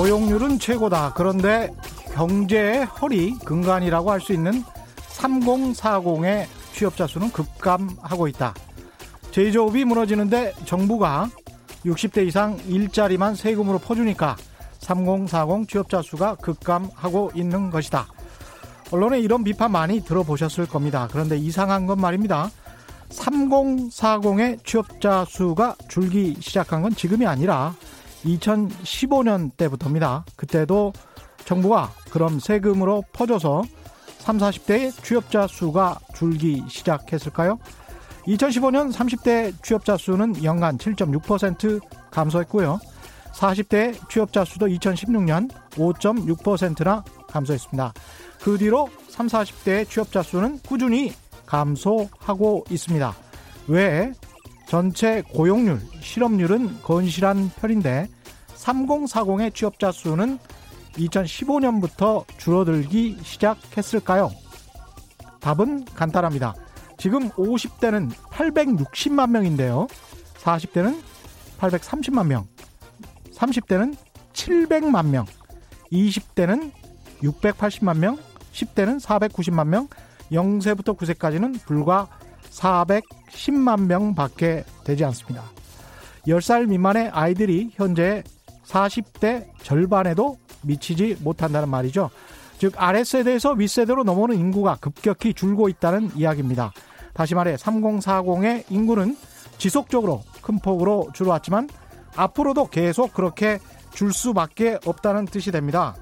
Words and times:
고용률은 0.00 0.58
최고다. 0.58 1.12
그런데 1.12 1.68
경제의 2.14 2.86
허리 2.86 3.38
근간이라고 3.44 4.10
할 4.10 4.20
수 4.20 4.32
있는 4.32 4.64
3040의 5.18 6.46
취업자 6.72 7.06
수는 7.06 7.30
급감하고 7.30 8.26
있다. 8.28 8.54
제조업이 9.30 9.84
무너지는데 9.84 10.54
정부가 10.64 11.28
60대 11.84 12.26
이상 12.26 12.58
일자리만 12.66 13.34
세금으로 13.34 13.78
퍼주니까 13.78 14.36
3040 14.80 15.68
취업자 15.68 16.02
수가 16.02 16.34
급감하고 16.36 17.32
있는 17.34 17.70
것이다. 17.70 18.06
언론에 18.90 19.20
이런 19.20 19.44
비판 19.44 19.72
많이 19.72 20.00
들어보셨을 20.00 20.66
겁니다. 20.66 21.08
그런데 21.10 21.36
이상한 21.36 21.86
건 21.86 22.00
말입니다. 22.00 22.50
3040의 23.10 24.64
취업자 24.64 25.24
수가 25.24 25.76
줄기 25.88 26.36
시작한 26.40 26.82
건 26.82 26.94
지금이 26.94 27.26
아니라 27.26 27.74
2015년 28.24 29.56
때부터입니다. 29.56 30.24
그때도 30.36 30.92
정부가 31.44 31.92
그럼 32.10 32.38
세금으로 32.38 33.02
퍼줘서 33.12 33.62
3, 34.18 34.38
40대의 34.38 35.02
취업자 35.02 35.46
수가 35.46 35.98
줄기 36.14 36.62
시작했을까요? 36.68 37.58
2015년 38.26 38.92
30대 38.92 39.62
취업자 39.62 39.96
수는 39.96 40.44
연간 40.44 40.76
7.6% 40.78 41.80
감소했고요. 42.10 42.78
40대 43.32 44.08
취업자 44.08 44.44
수도 44.44 44.66
2016년 44.66 45.50
5.6%나 45.72 47.04
감소했습니다. 47.28 47.92
그 48.42 48.58
뒤로 48.58 48.88
3, 49.08 49.26
40대 49.26 49.88
취업자 49.88 50.22
수는 50.22 50.58
꾸준히 50.66 51.12
감소하고 51.46 52.64
있습니다. 52.70 53.14
왜 53.68 54.12
전체 54.66 55.22
고용률, 55.22 55.80
실업률은 56.00 56.82
건실한 56.82 57.50
편인데 57.60 58.08
3040의 58.54 59.54
취업자 59.54 59.90
수는 59.90 60.38
2015년부터 60.92 62.24
줄어들기 62.38 63.18
시작했을까요? 63.22 64.30
답은 65.40 65.86
간단합니다. 65.86 66.54
지금 66.98 67.30
50대는 67.30 68.10
860만 68.12 69.30
명인데요. 69.30 69.86
40대는 70.42 71.00
830만 71.58 72.26
명, 72.26 72.46
30대는 73.40 73.96
700만 74.32 75.06
명, 75.06 75.24
20대는 75.92 76.72
680만 77.22 77.98
명, 77.98 78.18
10대는 78.52 79.00
490만 79.00 79.66
명, 79.66 79.88
0세부터 80.30 80.96
9세까지는 80.96 81.60
불과 81.64 82.08
410만 82.50 83.86
명 83.86 84.14
밖에 84.14 84.64
되지 84.84 85.04
않습니다. 85.06 85.44
10살 86.26 86.66
미만의 86.66 87.08
아이들이 87.08 87.70
현재 87.72 88.22
40대 88.66 89.46
절반에도 89.62 90.36
미치지 90.62 91.16
못한다는 91.20 91.68
말이죠. 91.68 92.10
즉 92.58 92.74
아랫세대에서 92.76 93.52
윗세대로 93.52 94.04
넘어오는 94.04 94.36
인구가 94.36 94.76
급격히 94.80 95.32
줄고 95.32 95.68
있다는 95.68 96.10
이야기입니다. 96.14 96.72
다시 97.14 97.34
말해 97.34 97.56
3040의 97.56 98.64
인구는 98.68 99.16
지속적으로 99.56 100.22
큰 100.42 100.58
폭으로 100.58 101.08
줄어왔지만 101.14 101.68
앞으로도 102.16 102.68
계속 102.68 103.12
그렇게 103.12 103.58
줄 103.92 104.12
수밖에 104.12 104.78
없다는 104.84 105.26
뜻이 105.26 105.50
됩니다. 105.50 105.94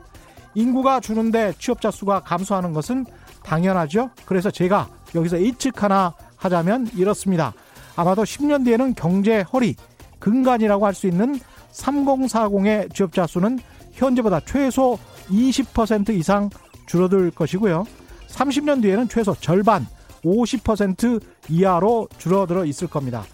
인구가 0.54 1.00
주는데 1.00 1.54
취업자 1.58 1.90
수가 1.90 2.20
감소하는 2.20 2.72
것은 2.72 3.06
당연하죠. 3.44 4.10
그래서 4.26 4.50
제가 4.50 4.88
여기서 5.14 5.40
예측 5.40 5.82
하나 5.82 6.14
하자면 6.36 6.90
이렇습니다. 6.94 7.52
아마도 7.96 8.22
10년 8.22 8.64
뒤에는 8.64 8.94
경제 8.94 9.40
허리, 9.52 9.76
근간이라고 10.18 10.86
할 10.86 10.94
수 10.94 11.06
있는 11.06 11.38
3040의 11.72 12.94
취업자 12.94 13.26
수는 13.26 13.58
현재보다 13.92 14.40
최소 14.40 14.98
20% 15.28 16.10
이상 16.10 16.50
줄어들 16.86 17.30
것이고요. 17.30 17.84
30년 18.28 18.82
뒤에는 18.82 19.08
최소 19.08 19.34
절반, 19.34 19.86
50% 20.24 21.20
이하로 21.48 22.08
줄어들어 22.18 22.64
있을 22.64 22.88
겁니다. 22.88 23.24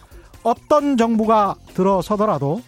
어떤 0.45 0.97
정부가 0.97 1.57
들어서더라도 1.75 2.63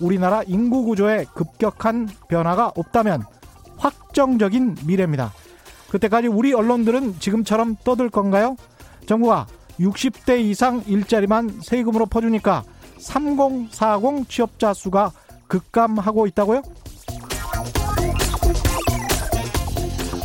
우리나라 0.00 0.42
인구 0.46 0.84
구조에 0.84 1.26
급격한 1.34 2.08
변화가 2.28 2.72
없다면 2.76 3.24
확정적인 3.76 4.76
미래입니다. 4.86 5.32
그때까지 5.90 6.28
우리 6.28 6.52
언론들은 6.54 7.18
지금처럼 7.20 7.76
떠들 7.84 8.10
건가요? 8.10 8.56
정부가 9.06 9.46
60대 9.78 10.40
이상 10.40 10.82
일자리만 10.86 11.60
세금으로 11.62 12.06
퍼주니까 12.06 12.64
3040 12.98 14.28
취업자 14.28 14.72
수가 14.72 15.12
급감하고 15.48 16.26
있다고요? 16.28 16.62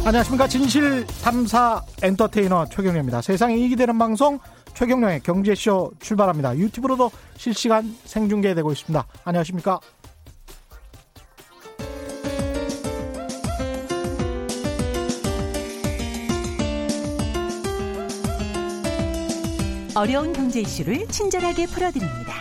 안녕하십니까. 0.04 0.48
진실 0.48 1.06
탐사 1.24 1.84
엔터테이너 2.02 2.66
최경련입니다. 2.66 3.22
세상에 3.22 3.56
이익이 3.56 3.76
되는 3.76 3.98
방송 4.00 4.40
최경련의 4.82 5.20
경제쇼 5.20 5.92
출발합니다. 6.00 6.58
유튜브로도 6.58 7.12
실시간 7.38 7.96
생중계되고 8.04 8.72
있습니다. 8.72 9.06
안녕하십니까. 9.24 9.80
어려운 19.96 20.34
경제 20.34 20.62
이슈를 20.62 21.08
친절하게 21.10 21.68
풀어드립니다. 21.68 22.34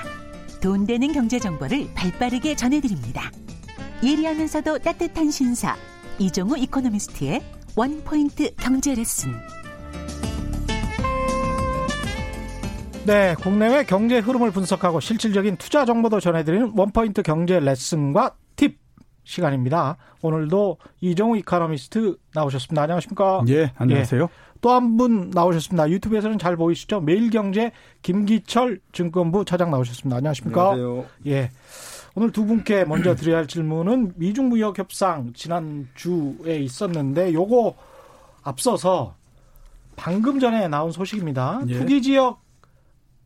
돈 0.63 0.87
되는 0.87 1.13
경제 1.13 1.39
정보를 1.39 1.91
발빠르게 1.95 2.57
전해드립니다. 2.57 3.31
예리하면서도 4.03 4.79
따뜻한 4.79 5.31
신사 5.31 5.77
이종우 6.19 6.57
이코노미스트의 6.57 7.43
원포인트 7.77 8.55
경제 8.55 8.95
레슨. 8.95 9.60
네, 13.07 13.35
국내외 13.41 13.85
경제 13.85 14.19
흐름을 14.19 14.51
분석하고 14.51 15.01
실질적인 15.01 15.57
투자 15.57 15.85
정보도 15.87 16.21
전해드리는 16.21 16.73
원포인트 16.77 17.23
경제 17.23 17.59
레슨과 17.59 18.37
팁 18.57 18.79
시간입니다. 19.25 19.97
오늘도 20.21 20.77
이종우 21.01 21.39
이코노미스트 21.39 22.17
나오셨습니다. 22.35 22.83
안녕하십니까? 22.83 23.43
예, 23.49 23.73
안녕하세요. 23.77 24.23
예, 24.23 24.27
또한 24.61 24.99
분 24.99 25.31
나오셨습니다. 25.31 25.89
유튜브에서는 25.89 26.39
잘 26.39 26.57
보이시죠? 26.57 27.01
매일경제 27.01 27.73
김기철 28.03 28.81
증권부 28.93 29.47
차장 29.47 29.71
나오셨습니다. 29.71 30.19
안녕하십니까? 30.19 30.73
안녕하세요. 30.73 31.07
예. 31.27 31.51
오늘 32.15 32.33
두 32.33 32.45
분께 32.45 32.85
먼저 32.85 33.15
드려야 33.15 33.39
할 33.39 33.47
질문은 33.47 34.13
미중 34.17 34.51
무역 34.51 34.79
협상 34.79 35.33
지난 35.33 35.89
주에 35.95 36.59
있었는데 36.59 37.33
요거 37.33 37.77
앞서서 38.43 39.15
방금 39.97 40.39
전에 40.39 40.69
나온 40.69 40.93
소식입니다. 40.93 41.63
예. 41.69 41.79
투기 41.79 42.03
지역 42.03 42.43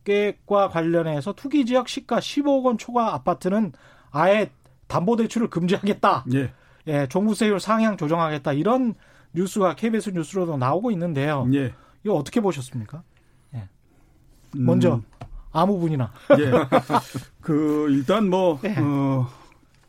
계획과 0.05 0.69
관련해서 0.69 1.33
투기 1.33 1.65
지역 1.65 1.89
시가 1.89 2.19
15억 2.19 2.63
원 2.63 2.77
초과 2.77 3.13
아파트는 3.13 3.73
아예 4.11 4.49
담보 4.87 5.17
대출을 5.17 5.49
금지하겠다. 5.49 6.25
예. 6.33 6.53
예, 6.87 7.07
종부세율 7.07 7.59
상향 7.59 7.97
조정하겠다. 7.97 8.53
이런 8.53 8.93
뉴스가 9.33 9.75
KBS 9.75 10.11
뉴스로도 10.11 10.55
나오고 10.57 10.91
있는데요. 10.91 11.47
예. 11.53 11.73
이거 12.03 12.13
어떻게 12.13 12.39
보셨습니까? 12.39 13.03
예. 13.55 13.67
먼저 14.55 14.95
음. 14.95 15.03
아무 15.51 15.79
분이나. 15.79 16.11
예. 16.39 16.51
그 17.41 17.87
일단 17.89 18.29
뭐 18.29 18.59
예. 18.63 18.75
어, 18.77 19.27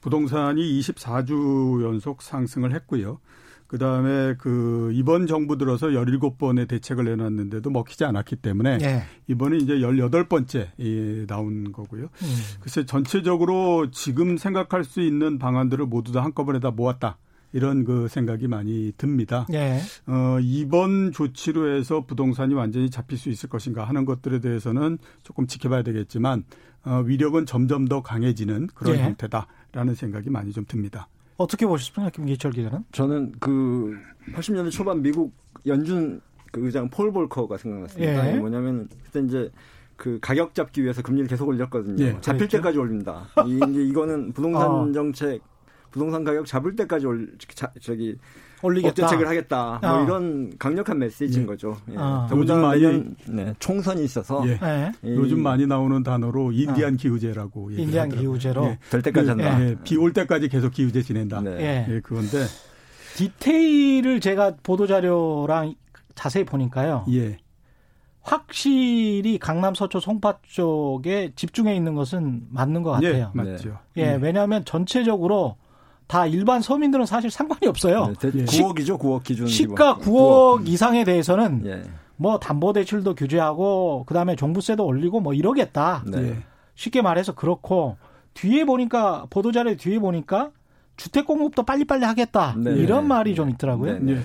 부동산이 0.01 0.63
24주 0.81 1.85
연속 1.85 2.23
상승을 2.23 2.75
했고요. 2.75 3.21
그 3.67 3.79
다음에 3.79 4.35
그 4.39 4.91
이번 4.95 5.27
정부 5.27 5.59
들어서 5.59 5.89
17번의 5.89 6.69
대책을 6.69 7.05
내놨는데도 7.05 7.71
먹히지 7.71 8.05
않았기 8.05 8.37
때문에 8.37 8.79
예. 8.83 9.03
이번에 9.27 9.57
이제 9.57 9.75
18번째 9.75 10.69
이 10.79 11.25
나온 11.27 11.73
거고요. 11.73 12.05
음. 12.05 12.37
글쎄 12.61 12.87
전체적으로 12.87 13.91
지금 13.91 14.37
생각할 14.37 14.85
수 14.85 15.01
있는 15.01 15.39
방안들을 15.39 15.87
모두 15.87 16.13
다 16.13 16.23
한꺼번에 16.23 16.61
다 16.61 16.71
모았다. 16.71 17.19
이런 17.53 17.85
그 17.85 18.07
생각이 18.09 18.49
많이 18.49 18.93
듭니다. 18.99 19.47
예. 19.53 19.81
어, 20.07 20.39
이번 20.41 21.13
조치로 21.13 21.75
해서 21.75 22.05
부동산이 22.05 22.55
완전히 22.55 22.91
잡힐 22.91 23.17
수 23.17 23.31
있을 23.31 23.49
것인가 23.49 23.85
하는 23.85 24.05
것들에 24.05 24.41
대해서는 24.41 24.99
조금 25.23 25.47
지켜봐야 25.47 25.83
되겠지만 25.83 26.45
어, 26.85 27.03
위력은 27.05 27.47
점점 27.47 27.87
더 27.87 28.03
강해지는 28.03 28.69
그런 28.75 28.97
예. 28.97 29.05
형태다라는 29.05 29.95
생각이 29.95 30.29
많이 30.29 30.53
좀 30.53 30.65
듭니다. 30.67 31.09
어떻게 31.37 31.67
보셨습니까, 31.67 32.11
김기철 32.11 32.53
기자는? 32.53 32.85
저는 32.93 33.33
그 33.41 33.97
80년대 34.33 34.71
초반 34.71 35.03
미국 35.03 35.33
연준 35.67 36.21
그 36.51 36.65
의장 36.65 36.89
폴 36.89 37.13
볼커가 37.13 37.57
생각났습니다. 37.59 38.33
예. 38.33 38.39
뭐냐면 38.39 38.89
그때 39.05 39.21
이제 39.21 39.51
그 39.97 40.19
가격 40.21 40.55
잡기 40.55 40.83
위해서 40.83 41.03
금리를 41.03 41.29
계속 41.29 41.49
올렸거든요. 41.49 42.03
예, 42.05 42.13
잡힐 42.21 42.41
그랬죠? 42.41 42.59
때까지 42.59 42.79
올립니다. 42.79 43.27
이, 43.47 43.61
이제 43.71 43.83
이거는 43.83 44.33
부동산 44.33 44.69
어. 44.71 44.93
정책 44.93 45.43
부동산 45.91 46.25
가격 46.25 46.47
잡을 46.47 46.77
때까지 46.77 47.07
올 47.07 47.35
자, 47.55 47.73
저기 47.81 48.17
올리겠다. 48.63 48.95
대책을 48.95 49.29
하겠다. 49.29 49.79
뭐 49.83 49.91
어. 49.91 50.05
이런 50.05 50.53
강력한 50.59 50.99
메시지인 50.99 51.43
예. 51.43 51.47
거죠. 51.47 51.77
예. 51.91 51.97
어. 51.97 52.29
요즘 52.33 52.61
많이 52.61 52.83
네, 53.29 53.55
총선이 53.59 54.05
있어서 54.05 54.43
예. 54.49 54.59
예. 54.63 54.93
요즘 55.05 55.43
많이 55.43 55.67
나오는 55.67 56.03
단어로 56.03 56.53
인디안 56.53 56.95
어. 56.95 56.97
기후제라고 56.97 57.71
인디안 57.73 58.11
기후제로 58.11 58.65
예. 58.67 58.79
될 58.91 59.03
때까지 59.03 59.27
그, 59.27 59.31
한다. 59.31 59.63
예. 59.63 59.77
비올 59.85 60.13
때까지 60.13 60.49
계속 60.49 60.73
기후제 60.73 61.03
지낸다. 61.03 61.41
네. 61.43 61.87
예. 61.89 62.01
그건데 62.01 62.45
디테일을 63.17 64.21
제가 64.21 64.57
보도 64.63 64.87
자료랑 64.87 65.75
자세히 66.15 66.45
보니까요. 66.45 67.05
예. 67.11 67.39
확실히 68.23 69.39
강남 69.39 69.75
서초 69.75 70.01
송파 70.01 70.39
쪽에 70.43 71.31
집중해 71.37 71.77
있는 71.77 71.95
것은 71.95 72.43
맞는 72.51 72.83
것 72.83 73.01
예, 73.03 73.13
같아요. 73.13 73.33
예, 73.33 73.39
맞죠. 73.39 73.79
예, 73.97 74.19
왜냐하면 74.21 74.65
전체적으로 74.65 75.57
다 76.07 76.27
일반 76.27 76.61
서민들은 76.63 77.07
사실 77.07 77.31
상관이 77.31 77.67
없어요. 77.67 78.13
네, 78.21 78.31
9억이죠, 78.31 78.99
9억 78.99 79.25
기준. 79.25 79.47
시가 79.47 79.97
9억, 79.97 80.03
9억 80.03 80.69
이상에 80.69 81.05
대해서는 81.05 81.63
예. 81.67 81.83
뭐 82.17 82.39
담보 82.39 82.73
대출도 82.73 83.15
규제하고 83.15 84.05
그다음에 84.07 84.37
종부세도 84.37 84.85
올리고 84.85 85.21
뭐 85.21 85.35
이러겠다. 85.35 86.05
네. 86.07 86.39
쉽게 86.75 87.03
말해서 87.03 87.35
그렇고 87.35 87.97
뒤에 88.35 88.65
보니까 88.65 89.27
보도 89.31 89.51
자료 89.53 89.77
뒤에 89.77 89.99
보니까 89.99 90.51
주택 90.97 91.27
공급도 91.27 91.65
빨리빨리 91.65 92.05
하겠다 92.05 92.55
네. 92.57 92.73
이런 92.73 93.09
말이 93.09 93.35
좀 93.35 93.51
있더라고요. 93.51 93.99
네. 94.01 94.19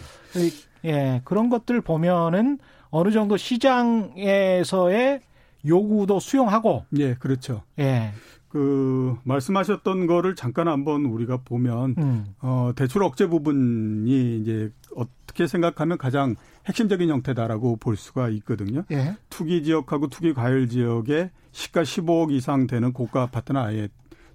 예 0.86 1.22
그런 1.24 1.50
것들 1.50 1.82
보면은 1.82 2.60
어느 2.90 3.12
정도 3.12 3.38
시장에서의 3.38 5.22
요구도 5.66 6.20
수용하고. 6.20 6.86
예, 6.98 7.14
그렇죠. 7.16 7.62
예. 7.80 8.12
그 8.52 9.16
말씀하셨던 9.24 10.08
거를 10.08 10.36
잠깐 10.36 10.68
한번 10.68 11.06
우리가 11.06 11.38
보면 11.38 11.96
음. 11.98 12.26
어 12.42 12.74
대출 12.76 13.02
억제 13.02 13.28
부분이 13.28 14.40
이제 14.40 14.72
어떻게 14.94 15.48
생각하면 15.48 15.98
가장 15.98 16.36
핵심적인 16.68 17.10
형태다라고 17.10 17.78
볼 17.78 17.96
수가 17.96 18.28
있거든요. 18.30 18.84
예. 18.92 19.16
투기 19.30 19.64
지역하고 19.64 20.10
투기 20.10 20.34
과열 20.34 20.68
지역에 20.68 21.32
시가 21.54 21.84
15억 21.84 22.32
이상 22.32 22.68
되는 22.68 22.92
고가 22.92 23.22
아파트는 23.24 23.62
아예 23.62 23.88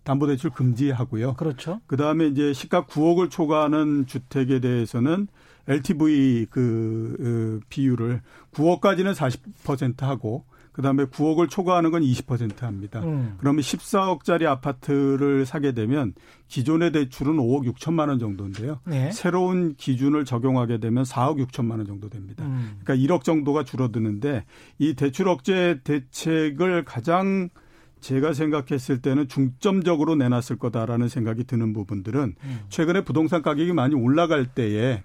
담보 0.05 0.29
대출 0.29 0.51
금지하고요. 0.51 1.35
그렇죠. 1.35 1.81
그 1.87 1.99
다음에 1.99 2.27
이제 2.27 2.55
시가 2.55 2.87
9억을 2.87 3.31
초과하는 3.31 4.07
주택에 4.07 4.61
대해서는 4.61 5.29
LTV 5.69 6.47
그 6.49 7.61
어, 7.61 7.67
비율을 7.69 8.23
9억까지는 8.55 9.15
40% 9.15 10.01
하고 10.03 10.45
그다음에 10.77 11.05
9억을 11.07 11.49
초과하는 11.49 11.91
건 11.91 12.03
20% 12.03 12.61
합니다. 12.61 13.01
음. 13.03 13.37
그러면 13.39 13.63
14억짜리 13.63 14.45
아파트를 14.45 15.47
사게 15.47 15.73
되면 15.73 16.13
기존의 16.49 16.93
대출은 16.93 17.37
5억 17.37 17.73
6천만 17.73 18.09
원 18.09 18.19
정도인데요. 18.19 18.81
네. 18.85 19.11
새로운 19.11 19.75
기준을 19.75 20.27
적용하게 20.27 20.79
되면 20.79 21.05
4억 21.05 21.43
6천만 21.47 21.79
원 21.79 21.87
정도 21.87 22.11
됩니다. 22.11 22.45
음. 22.45 22.79
그러니까 22.85 22.95
1억 23.07 23.25
정도가 23.25 23.65
줄어드는데 23.65 24.45
이 24.79 24.93
대출 24.93 25.29
억제 25.29 25.81
대책을 25.83 26.85
가장 26.85 27.49
제가 28.01 28.35
생각했을 28.35 29.01
때는 29.01 29.29
중점적으로 29.29 30.15
내놨을 30.15 30.59
거다라는 30.59 31.09
생각이 31.09 31.45
드는 31.45 31.73
부분들은 31.73 32.35
음. 32.39 32.61
최근에 32.69 33.03
부동산 33.03 33.41
가격이 33.41 33.73
많이 33.73 33.95
올라갈 33.95 34.45
때에 34.45 35.03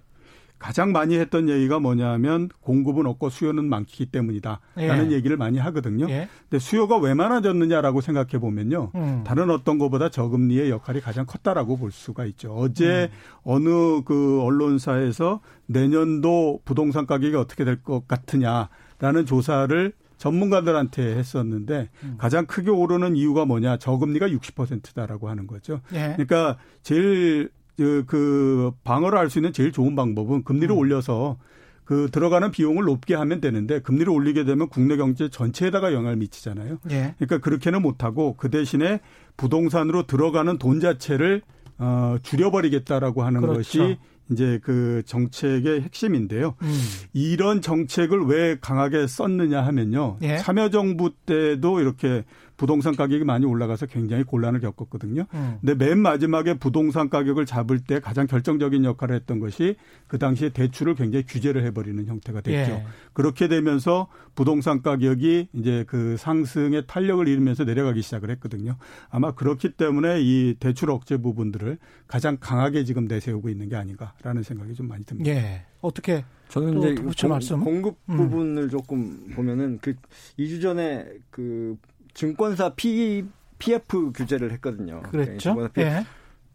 가장 0.62 0.92
많이 0.92 1.18
했던 1.18 1.50
얘기가 1.50 1.80
뭐냐면 1.80 2.48
공급은 2.62 3.08
없고 3.08 3.31
수요는 3.31 3.66
많기 3.68 4.06
때문이다라는 4.06 5.12
예. 5.12 5.16
얘기를 5.16 5.36
많이 5.36 5.58
하거든요. 5.58 6.08
예. 6.08 6.30
근데 6.48 6.60
수요가 6.60 6.98
왜 6.98 7.16
많아졌느냐라고 7.16 8.00
생각해 8.02 8.38
보면요. 8.40 8.92
음. 8.94 9.24
다른 9.25 9.50
어떤 9.50 9.80
것보다 9.80 10.10
저금리의 10.10 10.69
역할이 10.69 11.02
가장 11.02 11.25
컸다라고 11.25 11.78
볼 11.78 11.92
수가 11.92 12.25
있죠. 12.25 12.54
어제 12.54 13.10
음. 13.12 13.18
어느 13.44 14.04
그 14.04 14.40
언론사에서 14.44 15.42
내년도 15.66 16.62
부동산 16.63 17.08
가격이 17.08 17.36
어떻게 17.36 17.66
될 17.66 17.81
것 17.81 18.08
같으냐라는 18.08 19.25
조사를 19.25 19.94
전문가들한테 20.18 21.16
했었는데 21.18 21.90
음. 22.04 22.16
가장 22.19 22.46
크게 22.46 22.69
오르는 22.69 23.16
이유가 23.16 23.46
뭐냐 23.46 23.78
저금리가 23.78 24.28
60%다라고 24.28 25.28
하는 25.28 25.48
거죠. 25.48 25.81
예. 25.94 26.13
그러니까 26.16 26.58
제일 26.84 27.50
그, 27.81 28.04
그 28.06 28.72
방어를 28.83 29.18
할 29.18 29.30
수 29.30 29.39
있는 29.39 29.54
제일 29.54 29.72
좋은 29.72 29.95
방법은 29.95 30.44
금리를 30.44 30.74
음. 30.74 30.78
올려서 30.78 31.38
그 31.83 32.10
들어가는 32.12 32.51
비용을 32.51 32.86
높게 32.86 33.16
하면 33.16 33.42
되는데 33.42 33.80
금리를 33.81 34.10
올리게 34.10 34.45
되면 34.45 34.69
국내 34.69 34.98
경제 34.98 35.30
전체에다가 35.30 35.94
영향을 35.94 36.16
미치잖아요. 36.18 36.78
예. 36.92 37.16
그러니까 37.18 37.39
그렇게는 37.39 37.81
못하고 37.81 38.36
그 38.38 38.50
대신에 38.50 39.00
부동산으로 39.38 40.04
들어가는 40.06 40.57
돈 40.57 40.80
자체를 40.80 41.42
어 41.80 42.18
줄여버리겠다라고 42.22 43.24
하는 43.24 43.42
그렇죠. 43.42 43.57
것이 43.57 43.98
이제 44.31 44.60
그 44.63 45.01
정책의 45.06 45.81
핵심인데요. 45.81 46.56
음. 46.62 46.81
이런 47.13 47.62
정책을 47.62 48.25
왜 48.25 48.57
강하게 48.62 49.07
썼느냐 49.07 49.62
하면요. 49.62 50.18
예. 50.22 50.38
참여정부 50.38 51.12
때도 51.25 51.81
이렇게 51.81 52.24
부동산 52.62 52.96
가격이 52.96 53.24
많이 53.24 53.44
올라가서 53.44 53.88
굉장히 53.88 54.24
곤란을 54.24 54.60
겪었거든요. 54.60 55.25
음. 55.34 55.58
근데 55.62 55.74
맨 55.74 55.98
마지막에 55.98 56.60
부동산 56.60 57.10
가격을 57.10 57.48
잡을 57.48 57.80
때 57.80 58.00
가장 58.00 58.28
결정적인 58.28 58.86
역할을 58.86 59.16
했던 59.16 59.40
것이 59.40 59.78
그 60.06 60.19
당시에 60.19 60.50
대출을 60.50 60.94
굉장히 60.94 61.25
규제를 61.25 61.63
해버리는 61.66 62.06
형태가 62.06 62.42
됐죠. 62.42 62.72
예. 62.72 62.86
그렇게 63.13 63.48
되면서 63.48 64.10
부동산 64.36 64.84
가격이 64.84 65.48
이제 65.54 65.86
그 65.88 66.18
상승의 66.18 66.84
탄력을 66.86 67.28
잃으면서 67.28 67.63
내려가기 67.63 68.04
시작을 68.04 68.30
했거든요. 68.30 68.78
아마 69.10 69.34
그렇기 69.34 69.72
때문에 69.72 70.22
이 70.22 70.56
대출 70.60 70.92
억제 70.92 71.18
부분들을 71.18 71.80
가장 72.06 72.38
강하게 72.40 72.84
지금 72.84 73.06
내세우고 73.06 73.50
있는 73.50 73.69
게 73.69 73.75
아닌가라는 73.75 74.44
생각이 74.44 74.75
좀 74.75 74.88
많이 74.88 75.04
듭니다. 75.04 75.31
예. 75.31 75.66
어떻게 75.81 76.24
저는 76.50 76.78
이제 76.78 76.94
공, 76.94 77.30
말씀? 77.30 77.63
공급 77.63 77.98
음. 78.08 78.18
부분을 78.18 78.69
조금 78.69 79.31
보면은 79.34 79.80
그 79.81 79.96
2주 80.38 80.62
전에 80.62 81.08
그 81.31 81.75
증권사 82.13 82.69
P, 82.75 83.24
PF 83.60 84.12
규제를 84.13 84.52
했거든요. 84.54 85.02
그랬죠. 85.04 85.69
네, 85.74 85.81
예. 85.84 86.06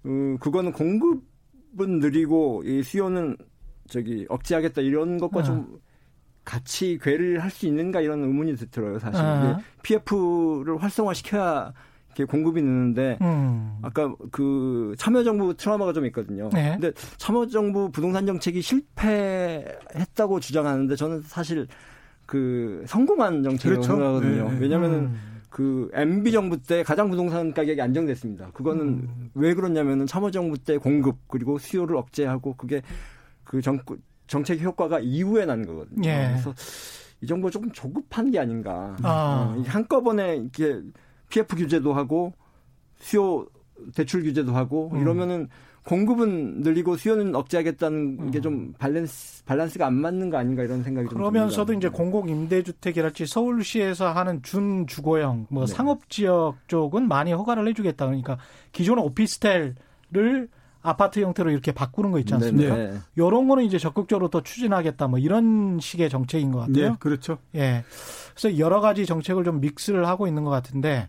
어, 0.04 0.36
그거는 0.40 0.72
공급은 0.72 1.98
느리고 2.00 2.62
이 2.64 2.82
수요는 2.82 3.36
저기 3.88 4.26
억제하겠다 4.28 4.82
이런 4.82 5.18
것과 5.18 5.40
아. 5.40 5.42
좀 5.42 5.78
같이 6.44 6.98
괴를 7.02 7.42
할 7.42 7.50
수 7.50 7.66
있는가 7.66 8.00
이런 8.00 8.22
의문이 8.22 8.54
들어요. 8.70 8.98
사실 8.98 9.20
아. 9.20 9.58
PF를 9.82 10.80
활성화시켜야 10.80 11.72
이렇게 12.08 12.24
공급이 12.24 12.62
느는데 12.62 13.18
음. 13.20 13.78
아까 13.82 14.14
그 14.30 14.94
참여정부 14.96 15.54
트라우마가 15.56 15.92
좀 15.92 16.06
있거든요. 16.06 16.48
네. 16.52 16.76
근데 16.80 16.92
참여정부 17.18 17.90
부동산 17.90 18.26
정책이 18.26 18.62
실패했다고 18.62 20.40
주장하는데 20.40 20.96
저는 20.96 21.22
사실 21.22 21.66
그 22.24 22.84
성공한 22.86 23.42
정책이라고 23.42 23.82
그렇죠. 23.82 23.92
생각하거든요. 23.92 24.50
네. 24.52 24.58
왜냐면은 24.60 24.98
음. 24.98 25.35
그 25.48 25.90
MB 25.92 26.32
정부 26.32 26.60
때 26.60 26.82
가장 26.82 27.10
부동산 27.10 27.52
가격이 27.52 27.80
안정됐습니다. 27.80 28.50
그거는 28.52 28.86
음. 28.86 29.30
왜 29.34 29.54
그러냐면은 29.54 30.06
참여정부 30.06 30.58
때 30.58 30.76
공급 30.76 31.16
그리고 31.28 31.58
수요를 31.58 31.96
억제하고 31.96 32.54
그게 32.54 32.82
그 33.44 33.62
정, 33.62 33.78
정책 34.26 34.60
효과가 34.60 35.00
이후에 35.00 35.44
난 35.46 35.64
거거든요. 35.64 36.08
예. 36.08 36.28
그래서 36.28 36.54
이 37.20 37.26
정도 37.26 37.50
조금 37.50 37.70
조급한 37.72 38.30
게 38.30 38.38
아닌가. 38.38 38.96
아. 39.02 39.56
어, 39.56 39.62
한꺼번에 39.66 40.36
이렇게 40.36 40.80
PF 41.30 41.56
규제도 41.56 41.94
하고 41.94 42.32
수요 42.98 43.46
대출 43.94 44.22
규제도 44.22 44.54
하고 44.54 44.90
음. 44.92 45.00
이러면은 45.00 45.48
공급은 45.86 46.62
늘리고 46.62 46.96
수요는 46.96 47.34
억제하겠다는 47.36 48.18
음. 48.20 48.30
게좀 48.32 48.74
밸런스 48.78 49.44
밸런스가 49.44 49.86
안 49.86 49.94
맞는 49.94 50.30
거 50.30 50.36
아닌가 50.36 50.64
이런 50.64 50.82
생각이 50.82 51.08
좀 51.08 51.16
그러면서도 51.16 51.72
이제 51.74 51.88
공공 51.88 52.28
임대주택이랄지 52.28 53.26
서울시에서 53.26 54.10
하는 54.10 54.42
준주거형 54.42 55.46
뭐 55.48 55.64
네. 55.64 55.72
상업 55.72 56.10
지역 56.10 56.56
쪽은 56.66 57.06
많이 57.06 57.32
허가를 57.32 57.68
해주겠다 57.68 58.06
그러니까 58.06 58.36
기존의 58.72 59.04
오피스텔을 59.04 60.48
아파트 60.82 61.20
형태로 61.20 61.50
이렇게 61.50 61.70
바꾸는 61.70 62.10
거 62.10 62.18
있지 62.18 62.34
않습니까? 62.34 62.76
네, 62.76 62.90
네. 62.90 62.98
이런 63.14 63.46
거는 63.46 63.64
이제 63.64 63.78
적극적으로 63.78 64.28
더 64.28 64.40
추진하겠다 64.40 65.06
뭐 65.06 65.20
이런 65.20 65.78
식의 65.80 66.10
정책인 66.10 66.50
것 66.50 66.60
같아요. 66.60 66.90
네, 66.90 66.96
그렇죠. 66.98 67.38
예. 67.54 67.84
그래서 68.34 68.58
여러 68.58 68.80
가지 68.80 69.06
정책을 69.06 69.44
좀 69.44 69.60
믹스를 69.60 70.06
하고 70.06 70.26
있는 70.26 70.42
것 70.42 70.50
같은데 70.50 71.08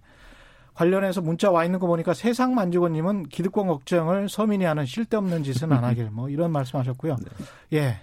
관련해서 0.77 1.21
문자 1.21 1.49
와 1.49 1.65
있는 1.65 1.79
거 1.79 1.87
보니까 1.87 2.13
세상 2.13 2.53
만주고님은 2.53 3.29
기득권 3.29 3.65
걱정을 3.65 4.29
서민이 4.29 4.63
하는 4.63 4.85
쓸데없는 4.85 5.43
짓은 5.43 5.71
안 5.71 5.83
하길 5.83 6.11
뭐 6.11 6.29
이런 6.29 6.51
말씀하셨고요. 6.51 7.17
네. 7.71 7.77
예. 7.77 7.99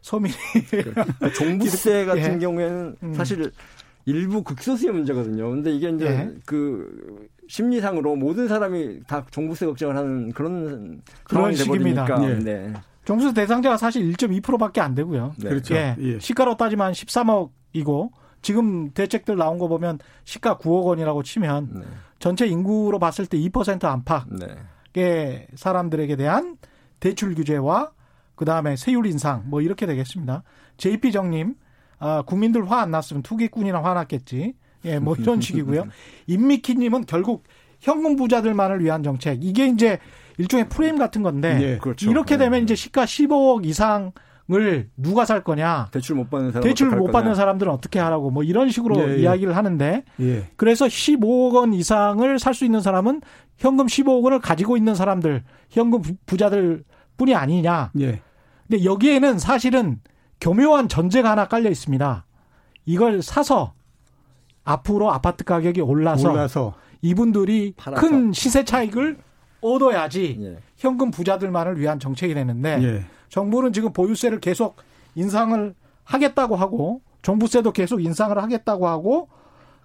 서민이 0.00 0.34
그러니까 0.70 1.32
종부세 1.36 2.06
같은 2.06 2.34
예. 2.34 2.38
경우에는 2.38 2.96
음. 3.02 3.12
사실 3.12 3.52
일부 4.06 4.42
극소수의 4.42 4.94
문제거든요. 4.94 5.50
근데 5.50 5.70
이게 5.70 5.90
이제 5.90 6.06
예. 6.06 6.30
그 6.46 7.28
심리상으로 7.46 8.16
모든 8.16 8.48
사람이 8.48 9.00
다 9.06 9.26
종부세 9.30 9.66
걱정을 9.66 9.94
하는 9.94 10.32
그런 10.32 11.02
그런 11.24 11.54
식입니다. 11.54 12.06
예. 12.22 12.34
네. 12.36 12.72
종부세 13.04 13.34
대상자가 13.34 13.76
사실 13.76 14.10
1.2%밖에 14.10 14.80
안 14.80 14.94
되고요. 14.94 15.34
네. 15.36 15.50
그렇죠. 15.50 15.74
예. 15.74 15.94
예. 15.98 16.18
시가로 16.18 16.56
따지면 16.56 16.92
13억이고 16.92 18.08
지금 18.42 18.90
대책들 18.90 19.36
나온 19.36 19.58
거 19.58 19.68
보면 19.68 19.98
시가 20.24 20.58
9억 20.58 20.84
원이라고 20.84 21.22
치면 21.22 21.68
네. 21.80 21.84
전체 22.18 22.46
인구로 22.46 22.98
봤을 22.98 23.26
때 23.26 23.38
2% 23.38 23.84
안팎. 23.84 24.26
네. 24.30 24.46
사람들에게 25.54 26.16
대한 26.16 26.56
대출 26.98 27.34
규제와 27.34 27.92
그 28.34 28.44
다음에 28.44 28.76
세율 28.76 29.06
인상 29.06 29.44
뭐 29.46 29.60
이렇게 29.60 29.86
되겠습니다. 29.86 30.42
JP 30.76 31.12
정님, 31.12 31.54
아, 31.98 32.22
국민들 32.22 32.70
화 32.70 32.80
안 32.80 32.90
났으면 32.90 33.22
투기꾼이나 33.22 33.82
화났겠지. 33.82 34.54
예, 34.84 34.98
뭐 34.98 35.16
이런 35.16 35.40
식이고요. 35.40 35.84
임미키님은 36.26 37.06
결국 37.06 37.44
현금 37.80 38.16
부자들만을 38.16 38.82
위한 38.82 39.02
정책. 39.02 39.42
이게 39.42 39.66
이제 39.66 39.98
일종의 40.38 40.68
프레임 40.68 40.98
같은 40.98 41.22
건데 41.22 41.58
예, 41.60 41.78
그렇죠. 41.78 42.08
이렇게 42.10 42.36
네. 42.36 42.44
되면 42.44 42.62
이제 42.62 42.74
시가 42.74 43.04
15억 43.04 43.66
이상 43.66 44.12
을 44.50 44.88
누가 44.96 45.26
살 45.26 45.44
거냐? 45.44 45.88
대출 45.90 46.16
못 46.16 46.30
받는 46.30 46.52
사람 46.52 46.62
대출 46.62 46.88
못 46.88 47.10
받는 47.10 47.34
사람들은 47.34 47.70
어떻게 47.70 47.98
하라고 47.98 48.30
뭐 48.30 48.42
이런 48.42 48.70
식으로 48.70 48.96
예, 48.98 49.16
예. 49.16 49.18
이야기를 49.20 49.54
하는데 49.54 50.04
예. 50.20 50.48
그래서 50.56 50.86
15억 50.86 51.52
원 51.54 51.74
이상을 51.74 52.38
살 52.38 52.54
수 52.54 52.64
있는 52.64 52.80
사람은 52.80 53.20
현금 53.58 53.84
15억 53.86 54.22
원을 54.24 54.38
가지고 54.40 54.78
있는 54.78 54.94
사람들, 54.94 55.44
현금 55.68 56.00
부자들 56.24 56.82
뿐이 57.18 57.34
아니냐. 57.34 57.90
예. 58.00 58.22
근데 58.66 58.84
여기에는 58.84 59.38
사실은 59.38 60.00
교묘한 60.40 60.88
전제가 60.88 61.30
하나 61.30 61.46
깔려 61.46 61.68
있습니다. 61.68 62.24
이걸 62.86 63.20
사서 63.20 63.74
앞으로 64.64 65.12
아파트 65.12 65.44
가격이 65.44 65.82
올라서, 65.82 66.30
올라서. 66.32 66.74
이분들이 67.02 67.74
팔아서. 67.76 68.00
큰 68.00 68.32
시세 68.32 68.64
차익을 68.64 69.18
얻어야지 69.60 70.38
예. 70.40 70.58
현금 70.78 71.10
부자들만을 71.10 71.78
위한 71.78 71.98
정책이 72.00 72.32
되는데 72.32 72.78
예. 72.82 73.04
정부는 73.28 73.72
지금 73.72 73.92
보유세를 73.92 74.40
계속 74.40 74.76
인상을 75.14 75.74
하겠다고 76.04 76.56
하고 76.56 77.00
종부세도 77.22 77.72
계속 77.72 78.02
인상을 78.02 78.36
하겠다고 78.36 78.86
하고 78.88 79.28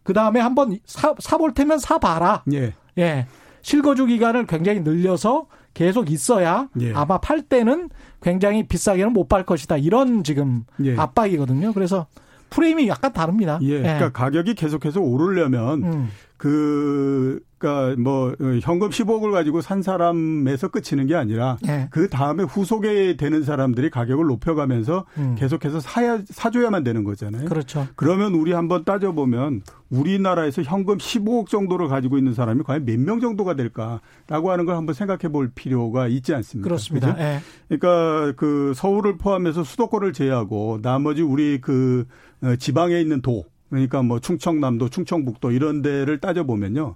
그 0.04 0.14
다음에 0.14 0.40
한번 0.40 0.78
사, 0.86 1.14
사볼 1.20 1.54
테면 1.54 1.80
사봐라. 1.80 2.44
예. 2.54 2.74
예. 2.98 3.28
실거주 3.62 4.06
기간을 4.06 4.46
굉장히 4.46 4.82
늘려서 4.82 5.48
계속 5.74 6.12
있어야 6.12 6.68
예. 6.82 6.94
아마 6.94 7.18
팔 7.18 7.42
때는 7.42 7.90
굉장히 8.22 8.68
비싸게는 8.68 9.12
못 9.14 9.28
팔 9.28 9.46
것이다. 9.46 9.78
이런 9.78 10.24
지금 10.24 10.66
예. 10.84 10.96
압박이거든요. 10.98 11.74
그래서 11.74 12.06
프레임이 12.50 12.88
약간 12.88 13.12
다릅니다. 13.14 13.58
예. 13.64 13.80
그러니까 13.82 14.06
예. 14.06 14.10
가격이 14.12 14.54
계속해서 14.56 15.02
오르려면 15.02 15.84
음. 15.84 16.10
그 16.44 17.40
그러니까 17.58 17.96
뭐 18.02 18.32
어, 18.32 18.60
현금 18.62 18.90
15억을 18.90 19.32
가지고 19.32 19.62
산 19.62 19.82
사람에서 19.82 20.68
끝이는 20.68 21.08
게 21.08 21.16
아니라 21.16 21.58
네. 21.62 21.88
그 21.90 22.10
다음에 22.10 22.44
후속에 22.44 23.16
되는 23.16 23.44
사람들이 23.44 23.90
가격을 23.90 24.26
높여가면서 24.26 25.06
음. 25.18 25.36
계속해서 25.40 25.80
사야 25.80 26.20
사줘야만 26.30 26.84
되는 26.84 27.06
거잖아요. 27.06 27.46
그렇죠. 27.46 27.88
그러면 27.96 28.34
우리 28.34 28.52
한번 28.52 28.84
따져 28.84 29.14
보면 29.14 29.62
우리나라에서 29.90 30.64
현금 30.64 30.98
15억 30.98 31.48
정도를 31.48 31.88
가지고 31.88 32.18
있는 32.18 32.34
사람이 32.34 32.64
과연 32.64 32.84
몇 32.84 33.00
명 33.00 33.22
정도가 33.22 33.56
될까라고 33.56 34.52
하는 34.52 34.66
걸 34.66 34.76
한번 34.76 34.94
생각해 34.94 35.32
볼 35.32 35.50
필요가 35.56 36.10
있지 36.10 36.34
않습니까? 36.34 36.68
그렇습니다. 36.68 37.16
네. 37.16 37.40
그러니까 37.70 38.34
그 38.36 38.74
서울을 38.76 39.18
포함해서 39.18 39.64
수도권을 39.64 40.12
제외하고 40.12 40.80
나머지 40.82 41.22
우리 41.22 41.62
그 41.62 42.04
어, 42.42 42.58
지방에 42.58 43.00
있는 43.00 43.22
도 43.22 43.46
그러니까 43.74 44.04
뭐 44.04 44.20
충청남도, 44.20 44.90
충청북도 44.90 45.50
이런 45.50 45.82
데를 45.82 46.20
따져 46.20 46.44
보면요. 46.44 46.96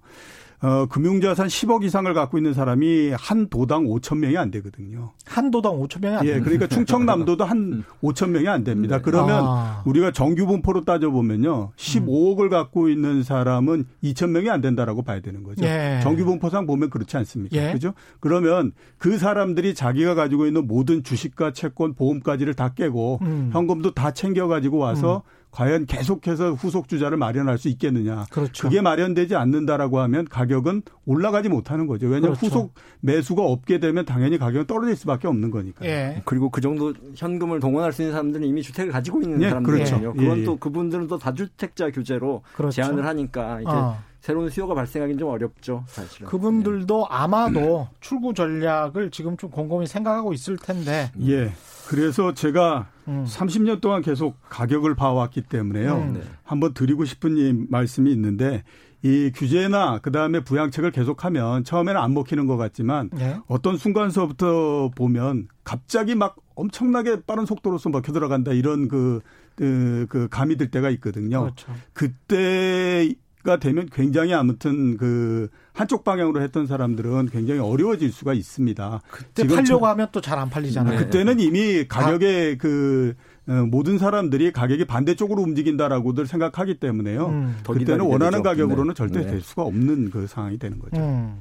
어, 0.61 0.87
금융자산 0.87 1.47
10억 1.47 1.83
이상을 1.83 2.11
갖고 2.13 2.37
있는 2.37 2.53
사람이 2.53 3.11
한 3.17 3.47
도당 3.47 3.85
5천 3.85 4.17
명이 4.17 4.37
안 4.37 4.49
되거든요. 4.51 5.11
한 5.25 5.51
도당 5.51 5.73
5천 5.79 6.01
명이 6.01 6.17
안 6.17 6.25
예, 6.25 6.39
그러니까 6.39 6.67
충청남도도 6.67 7.45
한 7.45 7.83
5천 8.03 8.29
명이 8.29 8.47
안 8.47 8.63
됩니다. 8.63 8.97
네. 8.97 9.01
그러면 9.03 9.43
아. 9.43 9.83
우리가 9.85 10.11
정규 10.11 10.45
분포로 10.47 10.83
따져 10.83 11.11
보면요. 11.11 11.71
15억을 11.75 12.49
갖고 12.49 12.89
있는 12.89 13.21
사람은 13.21 13.85
2천 14.03 14.29
명이 14.29 14.49
안 14.49 14.61
된다라고 14.61 15.03
봐야 15.03 15.19
되는 15.19 15.43
거죠. 15.43 15.63
예. 15.65 15.99
정규 16.01 16.25
분포상 16.25 16.65
보면 16.65 16.89
그렇지 16.89 17.17
않습니까? 17.17 17.55
예. 17.55 17.71
그죠? 17.71 17.93
그러면 18.19 18.71
그 18.97 19.19
사람들이 19.19 19.75
자기가 19.75 20.15
가지고 20.15 20.47
있는 20.47 20.65
모든 20.67 21.03
주식과 21.03 21.53
채권, 21.53 21.93
보험까지를 21.93 22.55
다 22.55 22.73
깨고 22.73 23.19
음. 23.21 23.49
현금도 23.53 23.93
다 23.95 24.11
챙겨 24.11 24.47
가지고 24.47 24.77
와서 24.77 25.23
음. 25.25 25.37
과연 25.51 25.85
계속해서 25.85 26.53
후속 26.53 26.87
주자를 26.87 27.17
마련할 27.17 27.57
수 27.57 27.67
있겠느냐. 27.69 28.25
그렇죠. 28.29 28.67
그게 28.67 28.81
마련되지 28.81 29.35
않는다라고 29.35 29.99
하면 30.01 30.25
가격은 30.25 30.83
올라가지 31.05 31.49
못하는 31.49 31.87
거죠. 31.87 32.07
왜냐하면 32.07 32.37
그렇죠. 32.37 32.45
후속 32.45 32.73
매수가 32.99 33.41
없게 33.41 33.79
되면 33.79 34.05
당연히 34.05 34.37
가격은 34.37 34.67
떨어질 34.67 34.95
수밖에 34.95 35.27
없는 35.27 35.49
거니까. 35.49 35.85
예. 35.85 36.21
그리고 36.25 36.49
그 36.49 36.61
정도 36.61 36.93
현금을 37.15 37.59
동원할 37.59 37.91
수 37.91 38.01
있는 38.01 38.11
사람들은 38.11 38.45
이미 38.45 38.61
주택을 38.61 38.91
가지고 38.91 39.21
있는 39.21 39.41
예, 39.41 39.49
사람들이거든요. 39.49 40.13
그렇죠. 40.13 40.13
그건 40.13 40.39
예, 40.39 40.43
또 40.43 40.53
예. 40.53 40.57
그분들은 40.59 41.07
또 41.07 41.17
다주택자 41.17 41.91
규제로 41.91 42.43
그렇죠. 42.55 42.75
제한을 42.75 43.05
하니까 43.05 43.61
이제 43.61 43.69
어. 43.69 43.97
새로운 44.19 44.49
수요가 44.49 44.75
발생하기는 44.75 45.17
좀 45.17 45.29
어렵죠, 45.29 45.85
사실은. 45.87 46.27
그분들도 46.27 46.97
네. 46.97 47.05
아마도 47.09 47.87
출구 48.01 48.33
전략을 48.33 49.09
지금 49.09 49.37
좀 49.37 49.49
곰곰이 49.49 49.87
생각하고 49.87 50.33
있을 50.33 50.57
텐데. 50.57 51.11
예. 51.21 51.51
그래서 51.87 52.33
제가 52.33 52.89
음. 53.07 53.25
30년 53.27 53.81
동안 53.81 54.01
계속 54.01 54.37
가격을 54.49 54.95
봐왔기 54.95 55.43
때문에요. 55.43 55.95
음. 55.95 56.13
네. 56.13 56.21
한번 56.43 56.73
드리고 56.73 57.05
싶은 57.05 57.67
말씀이 57.69 58.11
있는데 58.11 58.63
이 59.03 59.31
규제나 59.33 59.99
그다음에 59.99 60.43
부양책을 60.43 60.91
계속하면 60.91 61.63
처음에는 61.63 61.99
안 62.01 62.13
먹히는 62.13 62.47
것 62.47 62.57
같지만 62.57 63.09
네. 63.13 63.39
어떤 63.47 63.77
순간서부터 63.77 64.91
보면 64.95 65.47
갑자기 65.63 66.15
막 66.15 66.35
엄청나게 66.55 67.21
빠른 67.21 67.45
속도로서 67.45 67.89
먹혀 67.89 68.11
들어간다 68.11 68.51
이런 68.51 68.87
그, 68.87 69.21
그, 69.55 70.07
그 70.09 70.27
감이 70.29 70.57
들 70.57 70.71
때가 70.71 70.89
있거든요. 70.91 71.41
그렇죠. 71.41 71.71
그때 71.93 73.13
가 73.47 73.55
되면 73.57 73.87
굉장히 73.93 74.33
아무튼 74.33 74.97
그 74.97 75.47
한쪽 75.71 76.03
방향으로 76.03 76.41
했던 76.41 76.67
사람들은 76.67 77.29
굉장히 77.29 77.61
어려워질 77.61 78.11
수가 78.11 78.33
있습니다. 78.33 79.01
그때 79.09 79.47
팔려고 79.47 79.63
저, 79.63 79.77
하면 79.85 80.07
또 80.11 80.19
잘 80.19 80.37
안 80.37 80.49
팔리잖아요. 80.49 80.99
그때는 80.99 81.39
이미 81.39 81.85
가격에 81.87 82.55
아. 82.55 82.61
그 82.61 83.15
어, 83.47 83.53
모든 83.65 83.97
사람들이 83.97 84.51
가격이 84.51 84.83
반대쪽으로 84.83 85.41
움직인다라고들 85.41 86.27
생각하기 86.27 86.81
때문에요. 86.81 87.27
음. 87.27 87.55
그때는 87.65 88.03
원하는 88.03 88.39
되죠. 88.39 88.43
가격으로는 88.43 88.93
네. 88.93 88.97
절대 88.97 89.19
네. 89.21 89.27
될 89.31 89.41
수가 89.41 89.61
없는 89.63 90.09
그 90.11 90.27
상황이 90.27 90.59
되는 90.59 90.77
거죠. 90.79 90.97
음. 91.01 91.37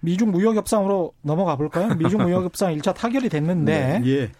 미중 0.00 0.30
무역 0.30 0.54
협상으로 0.54 1.12
넘어가 1.22 1.56
볼까요? 1.56 1.92
미중 1.96 2.22
무역 2.22 2.44
협상 2.44 2.72
1차 2.76 2.94
타결이 2.94 3.28
됐는데 3.30 4.00
네. 4.04 4.10
예. 4.10 4.30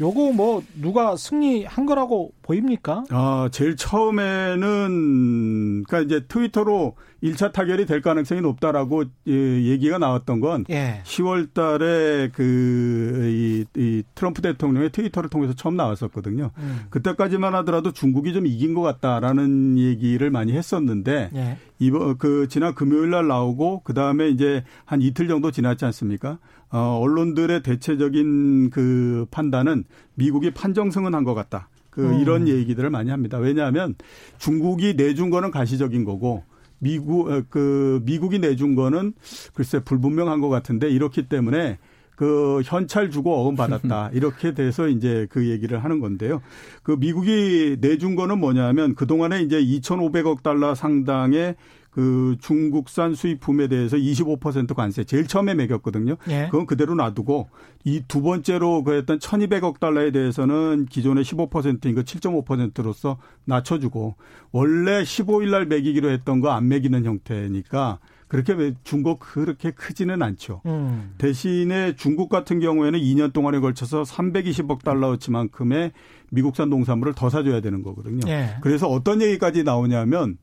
요거 0.00 0.32
뭐 0.32 0.62
누가 0.80 1.16
승리한 1.16 1.86
거라고 1.86 2.32
보입니까? 2.42 3.04
아, 3.10 3.48
제일 3.50 3.76
처음에는 3.76 5.84
그러니까 5.84 6.00
이제 6.00 6.24
트위터로 6.26 6.96
1차 7.22 7.52
타결이 7.52 7.86
될 7.86 8.00
가능성이 8.00 8.40
높다라고 8.40 9.04
예, 9.26 9.32
얘기가 9.32 9.98
나왔던 9.98 10.40
건 10.40 10.64
예. 10.70 11.00
10월 11.04 11.52
달에 11.52 12.30
그 12.32 13.24
이, 13.28 13.64
이 13.80 14.02
트럼프 14.14 14.40
대통령의 14.42 14.90
트위터를 14.90 15.28
통해서 15.28 15.52
처음 15.54 15.76
나왔었거든요. 15.76 16.50
음. 16.58 16.80
그때까지만 16.90 17.54
하더라도 17.56 17.92
중국이 17.92 18.32
좀 18.32 18.46
이긴 18.46 18.74
것 18.74 18.82
같다라는 18.82 19.78
얘기를 19.78 20.30
많이 20.30 20.52
했었는데 20.52 21.30
예. 21.34 21.56
이번 21.78 22.18
그 22.18 22.48
지난 22.48 22.74
금요일 22.74 23.10
날 23.10 23.26
나오고 23.28 23.82
그다음에 23.82 24.28
이제 24.28 24.64
한 24.84 25.02
이틀 25.02 25.28
정도 25.28 25.50
지났지 25.50 25.84
않습니까? 25.84 26.38
어, 26.70 26.98
언론들의 27.00 27.62
대체적인 27.62 28.70
그 28.70 29.26
판단은 29.30 29.84
미국이 30.14 30.50
판정승은 30.52 31.14
한 31.14 31.24
것 31.24 31.34
같다. 31.34 31.68
그 31.90 32.06
음. 32.06 32.20
이런 32.20 32.46
얘기들을 32.48 32.88
많이 32.90 33.10
합니다. 33.10 33.38
왜냐하면 33.38 33.96
중국이 34.38 34.94
내준 34.94 35.30
거는 35.30 35.50
가시적인 35.50 36.04
거고 36.04 36.44
미국 36.78 37.30
어, 37.30 37.42
그 37.48 38.00
미국이 38.04 38.38
내준 38.38 38.74
거는 38.74 39.12
글쎄 39.54 39.80
불분명한 39.80 40.40
것 40.40 40.48
같은데 40.48 40.88
이렇기 40.88 41.28
때문에 41.28 41.78
그 42.18 42.62
현찰 42.64 43.10
주고 43.10 43.36
어음 43.36 43.54
받았다 43.54 44.10
이렇게 44.14 44.52
돼서 44.52 44.88
이제 44.88 45.28
그 45.30 45.48
얘기를 45.48 45.82
하는 45.84 46.00
건데요. 46.00 46.42
그 46.82 46.96
미국이 46.98 47.76
내준 47.80 48.16
거는 48.16 48.38
뭐냐면 48.40 48.94
그 48.96 49.06
동안에 49.06 49.42
이제 49.42 49.62
2,500억 49.62 50.42
달러 50.42 50.74
상당의 50.74 51.54
그 51.90 52.36
중국산 52.40 53.14
수입품에 53.14 53.66
대해서 53.68 53.96
25% 53.96 54.74
관세 54.74 55.04
제일 55.04 55.26
처음에 55.26 55.54
매겼거든요. 55.54 56.16
예. 56.28 56.48
그건 56.50 56.66
그대로 56.66 56.94
놔두고 56.94 57.48
이 57.84 58.02
두 58.06 58.22
번째로 58.22 58.84
그 58.84 58.94
했던 58.94 59.18
1200억 59.18 59.80
달러에 59.80 60.10
대해서는 60.10 60.86
기존의 60.88 61.24
15%인 61.24 61.94
거 61.94 62.02
7.5%로서 62.02 63.18
낮춰주고 63.44 64.16
원래 64.52 65.02
15일 65.02 65.50
날 65.50 65.66
매기기로 65.66 66.10
했던 66.10 66.40
거 66.40 66.50
안 66.50 66.68
매기는 66.68 67.04
형태니까 67.04 67.98
그렇게 68.28 68.74
중국 68.84 69.18
그렇게 69.18 69.70
크지는 69.70 70.22
않죠. 70.22 70.60
음. 70.66 71.14
대신에 71.18 71.96
중국 71.96 72.28
같은 72.28 72.60
경우에는 72.60 72.98
2년 73.00 73.32
동안에 73.32 73.58
걸쳐서 73.60 74.02
320억 74.02 74.84
달러어치만큼의 74.84 75.92
미국산 76.30 76.68
농산물을 76.68 77.14
더 77.14 77.30
사줘야 77.30 77.60
되는 77.60 77.82
거거든요. 77.82 78.20
예. 78.28 78.56
그래서 78.60 78.86
어떤 78.86 79.22
얘기까지 79.22 79.64
나오냐면 79.64 80.36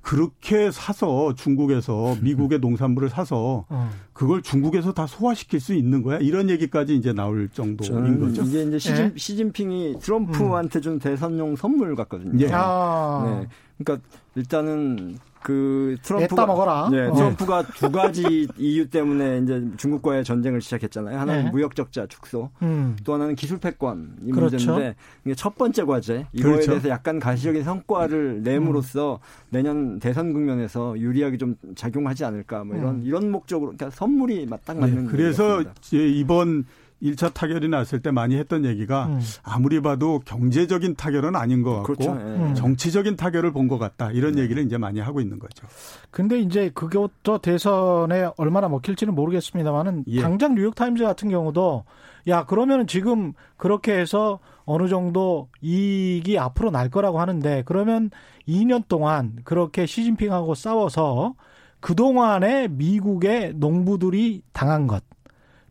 그렇게 0.00 0.70
사서 0.70 1.34
중국에서 1.34 2.16
미국의 2.22 2.60
농산물을 2.60 3.10
사서 3.10 3.66
어. 3.68 3.90
그걸 4.14 4.40
중국에서 4.40 4.94
다 4.94 5.06
소화시킬 5.06 5.60
수 5.60 5.74
있는 5.74 6.02
거야? 6.02 6.18
이런 6.18 6.48
얘기까지 6.48 6.96
이제 6.96 7.12
나올 7.12 7.50
정도인 7.50 8.18
거죠. 8.18 8.42
이게 8.44 8.62
이제 8.62 8.78
시진, 8.78 9.08
네. 9.08 9.12
시진핑이 9.14 9.96
트럼프한테 10.00 10.80
준 10.80 10.98
대선용 10.98 11.56
선물 11.56 11.94
같거든요. 11.96 12.42
예. 12.46 12.50
아. 12.50 13.40
네. 13.42 13.48
그러니까 13.76 14.08
일단은 14.34 15.18
그 15.46 15.96
트럼프가 16.02 16.44
먹어라. 16.44 16.88
네, 16.90 17.08
트럼프가 17.12 17.58
어. 17.60 17.64
두 17.76 17.88
가지 17.92 18.48
이유 18.58 18.90
때문에 18.90 19.38
이제 19.44 19.64
중국과의 19.76 20.24
전쟁을 20.24 20.60
시작했잖아요. 20.60 21.20
하나는 21.20 21.44
네. 21.44 21.50
무역 21.52 21.76
적자 21.76 22.04
축소, 22.08 22.50
음. 22.62 22.96
또 23.04 23.14
하나는 23.14 23.36
기술 23.36 23.58
패권 23.58 24.16
이 24.24 24.32
그렇죠. 24.32 24.56
문제인데 24.56 24.96
이게 25.24 25.36
첫 25.36 25.56
번째 25.56 25.84
과제 25.84 26.26
이거에 26.32 26.50
그렇죠. 26.50 26.70
대해서 26.72 26.88
약간 26.88 27.20
가시적인 27.20 27.62
성과를 27.62 28.42
내므로써 28.42 29.20
음. 29.22 29.46
내년 29.50 30.00
대선 30.00 30.32
국면에서 30.32 30.98
유리하게 30.98 31.36
좀 31.36 31.54
작용하지 31.76 32.24
않을까 32.24 32.64
뭐 32.64 32.76
이런 32.76 32.96
음. 32.96 33.02
이런 33.04 33.30
목적으로 33.30 33.70
그러니까 33.70 33.96
선물이 33.96 34.48
딱 34.64 34.76
맞는. 34.80 35.04
네, 35.04 35.10
그래서 35.12 35.62
이번 35.92 36.64
1차 37.02 37.34
타결이 37.34 37.68
났을 37.68 38.00
때 38.00 38.10
많이 38.10 38.36
했던 38.36 38.64
얘기가 38.64 39.06
음. 39.06 39.20
아무리 39.42 39.80
봐도 39.82 40.20
경제적인 40.24 40.96
타결은 40.96 41.36
아닌 41.36 41.62
것 41.62 41.82
같고 41.82 41.94
그렇죠. 41.94 42.18
예. 42.50 42.54
정치적인 42.54 43.16
타결을 43.16 43.52
본 43.52 43.66
것 43.68 43.78
같다. 43.78 44.12
이런 44.12 44.36
네. 44.36 44.42
얘기를 44.42 44.62
이제 44.64 44.78
많이 44.78 45.00
하고 45.00 45.20
있는 45.20 45.38
거죠. 45.38 45.66
근데 46.10 46.38
이제 46.38 46.70
그것도 46.72 47.38
대선에 47.38 48.30
얼마나 48.36 48.68
먹힐지는 48.68 49.14
모르겠습니다만은 49.14 50.04
예. 50.06 50.22
당장 50.22 50.54
뉴욕 50.54 50.74
타임즈 50.74 51.02
같은 51.02 51.28
경우도 51.28 51.84
야, 52.28 52.44
그러면 52.44 52.86
지금 52.86 53.32
그렇게 53.56 53.92
해서 53.98 54.38
어느 54.64 54.88
정도 54.88 55.48
이익이 55.62 56.38
앞으로 56.38 56.70
날 56.70 56.88
거라고 56.90 57.20
하는데 57.20 57.62
그러면 57.66 58.10
2년 58.48 58.84
동안 58.88 59.36
그렇게 59.44 59.86
시진핑하고 59.86 60.54
싸워서 60.54 61.34
그 61.80 61.94
동안에 61.94 62.68
미국의 62.68 63.52
농부들이 63.56 64.42
당한 64.52 64.86
것 64.86 65.04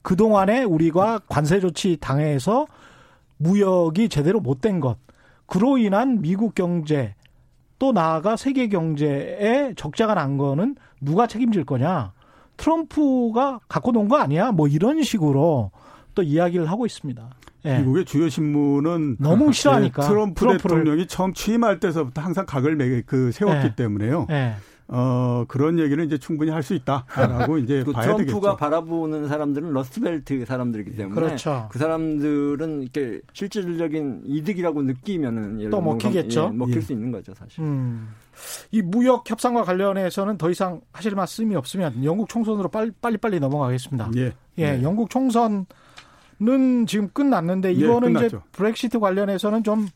그동안에 0.06 0.64
우리가 0.64 1.20
관세 1.28 1.60
조치 1.60 1.98
당해서 2.00 2.68
무역이 3.38 4.08
제대로 4.10 4.40
못 4.40 4.62
된 4.62 4.80
것, 4.80 4.98
그로 5.48 5.78
인한 5.80 6.22
미국 6.22 6.54
경제 6.54 7.16
또 7.80 7.92
나아가 7.92 8.36
세계 8.38 8.68
경제에 8.70 9.74
적자가 9.76 10.14
난 10.14 10.38
거는 10.38 10.76
누가 11.02 11.26
책임질 11.28 11.66
거냐? 11.66 12.14
트럼프가 12.58 13.60
갖고 13.68 13.92
논 13.92 14.08
거 14.08 14.18
아니야? 14.18 14.52
뭐 14.52 14.68
이런 14.68 15.02
식으로 15.04 15.72
또 16.14 16.22
이야기를 16.24 16.70
하고 16.70 16.86
있습니다. 16.86 17.30
예. 17.66 17.80
미국의 17.80 18.06
주요 18.06 18.30
신문은 18.30 19.18
너무 19.20 19.52
싫어하니까 19.52 20.04
예, 20.06 20.08
트럼프 20.08 20.40
트럼프를. 20.40 20.78
대통령이 20.78 21.08
처음 21.08 21.34
취임할 21.34 21.80
때서부터 21.80 22.22
항상 22.22 22.46
각을 22.46 22.76
매, 22.76 23.02
그 23.02 23.32
세웠기 23.32 23.66
예. 23.66 23.76
때문에요. 23.76 24.28
예. 24.30 24.54
어, 24.88 25.46
그런 25.48 25.80
얘기를 25.80 26.04
이제 26.06 26.18
충분히 26.18 26.52
할 26.52 26.66
수 26.66 26.74
있다라고 26.76 27.58
이제 27.60 27.84
봐야 27.84 28.04
트럼프가 28.04 28.18
되겠죠. 28.18 28.40
트럼프가 28.40 28.56
바라보는 28.58 29.28
사람들은 29.28 29.72
러스트벨트 29.74 30.46
사람들이기 30.46 30.96
때문에 30.96 31.16
그렇죠. 31.16 31.68
그 31.72 31.80
사람들은 31.80 32.82
이렇게 32.82 33.22
실질적인 33.34 34.24
이득이라고 34.26 34.82
느끼면은 34.84 35.70
또 35.70 35.82
먹히겠죠. 35.82 36.50
예, 36.54 36.58
먹힐 36.58 36.78
예. 36.78 36.82
수 36.82 36.94
있는 36.94 37.12
거죠, 37.12 37.34
사실. 37.36 37.64
음. 37.64 38.10
이 38.72 38.82
무역 38.82 39.30
협상과 39.30 39.64
관련해서는 39.64 40.38
더 40.38 40.50
이상 40.50 40.82
하실 40.92 41.16
말씀이 41.16 41.56
없으면 41.56 42.04
영국 42.04 42.30
총선으로 42.30 42.70
빨리 42.70 42.92
빨리, 43.02 43.18
빨리 43.18 43.40
넘어가겠습니다. 43.40 44.12
예. 44.18 44.34
예, 44.58 44.72
네. 44.72 44.84
영국 44.84 45.10
총선은 45.10 45.66
지금 46.88 47.10
끝났는데 47.14 47.70
예, 47.70 47.74
이거는 47.74 48.22
예, 48.22 48.26
이제 48.26 48.38
브렉시트 48.52 49.00
관련해서는 49.00 49.64
좀 49.64 49.88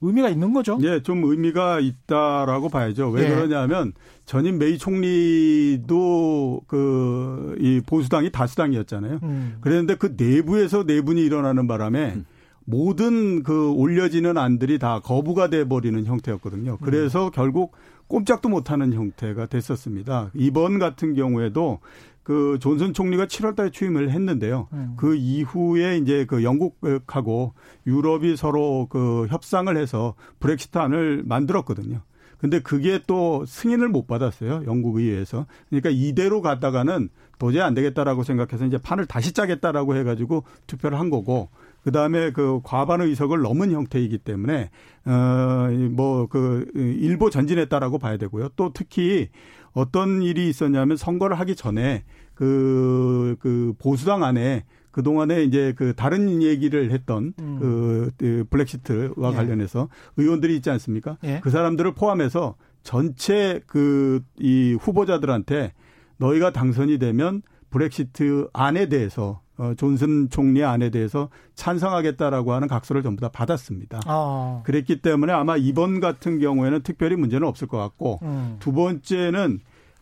의미가 0.00 0.28
있는 0.28 0.52
거죠. 0.52 0.78
예, 0.82 1.02
좀 1.02 1.24
의미가 1.24 1.80
있다라고 1.80 2.68
봐야죠. 2.68 3.10
왜 3.10 3.24
예. 3.24 3.28
그러냐면 3.28 3.92
전임 4.24 4.58
메이 4.58 4.78
총리도 4.78 6.62
그 6.66 7.28
이 7.58 7.80
보수당이 7.84 8.30
다수당이었잖아요. 8.30 9.20
음. 9.22 9.56
그랬는데 9.60 9.96
그 9.96 10.14
내부에서 10.16 10.84
내분이 10.84 11.22
일어나는 11.24 11.66
바람에 11.66 12.12
음. 12.16 12.24
모든 12.64 13.42
그 13.42 13.70
올려지는 13.72 14.36
안들이 14.36 14.78
다 14.78 15.00
거부가 15.00 15.48
돼 15.48 15.64
버리는 15.64 16.04
형태였거든요. 16.04 16.78
그래서 16.82 17.26
음. 17.26 17.30
결국 17.34 17.72
꼼짝도 18.08 18.48
못하는 18.48 18.92
형태가 18.92 19.46
됐었습니다. 19.46 20.30
이번 20.34 20.78
같은 20.78 21.14
경우에도 21.14 21.80
그 22.28 22.58
존슨 22.60 22.92
총리가 22.92 23.24
7월 23.24 23.56
달에 23.56 23.70
취임을 23.70 24.10
했는데요. 24.10 24.68
음. 24.74 24.92
그 24.98 25.14
이후에 25.14 25.96
이제 25.96 26.26
그 26.26 26.44
영국하고 26.44 27.54
유럽이 27.86 28.36
서로 28.36 28.86
그 28.90 29.26
협상을 29.30 29.74
해서 29.74 30.14
브렉시트안을 30.38 31.22
만들었거든요. 31.24 32.02
근데 32.36 32.60
그게 32.60 33.00
또 33.06 33.46
승인을 33.46 33.88
못 33.88 34.06
받았어요. 34.06 34.64
영국 34.66 34.98
의회에서. 34.98 35.46
그러니까 35.70 35.88
이대로 35.88 36.42
가다가는 36.42 37.08
도저히 37.38 37.62
안 37.62 37.72
되겠다라고 37.72 38.24
생각해서 38.24 38.66
이제 38.66 38.76
판을 38.76 39.06
다시 39.06 39.32
짜겠다라고 39.32 39.96
해 39.96 40.04
가지고 40.04 40.44
투표를 40.66 41.00
한 41.00 41.08
거고 41.08 41.48
그 41.82 41.92
다음에 41.92 42.32
그 42.32 42.60
과반 42.62 43.00
의석을 43.00 43.40
넘은 43.40 43.72
형태이기 43.72 44.18
때문에 44.18 44.68
어뭐 45.06 46.26
그 46.26 46.70
일보 46.74 47.30
전진했다라고 47.30 47.98
봐야 47.98 48.18
되고요. 48.18 48.50
또 48.54 48.70
특히 48.74 49.30
어떤 49.72 50.22
일이 50.22 50.48
있었냐면 50.48 50.96
선거를 50.96 51.38
하기 51.38 51.54
전에 51.54 52.04
그, 52.38 53.34
그 53.40 53.74
보수당 53.80 54.22
안에 54.22 54.64
그동안에 54.92 55.42
이제 55.42 55.74
그 55.76 55.92
다른 55.96 56.40
얘기를 56.40 56.92
했던 56.92 57.34
음. 57.40 57.58
그, 57.58 58.10
그 58.16 58.44
블랙시트와 58.48 59.32
예. 59.32 59.34
관련해서 59.34 59.88
의원들이 60.16 60.54
있지 60.54 60.70
않습니까? 60.70 61.18
예. 61.24 61.40
그 61.42 61.50
사람들을 61.50 61.94
포함해서 61.94 62.54
전체 62.84 63.60
그 63.66 64.20
이 64.38 64.76
후보자들한테 64.80 65.72
너희가 66.18 66.52
당선이 66.52 66.98
되면 66.98 67.42
브렉시트 67.70 68.48
안에 68.52 68.88
대해서 68.88 69.40
어, 69.56 69.74
존슨 69.76 70.30
총리의 70.30 70.64
안에 70.64 70.90
대해서 70.90 71.28
찬성하겠다라고 71.56 72.52
하는 72.52 72.68
각서를 72.68 73.02
전부 73.02 73.20
다 73.20 73.28
받았습니다. 73.28 74.00
아. 74.06 74.62
그랬기 74.64 75.02
때문에 75.02 75.32
아마 75.32 75.56
이번 75.56 75.98
같은 75.98 76.38
경우에는 76.38 76.82
특별히 76.82 77.16
문제는 77.16 77.46
없을 77.46 77.66
것 77.66 77.78
같고 77.78 78.20
음. 78.22 78.56
두 78.60 78.72
번째는 78.72 79.58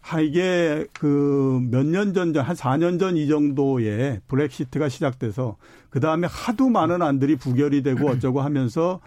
하 0.07 0.21
이게 0.21 0.87
그 0.93 1.61
몇 1.71 1.85
년 1.85 2.15
전, 2.15 2.35
한 2.37 2.55
4년 2.55 3.01
전 3.01 3.17
이 3.17 3.27
정도에 3.27 4.21
브렉시트가 4.29 4.89
시작돼서 4.89 5.57
그 5.91 5.99
다음에 5.99 6.29
하도 6.31 6.69
많은 6.69 7.03
안들이 7.03 7.35
부결이 7.37 7.83
되고 7.83 8.09
어쩌고 8.09 8.41
하면서 8.41 9.01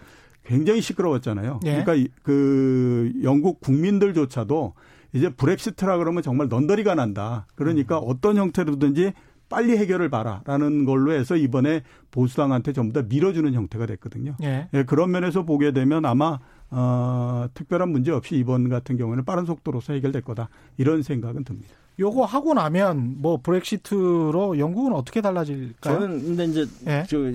굉장히 0.44 0.80
시끄러웠잖아요. 0.82 1.60
예. 1.64 1.82
그러니까 1.82 2.10
그 2.22 3.12
영국 3.22 3.60
국민들조차도 3.60 4.74
이제 5.12 5.30
브렉시트라 5.30 5.96
그러면 5.98 6.22
정말 6.22 6.48
넌더리가 6.48 6.94
난다. 6.94 7.46
그러니까 7.54 7.98
음. 7.98 8.04
어떤 8.06 8.36
형태로든지 8.36 9.12
빨리 9.48 9.76
해결을 9.78 10.10
봐라라는 10.10 10.84
걸로 10.84 11.12
해서 11.12 11.34
이번에 11.36 11.82
보수당한테 12.10 12.72
전부 12.72 12.92
다 12.92 13.02
밀어주는 13.08 13.52
형태가 13.52 13.86
됐거든요. 13.86 14.36
예. 14.42 14.68
예, 14.74 14.82
그런 14.84 15.10
면에서 15.10 15.44
보게 15.44 15.72
되면 15.72 16.04
아마 16.04 16.38
어, 16.70 17.48
특별한 17.54 17.88
문제 17.90 18.12
없이 18.12 18.36
이번 18.36 18.68
같은 18.68 18.96
경우는 18.96 19.24
빠른 19.24 19.44
속도로서 19.44 19.92
해결될 19.94 20.22
거다 20.22 20.48
이런 20.76 21.02
생각은 21.02 21.44
듭니다. 21.44 21.74
요거 21.98 22.24
하고 22.24 22.54
나면 22.54 23.16
뭐 23.18 23.38
브렉시트로 23.42 24.58
영국은 24.58 24.92
어떻게 24.92 25.20
달라질까요? 25.20 26.00
저는 26.00 26.24
근데 26.24 26.44
이제 26.44 26.66
예. 26.86 27.04
저 27.08 27.30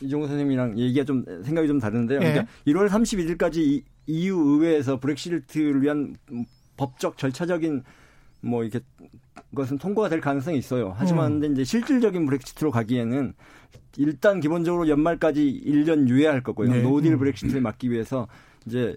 이종호 0.00 0.26
선생님이랑 0.26 0.78
얘기가 0.78 1.04
좀 1.04 1.24
생각이 1.44 1.68
좀 1.68 1.78
다른데요. 1.78 2.20
예. 2.22 2.32
그러니까 2.32 2.46
1월 2.66 2.88
31일까지 2.88 3.82
EU 4.06 4.38
의회에서 4.38 4.98
브렉시트를 4.98 5.82
위한 5.82 6.16
법적 6.76 7.18
절차적인 7.18 7.82
뭐 8.40 8.64
이렇게 8.64 8.80
것은 9.54 9.78
통과가 9.78 10.08
될 10.08 10.20
가능성이 10.20 10.58
있어요. 10.58 10.94
하지만 10.96 11.32
음. 11.32 11.40
근데 11.40 11.52
이제 11.52 11.64
실질적인 11.64 12.24
브렉시트로 12.26 12.70
가기에는 12.70 13.34
일단 13.98 14.40
기본적으로 14.40 14.88
연말까지 14.88 15.62
1년 15.66 16.08
유예할 16.08 16.42
거고요. 16.42 16.70
네. 16.70 16.82
노딜 16.82 17.12
음. 17.12 17.18
브렉시트를 17.18 17.60
막기 17.60 17.90
위해서 17.90 18.26
이제 18.66 18.96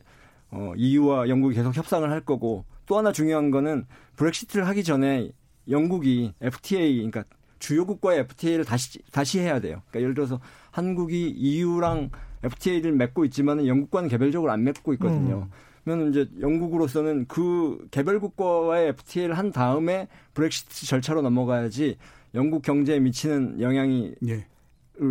어 0.51 0.73
EU와 0.75 1.29
영국이 1.29 1.55
계속 1.55 1.75
협상을 1.75 2.09
할 2.09 2.21
거고 2.21 2.65
또 2.85 2.97
하나 2.97 3.11
중요한 3.11 3.51
거는 3.51 3.85
브렉시트를 4.15 4.67
하기 4.67 4.83
전에 4.83 5.31
영국이 5.69 6.33
FTA 6.41 6.95
그러니까 6.97 7.23
주요국과의 7.59 8.19
FTA를 8.19 8.65
다시 8.65 8.99
다시 9.11 9.39
해야 9.39 9.59
돼요. 9.59 9.81
그러니까 9.89 10.01
예를 10.01 10.13
들어서 10.13 10.39
한국이 10.71 11.29
EU랑 11.29 12.11
FTA를 12.43 12.91
맺고 12.91 13.25
있지만은 13.25 13.65
영국과는 13.67 14.09
개별적으로 14.09 14.51
안 14.51 14.63
맺고 14.63 14.93
있거든요. 14.93 15.47
음. 15.47 15.51
그러면 15.83 16.09
이제 16.09 16.27
영국으로서는 16.39 17.25
그 17.27 17.87
개별국과의 17.91 18.89
FTA를 18.89 19.37
한 19.37 19.51
다음에 19.51 20.07
브렉시트 20.33 20.85
절차로 20.85 21.21
넘어가야지 21.21 21.97
영국 22.33 22.63
경제에 22.63 22.99
미치는 22.99 23.61
영향이 23.61 24.15
예. 24.27 24.45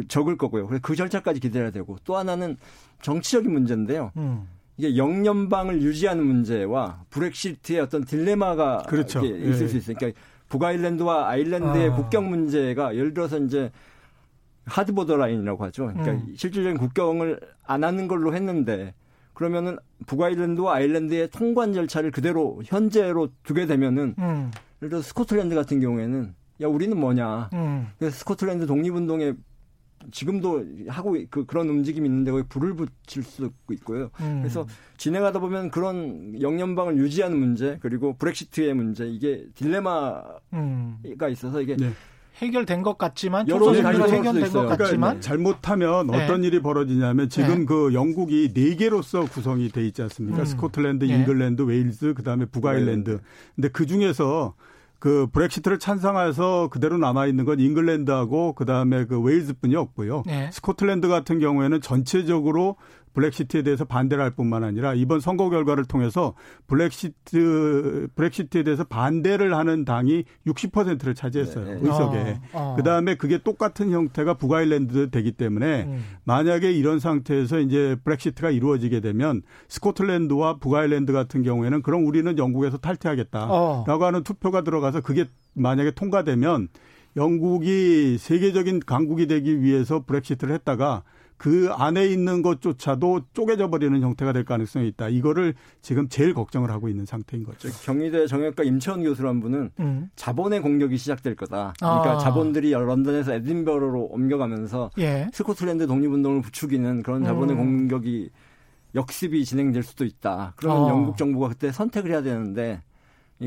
적을 0.09 0.37
거고요. 0.37 0.67
그래서 0.67 0.81
그 0.83 0.97
절차까지 0.97 1.41
기다려야 1.41 1.71
되고 1.71 1.97
또 2.05 2.17
하나는 2.17 2.57
정치적인 3.03 3.53
문제인데요. 3.53 4.13
음. 4.17 4.49
이게 4.77 4.97
영연방을 4.97 5.83
유지하는 5.83 6.27
문제와 6.27 7.05
브렉시트의 7.11 7.81
어떤 7.81 8.05
딜레마가 8.05 8.85
그렇죠. 8.89 9.25
있을 9.25 9.65
예. 9.65 9.69
수 9.69 9.77
있어요. 9.77 9.97
그러니까 9.97 10.21
북아일랜드와 10.49 11.29
아일랜드의 11.29 11.91
아. 11.91 11.95
국경 11.95 12.29
문제가 12.29 12.95
예를 12.95 13.15
들어서 13.15 13.39
이제 13.39 13.71
하드보더 14.67 15.17
라인이라고 15.17 15.65
하죠. 15.65 15.87
그러니까 15.87 16.13
음. 16.13 16.35
실질적인 16.37 16.79
국경을 16.79 17.41
안 17.65 17.85
하는 17.85 18.09
걸로 18.09 18.35
했는데 18.35 18.95
그러면은 19.33 19.79
북아일랜드와 20.07 20.77
아일랜드의 20.77 21.29
통관 21.31 21.73
절차를 21.73 22.11
그대로 22.11 22.61
현재로 22.65 23.29
두게 23.43 23.67
되면은 23.67 24.15
음. 24.19 24.51
예를 24.81 24.91
들어 24.91 25.03
스코틀랜드 25.03 25.55
같은 25.55 25.81
경우에는 25.81 26.35
야 26.63 26.67
우리는 26.67 26.99
뭐냐. 26.99 27.51
음. 27.53 27.89
그래서 27.99 28.17
스코틀랜드 28.17 28.67
독립운동에 28.67 29.35
지금도 30.11 30.65
하고 30.89 31.17
그 31.31 31.45
그런 31.47 31.69
움직임이 31.69 32.09
있는데 32.09 32.31
거기 32.31 32.45
불을 32.49 32.75
붙일 32.75 33.23
수도 33.23 33.51
있고요. 33.73 34.11
음. 34.21 34.41
그래서 34.43 34.67
진행하다 34.97 35.41
보면 35.41 35.71
그런 35.71 36.41
영연방을 36.41 36.97
유지하는 36.97 37.39
문제 37.39 37.79
그리고 37.81 38.17
브렉시트의 38.17 38.75
문제 38.75 39.07
이게 39.07 39.47
딜레마가 39.55 40.39
음. 40.55 40.99
있어서 41.31 41.61
이게 41.61 41.77
네. 41.77 41.93
해결된 42.37 42.83
것 42.83 42.99
같지만 42.99 43.49
여러 43.49 43.67
가지로 43.67 44.09
해결된 44.09 44.53
것 44.53 44.67
같지만 44.67 44.77
그러니까 44.77 45.21
잘못하면 45.21 46.07
네. 46.09 46.25
어떤 46.25 46.43
일이 46.43 46.61
벌어지냐면 46.61 47.29
지금 47.29 47.61
네. 47.61 47.65
그 47.65 47.95
영국이 47.95 48.53
네 48.53 48.75
개로서 48.75 49.25
구성이 49.25 49.69
돼 49.69 49.87
있지 49.87 50.03
않습니까? 50.03 50.41
음. 50.41 50.45
스코틀랜드, 50.45 51.05
네. 51.05 51.15
잉글랜드, 51.15 51.63
웨일즈, 51.63 52.15
그다음에 52.15 52.47
북아일랜드. 52.47 53.11
네. 53.11 53.19
근데 53.55 53.69
그 53.69 53.87
중에서 53.87 54.55
그 55.05 55.27
브렉시트를 55.31 55.79
찬성해서 55.79 56.69
그대로 56.73 56.97
남아 56.97 57.27
있는 57.27 57.45
건 57.45 57.61
잉글랜드하고 57.61 58.55
그다음에 58.55 59.05
그 59.05 59.21
웨일즈뿐이 59.21 59.77
없고요. 59.77 60.23
네. 60.25 60.49
스코틀랜드 60.51 61.09
같은 61.09 61.41
경우에는 61.41 61.83
전체적으로 61.83 62.77
브렉시트에 63.15 63.63
대해서 63.63 63.85
반대를 63.85 64.23
할 64.23 64.33
뿐만 64.33 64.65
아니라 64.65 64.95
이번 64.95 65.21
선거 65.21 65.49
결과를 65.49 65.85
통해서 65.85 66.35
브렉시트 66.67 68.09
브렉시트에 68.15 68.65
대해서 68.65 68.85
반대를 68.85 69.57
하는 69.57 69.85
당이 69.85 70.25
60%를 70.47 71.15
차지했어요. 71.15 71.65
네. 71.65 71.79
의석에. 71.81 72.41
어, 72.53 72.73
어. 72.73 72.77
그다음에 72.77 73.15
그게 73.15 73.39
똑같은 73.39 73.91
형태가 73.91 74.35
북아일랜드 74.35 75.11
되기 75.11 75.33
때문에 75.33 75.85
음. 75.85 76.05
만약에 76.25 76.73
이런 76.73 76.99
상태에서 76.99 77.61
이제 77.61 77.97
브렉시트가 78.05 78.51
이루어지게 78.51 79.01
되면 79.01 79.43
스코틀랜드와 79.69 80.59
북아일랜드 80.59 81.13
같은 81.13 81.43
경우에는 81.43 81.83
그럼 81.83 82.07
우리는 82.07 82.37
영국에서 82.37 82.77
탈퇴하겠다라고 82.79 83.55
어. 83.55 83.85
하는 83.87 84.23
투표가 84.23 84.63
들어가서 84.63 85.01
그게 85.01 85.27
만약에 85.55 85.93
통과되면 85.93 86.69
영국이 87.17 88.19
세계적인 88.19 88.81
강국이 88.81 89.29
되기 89.29 89.63
위해서 89.63 90.05
브렉시트를 90.05 90.53
했다가 90.55 91.05
그 91.37 91.71
안에 91.73 92.07
있는 92.07 92.43
것조차도 92.43 93.23
쪼개져 93.33 93.69
버리는 93.69 94.01
형태가 94.01 94.33
될 94.33 94.45
가능성이 94.45 94.89
있다. 94.89 95.09
이거를 95.09 95.55
지금 95.83 96.09
제일 96.09 96.33
걱정을 96.33 96.71
하고 96.71 96.89
있는 96.89 97.05
상태인 97.05 97.45
거죠. 97.45 97.69
경희대 97.83 98.27
정형외과 98.27 98.63
임채원 98.63 99.03
교수란 99.03 99.41
분은 99.41 99.71
음. 99.81 100.11
자본의 100.17 100.61
공격이 100.61 100.97
시작될 100.97 101.35
거다. 101.37 101.75
그러니까 101.79 102.13
아. 102.13 102.19
자본들이 102.19 102.73
런던에서 102.73 103.35
에딘버러로 103.35 104.05
옮겨가면서 104.05 104.91
예. 104.99 105.29
스코틀랜드 105.33 105.87
독립운동을 105.87 106.43
부추기는 106.43 107.03
그런 107.03 107.25
자본의 107.25 107.57
음. 107.57 107.59
공격이 107.59 108.31
역습이 108.95 109.45
진행될 109.45 109.83
수도 109.83 110.05
있다. 110.05 110.55
그러면 110.57 110.85
어. 110.85 110.89
영국 110.89 111.17
정부가 111.17 111.49
그때 111.49 111.73
선택을 111.73 112.13
해야 112.13 112.23
되는데 112.23 112.83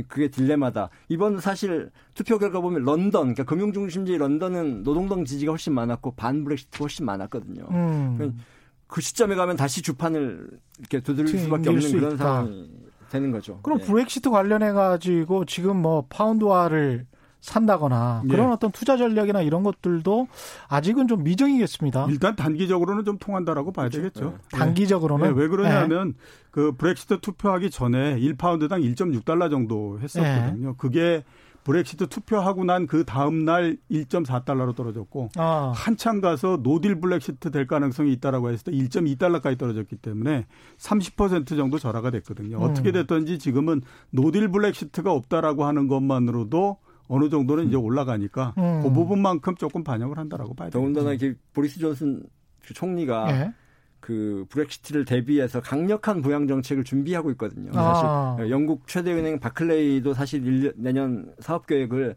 그게 0.03 0.27
딜레마다. 0.29 0.89
이번 1.09 1.39
사실 1.39 1.91
투표 2.13 2.37
결과 2.37 2.59
보면 2.59 2.83
런던, 2.83 3.33
그러니까 3.33 3.43
금융 3.43 3.73
중심지 3.73 4.17
런던은 4.17 4.83
노동당 4.83 5.25
지지가 5.25 5.51
훨씬 5.51 5.73
많았고 5.73 6.15
반 6.15 6.43
브렉시트가 6.43 6.83
훨씬 6.83 7.05
많았거든요. 7.05 7.67
음. 7.71 8.39
그 8.87 9.01
시점에 9.01 9.35
가면 9.35 9.57
다시 9.57 9.81
주판을 9.81 10.49
이렇게 10.79 10.99
두드릴 11.01 11.27
수밖에 11.27 11.69
없는 11.69 11.91
그런 11.91 12.13
있다. 12.13 12.23
상황이 12.23 12.69
되는 13.09 13.31
거죠. 13.31 13.59
그럼 13.63 13.79
네. 13.79 13.85
브렉시트 13.85 14.29
관련해 14.29 14.71
가지고 14.71 15.45
지금 15.45 15.81
뭐 15.81 16.05
파운드화를 16.09 17.05
산다거나 17.47 18.23
예. 18.25 18.27
그런 18.27 18.49
예. 18.49 18.51
어떤 18.51 18.71
투자 18.71 18.97
전략이나 18.97 19.41
이런 19.41 19.63
것들도 19.63 20.27
아직은 20.67 21.07
좀 21.07 21.23
미정이겠습니다. 21.23 22.07
일단 22.09 22.35
단기적으로는 22.35 23.05
좀 23.05 23.17
통한다라고 23.17 23.71
봐야 23.71 23.87
그렇죠. 23.87 24.01
되겠죠. 24.01 24.37
네. 24.51 24.57
단기적으로는 24.57 25.33
네. 25.33 25.41
왜 25.41 25.47
그러냐면 25.47 26.09
네. 26.09 26.13
그 26.51 26.73
브렉시트 26.73 27.21
투표하기 27.21 27.69
전에 27.71 28.19
1파운드당 28.19 28.83
1.6달러 28.95 29.49
정도 29.49 29.97
했었거든요. 30.01 30.69
네. 30.69 30.73
그게 30.77 31.23
브렉시트 31.63 32.07
투표하고 32.07 32.63
난 32.63 32.85
그 32.87 33.03
다음 33.05 33.43
날 33.43 33.77
1.4달러로 33.91 34.73
떨어졌고 34.75 35.29
아. 35.37 35.73
한참 35.75 36.21
가서 36.21 36.59
노딜 36.63 36.99
브렉시트 36.99 37.51
될 37.51 37.67
가능성이 37.67 38.11
있다라고 38.13 38.51
했을 38.51 38.71
때 38.71 38.77
1.2달러까지 38.77 39.57
떨어졌기 39.57 39.97
때문에 39.97 40.45
30% 40.77 41.47
정도 41.57 41.77
절하가 41.77 42.11
됐거든요. 42.11 42.57
음. 42.57 42.63
어떻게 42.63 42.91
됐든지 42.91 43.39
지금은 43.39 43.81
노딜 44.11 44.49
브렉시트가 44.49 45.11
없다라고 45.11 45.65
하는 45.65 45.87
것만으로도 45.87 46.77
어느 47.07 47.29
정도는 47.29 47.67
이제 47.67 47.75
올라가니까 47.75 48.53
음. 48.57 48.81
그 48.83 48.91
부분만큼 48.91 49.55
조금 49.55 49.83
반영을 49.83 50.17
한다라고 50.17 50.53
봐야 50.53 50.69
됩니다. 50.69 50.79
더군다나 50.79 51.13
이게 51.13 51.35
보리스 51.53 51.79
존슨 51.79 52.23
총리가 52.61 53.31
네. 53.31 53.53
그 53.99 54.45
브렉시트를 54.49 55.05
대비해서 55.05 55.61
강력한 55.61 56.21
부양 56.21 56.47
정책을 56.47 56.83
준비하고 56.83 57.31
있거든요. 57.31 57.71
아. 57.75 58.35
사실 58.35 58.51
영국 58.51 58.87
최대 58.87 59.11
은행 59.13 59.39
바클레이도 59.39 60.13
사실 60.13 60.43
1년, 60.43 60.73
내년 60.75 61.33
사업 61.39 61.65
계획을 61.65 62.15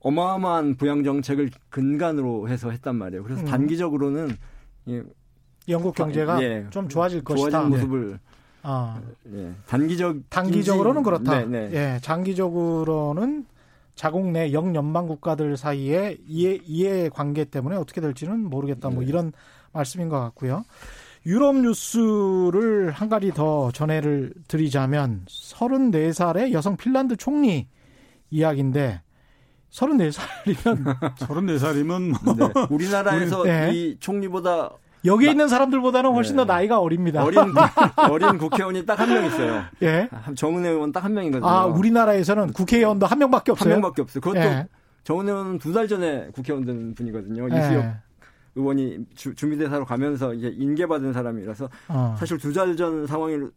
어마어마한 0.00 0.76
부양 0.76 1.04
정책을 1.04 1.50
근간으로 1.68 2.48
해서 2.48 2.70
했단 2.70 2.96
말이에요. 2.96 3.22
그래서 3.22 3.42
음. 3.42 3.46
단기적으로는 3.46 4.36
예, 4.88 5.02
영국 5.68 5.94
경제가 5.94 6.42
예, 6.42 6.66
좀 6.70 6.88
좋아질 6.88 7.22
것이다. 7.22 7.50
좋아진 7.50 7.70
모습을 7.70 8.10
네. 8.12 8.18
아. 8.62 9.00
예, 9.32 9.52
단기적 9.66 10.30
단기적으로는 10.30 11.02
그렇다. 11.02 11.44
네, 11.44 11.46
네. 11.46 11.70
예, 11.72 11.98
장기적으로는 12.00 13.46
자국 13.94 14.30
내 14.30 14.52
영연방 14.52 15.06
국가들 15.06 15.56
사이에 15.56 16.18
이해, 16.26 16.58
이해 16.64 17.08
관계 17.08 17.44
때문에 17.44 17.76
어떻게 17.76 18.00
될지는 18.00 18.48
모르겠다. 18.48 18.88
뭐 18.90 19.02
네. 19.02 19.08
이런 19.08 19.32
말씀인 19.72 20.08
것 20.08 20.18
같고요. 20.20 20.64
유럽 21.26 21.56
뉴스를 21.56 22.92
한 22.92 23.08
가지 23.08 23.30
더 23.30 23.70
전해를 23.72 24.32
드리자면 24.48 25.24
34살의 25.28 26.52
여성 26.52 26.76
핀란드 26.76 27.16
총리 27.16 27.68
이야기인데 28.30 29.02
34살이면 29.70 30.96
34살이면 31.18 32.24
뭐 32.24 32.34
네. 32.34 32.66
우리나라에서 32.70 33.44
네. 33.44 33.70
이 33.72 33.96
총리보다 34.00 34.70
여기 35.04 35.26
에 35.26 35.30
있는 35.30 35.48
사람들보다는 35.48 36.10
훨씬 36.12 36.36
네. 36.36 36.44
더 36.44 36.52
나이가 36.52 36.78
어립니다. 36.80 37.24
어린 37.24 37.38
어린 38.10 38.38
국회의원이 38.38 38.84
딱 38.86 39.00
한 39.00 39.08
명 39.08 39.24
있어요. 39.26 39.62
예. 39.82 40.08
정은혜 40.34 40.68
의원 40.70 40.92
딱 40.92 41.04
한 41.04 41.14
명이거든요. 41.14 41.48
아 41.48 41.64
우리나라에서는 41.66 42.52
국회의원도 42.52 43.06
한 43.06 43.18
명밖에 43.18 43.52
없어요. 43.52 43.72
한 43.74 43.80
명밖에 43.80 44.02
없어요. 44.02 44.20
그것도 44.20 44.40
예. 44.40 44.66
정은혜 45.04 45.32
의원은 45.32 45.58
두 45.58 45.72
달 45.72 45.88
전에 45.88 46.28
국회의원 46.34 46.66
된 46.66 46.94
분이거든요. 46.94 47.48
예. 47.50 47.58
이수혁 47.58 47.84
의원이 48.56 49.06
주, 49.14 49.34
준비대사로 49.34 49.84
가면서 49.86 50.34
이제 50.34 50.48
인계받은 50.54 51.12
사람이라서 51.12 51.68
어. 51.88 52.16
사실 52.18 52.36
두 52.36 52.52
달 52.52 52.76
전 52.76 53.06
상황에는 53.06 53.50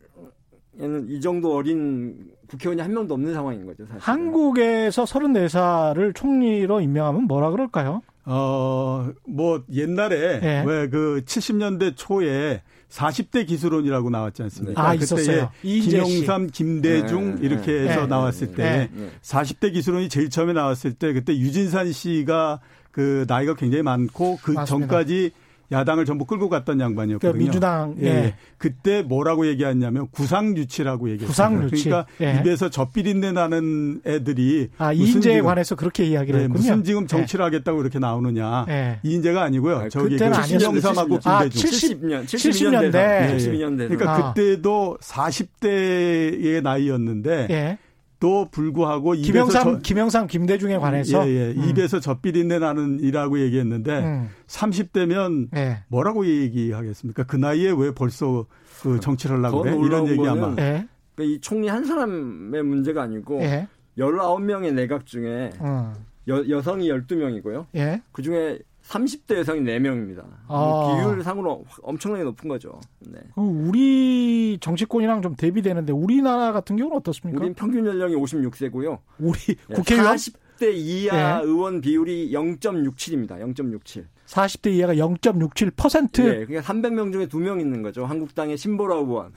이 1.10 1.20
정도 1.20 1.56
어린 1.56 2.32
국회의원이 2.48 2.82
한 2.82 2.94
명도 2.94 3.16
없는 3.16 3.34
상황인 3.34 3.66
거죠. 3.66 3.86
사실. 3.88 4.00
한국에서 4.02 5.04
34살을 5.04 6.16
총리로 6.16 6.80
임명하면 6.82 7.24
뭐라 7.24 7.50
그럴까요? 7.52 8.02
어, 8.26 9.10
뭐, 9.28 9.64
옛날에, 9.72 10.40
네. 10.40 10.64
왜그 10.66 11.24
70년대 11.26 11.94
초에 11.96 12.62
40대 12.90 13.48
기술원이라고 13.48 14.10
나왔지 14.12 14.44
않습니까? 14.44 14.82
아, 14.82 14.92
그때 14.92 15.04
있었어요. 15.04 15.52
김영삼, 15.62 16.48
김대중 16.52 17.36
네. 17.36 17.46
이렇게 17.48 17.72
네. 17.72 17.90
해서 17.90 18.02
네. 18.02 18.08
나왔을 18.08 18.54
때 18.54 18.90
40대 19.24 19.74
기술원이 19.74 20.10
제일 20.10 20.30
처음에 20.30 20.54
나왔을 20.54 20.94
때 20.94 21.12
그때 21.12 21.36
유진산 21.36 21.92
씨가 21.92 22.60
그 22.92 23.26
나이가 23.28 23.56
굉장히 23.56 23.82
많고 23.82 24.38
그 24.44 24.52
맞습니다. 24.52 24.66
전까지 24.66 25.32
야당을 25.74 26.06
전부 26.06 26.26
끌고 26.26 26.50
갔던 26.50 26.80
양반이었거든요. 26.80 27.34
그 27.34 27.38
민주당 27.38 27.96
예. 28.02 28.06
예. 28.06 28.36
그때 28.58 29.02
뭐라고 29.02 29.48
얘기했냐면 29.48 30.08
구상유치라고 30.12 31.10
얘기했어요. 31.10 31.28
구상유치. 31.28 31.84
그러니까 31.86 32.12
예. 32.22 32.40
입에서 32.40 32.70
젖비린내 32.70 33.32
나는 33.34 34.02
애들이 34.06 34.70
아, 34.78 34.94
이인재에 34.94 35.42
관해서 35.42 35.76
그렇게 35.76 36.06
이야기를 36.06 36.40
네, 36.40 36.44
했군요. 36.46 36.58
무슨 36.60 36.84
지금 36.84 37.08
정치를 37.08 37.44
예. 37.44 37.48
하겠다고 37.48 37.82
이렇게 37.82 38.00
나오느냐. 38.00 38.66
예. 38.70 39.00
이인재가 39.04 39.44
아니고요. 39.44 39.78
아, 39.78 39.90
저기 39.90 40.12
그때는 40.12 40.38
그 40.38 40.48
신영삼하고 40.48 41.20
김대중. 41.20 41.32
아, 41.32 41.46
70년 41.46 42.26
70년대. 42.26 43.36
72년대. 43.36 43.90
그러니까 43.90 44.14
아. 44.14 44.34
그때도 44.34 44.98
40대의 45.02 46.62
나이였는데 46.62 47.78
또 48.24 48.48
불구하고 48.50 49.12
김영삼 49.12 49.64
저, 49.64 49.80
김영삼 49.80 50.28
김대중에 50.28 50.78
관해서 50.78 51.28
예, 51.28 51.34
예. 51.34 51.52
음. 51.52 51.68
입에서 51.68 52.00
젖비린내 52.00 52.58
나는 52.58 53.02
이라고 53.02 53.38
얘기했는데 53.42 54.00
음. 54.00 54.30
30대면 54.48 55.50
예. 55.58 55.84
뭐라고 55.90 56.26
얘기하겠습니까? 56.26 57.24
그 57.24 57.36
나이에 57.36 57.74
왜 57.78 57.94
벌써 57.94 58.46
그 58.82 59.02
정치를 59.02 59.36
하려고 59.36 59.64
그래? 59.64 59.76
이런 59.76 60.08
얘기 60.08 60.26
아마. 60.26 60.52
예. 60.52 60.88
그러니까 61.16 61.36
이 61.36 61.42
총리 61.42 61.68
한 61.68 61.84
사람의 61.84 62.64
문제가 62.64 63.02
아니고 63.02 63.42
예. 63.42 63.68
19명의 63.98 64.74
내각 64.74 65.06
중에 65.06 65.50
음. 65.60 65.94
여, 66.30 66.48
여성이 66.48 66.88
12명이고요. 66.88 67.66
예. 67.76 68.02
그중에 68.14 68.58
30대 68.84 69.38
여성이 69.38 69.62
4명입니다. 69.62 70.26
아. 70.48 70.96
비율상으로 71.02 71.66
엄청나게 71.82 72.24
높은 72.24 72.50
거죠. 72.50 72.80
네. 73.00 73.20
우리 73.36 74.58
정치권이랑 74.60 75.22
좀 75.22 75.36
대비되는데 75.36 75.94
우리나라 75.94 76.52
같은 76.52 76.76
경우는 76.76 76.98
어떻습니까? 76.98 77.44
우리 77.44 77.54
평균 77.54 77.86
연령이 77.86 78.16
56세고요. 78.16 79.00
우리 79.20 79.38
국회의원 79.74 80.16
40대 80.16 80.74
이하 80.74 81.40
네. 81.40 81.46
의원 81.46 81.82
비율이 81.82 82.32
0.67입니다. 82.32 83.40
0.67. 83.56 84.06
40대 84.26 84.74
이하가 84.74 84.96
0.67%? 84.96 86.24
네, 86.24 86.46
그러니까 86.46 86.62
300명 86.62 87.12
중에 87.12 87.28
2명 87.28 87.60
있는 87.60 87.82
거죠. 87.82 88.06
한국당의 88.06 88.58
신보라 88.58 88.96
의원, 88.96 89.34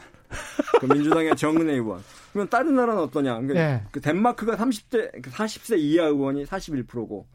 그 0.81 0.87
민주당의 0.87 1.37
정은혜 1.37 1.75
의원. 1.75 2.03
그러면 2.33 2.49
다른 2.49 2.77
나라는 2.77 3.03
어떠냐? 3.03 3.41
그, 3.41 3.53
네. 3.53 3.83
그 3.91 4.01
덴마크가 4.01 4.57
30대, 4.57 5.23
40세 5.23 5.71
그 5.71 5.77
이하 5.77 6.07
의원이 6.07 6.45
41%고 6.45 7.27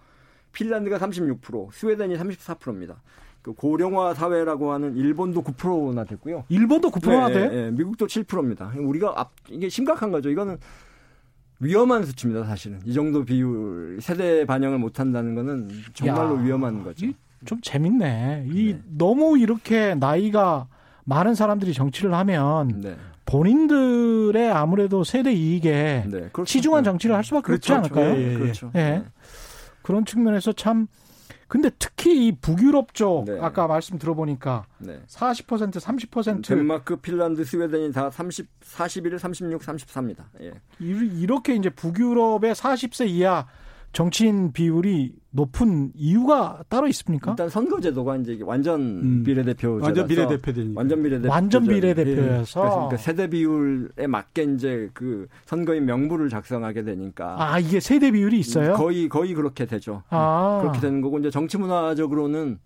핀란드가 0.52 0.98
36%, 0.98 1.70
스웨덴이 1.72 2.16
34%입니다. 2.18 2.96
그 3.42 3.54
고령화 3.54 4.14
사회라고 4.14 4.72
하는 4.72 4.96
일본도 4.96 5.44
9%나 5.44 6.04
됐고요. 6.04 6.44
일본도 6.50 6.92
9%나 6.92 7.28
네, 7.30 7.34
돼? 7.34 7.48
네, 7.48 7.56
네, 7.56 7.72
미국도 7.72 8.06
7%입니다. 8.06 8.72
우리가 8.78 9.14
앞, 9.16 9.32
이게 9.50 9.68
심각한 9.68 10.12
거죠. 10.12 10.30
이거는 10.30 10.58
위험한 11.60 12.06
수치입니다, 12.06 12.46
사실은. 12.46 12.80
이 12.86 12.94
정도 12.94 13.24
비율, 13.24 14.00
세대 14.02 14.46
반영을 14.46 14.78
못 14.78 15.00
한다는 15.00 15.36
거는 15.36 15.70
정말로 15.94 16.38
야, 16.38 16.42
위험한 16.42 16.84
거죠. 16.84 17.08
좀 17.46 17.60
재밌네. 17.62 18.46
이 18.52 18.74
네. 18.74 18.82
너무 18.98 19.40
이렇게 19.40 19.96
나이가 19.96 20.68
많은 21.06 21.34
사람들이 21.34 21.74
정치를 21.74 22.14
하면 22.14 22.82
네. 22.82 22.96
본인들의 23.26 24.52
아무래도 24.52 25.04
세대 25.04 25.32
이익에 25.32 26.04
네. 26.08 26.30
그렇죠. 26.32 26.46
치중한 26.46 26.84
네. 26.84 26.90
정치를 26.90 27.16
할 27.16 27.24
수밖에 27.24 27.44
그렇죠. 27.48 27.74
없지 27.76 27.94
않을까요? 27.94 28.16
예, 28.16 28.22
예, 28.22 28.34
예. 28.34 28.38
그렇죠. 28.38 28.72
예. 28.76 29.04
그런 29.92 30.06
측면에서 30.06 30.54
참 30.54 30.88
근데 31.50 31.70
특히 31.78 32.28
이 32.28 32.32
북유럽 32.32 32.94
쪽 32.94 33.26
네. 33.26 33.38
아까 33.42 33.68
말씀 33.68 33.98
들어보니까 34.00 34.66
네. 34.78 35.02
40% 35.08 35.74
30% 35.82 36.46
덴마크, 36.48 36.96
핀란드, 36.96 37.44
스웨덴이 37.44 37.92
다 37.92 38.10
30, 38.10 38.48
41, 38.62 39.20
36, 39.20 39.62
34입니다. 39.62 40.24
예. 40.40 40.54
이- 40.80 41.20
이렇게 41.20 41.54
이제 41.56 41.70
북유럽의 41.70 42.56
40세 42.56 43.10
이하 43.10 43.48
정치인 43.94 44.54
비율이 44.54 45.14
높은 45.32 45.92
이유가 45.96 46.64
따로 46.70 46.88
있습니까? 46.88 47.32
일단 47.32 47.50
선거제도가 47.50 48.18
이제 48.18 48.40
완전 48.44 48.82
음. 48.82 49.24
비례대표 49.24 49.80
완전 49.82 50.08
비례대표되니까. 50.08 50.80
완전 50.80 51.04
비례대표 51.04 51.30
완전 51.32 51.66
그래서 51.66 51.82
비례대표여서 51.82 52.90
그 52.90 52.98
세대 52.98 53.28
비율에 53.30 54.08
맞게 54.08 54.44
이제 54.56 54.90
그 54.94 55.28
선거인 55.46 55.86
명부를 55.86 56.30
작성하게 56.30 56.84
되니까 56.84 57.36
아 57.38 57.60
이게 57.60 57.80
세대 57.80 58.12
비율이 58.12 58.40
있어요? 58.40 58.74
거의 58.74 59.10
거의 59.10 59.34
그렇게 59.34 59.66
되죠. 59.66 60.04
아 60.10 60.60
그렇게 60.62 60.80
되는 60.80 61.02
거고 61.02 61.20
이제 61.20 61.30
정치 61.30 61.58
문화적으로는 61.58 62.60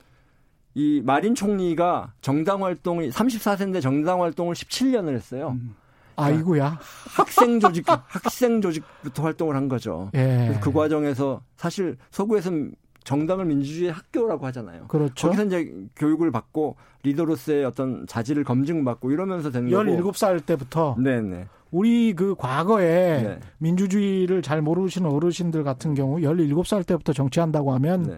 이 0.75 1.01
마린 1.03 1.33
총리가 1.35 2.13
정당 2.21 2.63
활동을 2.63 3.09
34세인데 3.09 3.81
정당 3.81 4.21
활동을 4.21 4.53
17년을 4.55 5.13
했어요. 5.15 5.57
음. 5.59 5.75
아이고야. 6.15 6.79
학생 7.15 7.59
조직 7.59 7.85
학생 7.87 8.61
조직부터 8.61 9.23
활동을 9.23 9.55
한 9.55 9.67
거죠. 9.67 10.09
예. 10.15 10.45
그래서 10.47 10.59
그 10.59 10.71
과정에서 10.71 11.41
사실 11.57 11.97
서구에서는 12.11 12.73
정당을 13.03 13.45
민주주의 13.45 13.91
학교라고 13.91 14.45
하잖아요. 14.47 14.87
그렇죠. 14.87 15.27
거기서 15.27 15.45
이제 15.45 15.71
교육을 15.95 16.31
받고 16.31 16.75
리더로서의 17.03 17.63
어떤 17.65 18.07
자질을 18.07 18.43
검증받고 18.43 19.11
이러면서 19.11 19.51
되는 19.51 19.69
거고. 19.69 19.83
17살 19.83 20.43
때부터 20.45 20.95
네네. 20.97 21.45
우리 21.71 22.13
그 22.13 22.35
과거에 22.35 23.21
네. 23.21 23.39
민주주의를 23.57 24.41
잘 24.41 24.61
모르시는 24.61 25.09
어르신들 25.09 25.63
같은 25.63 25.93
경우 25.93 26.19
17살 26.19 26.85
때부터 26.87 27.11
정치한다고 27.13 27.73
하면 27.75 28.03
네. 28.03 28.17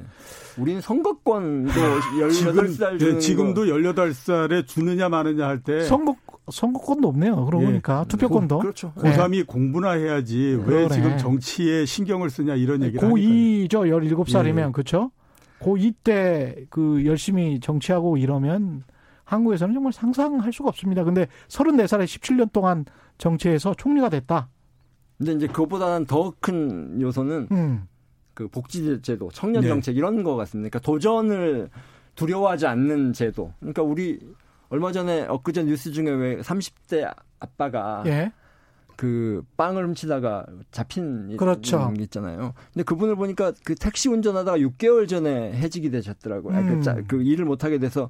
우리는 0.57 0.79
선거권도 0.79 1.71
지금, 1.71 2.29
18살 2.29 2.93
예, 2.93 2.97
주는 2.97 3.19
지금도 3.19 3.61
거. 3.61 3.67
18살에 3.67 4.65
주느냐 4.67 5.09
마느냐 5.09 5.47
할 5.47 5.59
때 5.63 5.83
선거 5.83 6.15
선거권도 6.51 7.07
없네요. 7.09 7.45
그러고 7.45 7.63
예. 7.63 7.67
보니까 7.67 8.05
투표권도 8.05 8.59
그렇죠. 8.59 8.93
네. 9.01 9.11
고3이 9.15 9.47
공부나 9.47 9.91
해야지 9.91 10.55
왜 10.59 10.63
그러네. 10.65 10.89
지금 10.93 11.17
정치에 11.17 11.85
신경을 11.85 12.29
쓰냐 12.29 12.55
이런 12.55 12.81
얘기를 12.83 13.03
하니까요. 13.03 13.23
고2죠. 13.23 13.69
17살이면 14.25 14.67
예. 14.69 14.71
그렇죠? 14.71 15.11
고2 15.59 15.93
때 16.03 16.65
그 16.69 17.05
열심히 17.05 17.59
정치하고 17.59 18.17
이러면 18.17 18.83
한국에서는 19.25 19.73
정말 19.73 19.91
상상할 19.91 20.53
수가 20.53 20.69
없습니다. 20.69 21.03
근데 21.03 21.27
34살에 21.49 22.05
17년 22.05 22.51
동안 22.53 22.85
정치해서 23.17 23.73
총리가 23.73 24.09
됐다. 24.09 24.49
근데 25.17 25.33
이제 25.33 25.47
그것보다는 25.47 26.05
더 26.05 26.33
큰 26.39 27.01
요소는 27.01 27.47
음. 27.51 27.87
그 28.33 28.47
복지 28.47 29.01
제도, 29.01 29.29
청년 29.33 29.63
네. 29.63 29.67
정책 29.69 29.97
이런 29.97 30.23
거 30.23 30.35
같습니다. 30.35 30.69
그러니까 30.69 30.79
도전을 30.91 31.69
두려워하지 32.15 32.67
않는 32.67 33.13
제도. 33.13 33.51
그러니까 33.59 33.81
우리 33.81 34.19
얼마 34.69 34.91
전에 34.91 35.23
엊그제 35.27 35.63
뉴스 35.63 35.91
중에 35.91 36.09
왜 36.09 36.37
30대 36.41 37.13
아빠가 37.39 38.03
예. 38.05 38.31
그 38.95 39.43
빵을 39.57 39.85
훔치다가 39.87 40.45
잡힌 40.71 41.29
일- 41.29 41.37
그렇죠. 41.37 41.93
게 41.93 42.03
있잖아요. 42.03 42.53
근데 42.73 42.83
그분을 42.83 43.15
보니까 43.15 43.53
그 43.63 43.75
택시 43.75 44.09
운전하다가 44.09 44.57
6개월 44.57 45.07
전에 45.07 45.53
해직이 45.53 45.91
되셨더라고요. 45.91 46.55
아, 46.57 46.59
음. 46.61 46.67
그, 46.79 46.81
짜- 46.81 46.97
그 47.07 47.21
일을 47.21 47.45
못 47.45 47.63
하게 47.63 47.77
돼서 47.77 48.09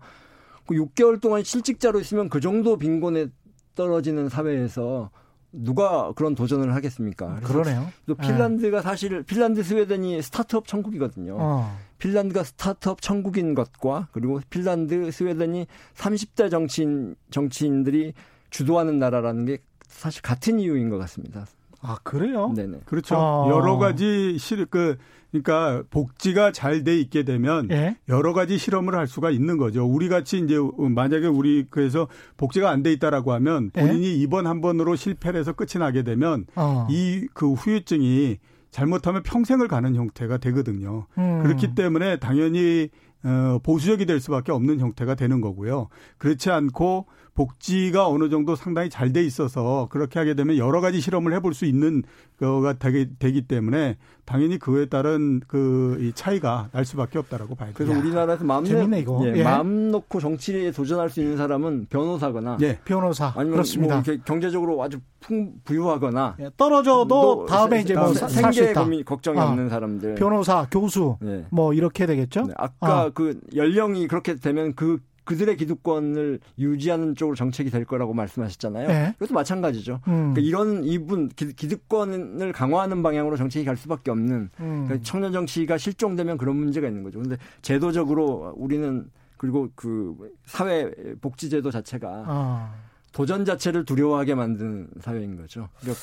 그 0.65 0.75
6개월 0.75 1.19
동안 1.21 1.43
실직자로 1.43 1.99
있으면 1.99 2.29
그 2.29 2.39
정도 2.39 2.77
빈곤에 2.77 3.27
떨어지는 3.75 4.29
사회에서 4.29 5.11
누가 5.51 6.11
그런 6.15 6.35
도전을 6.35 6.75
하겠습니까? 6.75 7.35
그래서 7.35 7.53
그러네요. 7.53 7.87
또 8.05 8.15
핀란드가 8.15 8.81
사실 8.81 9.23
핀란드 9.23 9.63
스웨덴이 9.63 10.21
스타트업 10.21 10.67
천국이거든요. 10.67 11.37
어. 11.39 11.77
핀란드가 11.99 12.43
스타트업 12.43 13.01
천국인 13.01 13.55
것과 13.55 14.09
그리고 14.11 14.39
핀란드 14.49 15.09
스웨덴이 15.11 15.67
30대 15.95 16.51
정치인 16.51 17.15
정치인들이 17.31 18.13
주도하는 18.49 18.99
나라라는 18.99 19.45
게 19.45 19.59
사실 19.87 20.21
같은 20.21 20.59
이유인 20.59 20.89
것 20.89 20.97
같습니다. 20.97 21.45
아, 21.81 21.97
그래요? 22.03 22.51
네네. 22.55 22.81
그렇죠. 22.85 23.15
아. 23.15 23.47
여러 23.49 23.77
가지 23.77 24.37
실, 24.39 24.65
그, 24.65 24.97
그러니까 25.43 25.83
복지가 25.89 26.51
잘 26.51 26.83
돼 26.83 26.99
있게 26.99 27.23
되면 27.23 27.69
예. 27.71 27.97
여러 28.07 28.33
가지 28.33 28.57
실험을 28.57 28.95
할 28.95 29.07
수가 29.07 29.31
있는 29.31 29.57
거죠. 29.57 29.85
우리 29.85 30.09
같이 30.09 30.37
이제 30.39 30.55
만약에 30.77 31.27
우리 31.27 31.65
그래서 31.69 32.07
복지가 32.37 32.69
안 32.69 32.83
돼 32.83 32.91
있다라고 32.93 33.33
하면 33.33 33.71
예? 33.75 33.81
본인이 33.81 34.15
이번 34.19 34.45
한 34.47 34.61
번으로 34.61 34.95
실패를 34.95 35.39
해서 35.39 35.53
끝이 35.53 35.79
나게 35.79 36.03
되면 36.03 36.45
어. 36.55 36.87
이그 36.89 37.53
후유증이 37.53 38.37
잘못하면 38.69 39.23
평생을 39.23 39.67
가는 39.67 39.95
형태가 39.95 40.37
되거든요. 40.37 41.07
음. 41.17 41.41
그렇기 41.41 41.73
때문에 41.73 42.17
당연히 42.17 42.89
어, 43.23 43.59
보수적이 43.63 44.05
될 44.05 44.19
수밖에 44.19 44.51
없는 44.51 44.79
형태가 44.79 45.15
되는 45.15 45.41
거고요. 45.41 45.87
그렇지 46.19 46.51
않고 46.51 47.07
복지가 47.37 48.07
어느 48.07 48.29
정도 48.29 48.55
상당히 48.55 48.89
잘 48.89 49.13
돼 49.13 49.23
있어서 49.23 49.87
그렇게 49.91 50.17
하게 50.19 50.33
되면 50.33 50.57
여러 50.57 50.81
가지 50.81 50.99
실험을 50.99 51.33
해볼 51.35 51.53
수 51.53 51.65
있는 51.65 52.03
거가 52.39 52.73
되기, 52.73 53.07
되기 53.19 53.43
때문에 53.43 53.95
당연히 54.25 54.59
그에 54.59 54.87
따른 54.87 55.39
그이 55.47 56.11
차이가 56.13 56.67
날 56.73 56.83
수밖에 56.83 57.17
없다라고 57.19 57.55
봐야 57.55 57.69
돼요. 57.69 57.75
그래서 57.77 57.97
우리나라에서 57.97 58.43
마음, 58.43 58.65
재밌네, 58.65 58.99
이거. 58.99 59.21
예, 59.25 59.37
예. 59.37 59.43
마음 59.43 59.91
놓고 59.91 60.19
정치에 60.19 60.71
도전할 60.71 61.09
수 61.09 61.21
있는 61.21 61.37
사람은 61.37 61.87
변호사거나 61.89 62.57
예. 62.61 62.79
변호사 62.83 63.31
아니면 63.35 63.51
그렇습니다. 63.53 63.95
뭐 63.95 64.03
이렇게 64.05 64.21
경제적으로 64.25 64.83
아주 64.83 64.99
풍 65.21 65.53
부유하거나 65.63 66.35
예, 66.41 66.49
떨어져도 66.57 67.07
또 67.07 67.45
다음에 67.45 67.77
세- 67.77 67.83
이제 67.83 67.93
뭐 67.95 68.13
생계. 68.13 68.73
고민 68.73 69.05
걱정이 69.05 69.39
아. 69.39 69.45
없는 69.47 69.69
사람들. 69.69 70.15
변호사, 70.15 70.67
교수 70.69 71.15
네. 71.21 71.45
뭐 71.51 71.73
이렇게 71.73 72.05
되겠죠? 72.05 72.47
네, 72.47 72.53
아까 72.57 73.01
아. 73.03 73.09
그 73.13 73.39
연령이 73.55 74.07
그렇게 74.07 74.35
되면 74.35 74.73
그 74.75 74.99
그들의 75.27 75.57
기득권을 75.57 76.39
유지하는 76.57 77.13
쪽으로 77.15 77.35
정책이 77.35 77.69
될 77.69 77.85
거라고 77.85 78.13
말씀하셨잖아요. 78.13 78.87
네. 78.87 79.13
그것도 79.19 79.33
마찬가지죠. 79.33 79.99
음. 80.07 80.33
그러니까 80.33 80.41
이런 80.41 80.83
이분 80.85 81.27
기- 81.29 81.53
기득권을 81.53 82.51
강화하는 82.53 83.03
방향으로 83.03 83.35
정책이 83.35 83.65
갈 83.65 83.77
수밖에 83.77 84.09
없는 84.11 84.49
음. 84.59 84.85
그러니까 84.85 84.97
청년 85.03 85.33
정치가 85.33 85.77
실종되면 85.77 86.37
그런 86.37 86.55
문제가 86.55 86.87
있는 86.87 87.03
거죠. 87.03 87.19
근데 87.19 87.37
제도적으로 87.61 88.53
우리는 88.57 89.09
그리고 89.35 89.69
그 89.75 90.15
사회 90.45 90.89
복지 91.21 91.49
제도 91.49 91.69
자체가 91.69 92.23
아, 92.25 92.73
도전 93.11 93.45
자체를 93.45 93.85
두려워하게 93.85 94.33
만드는 94.35 94.87
사회인 95.01 95.35
거죠. 95.37 95.69
그러니까 95.81 96.01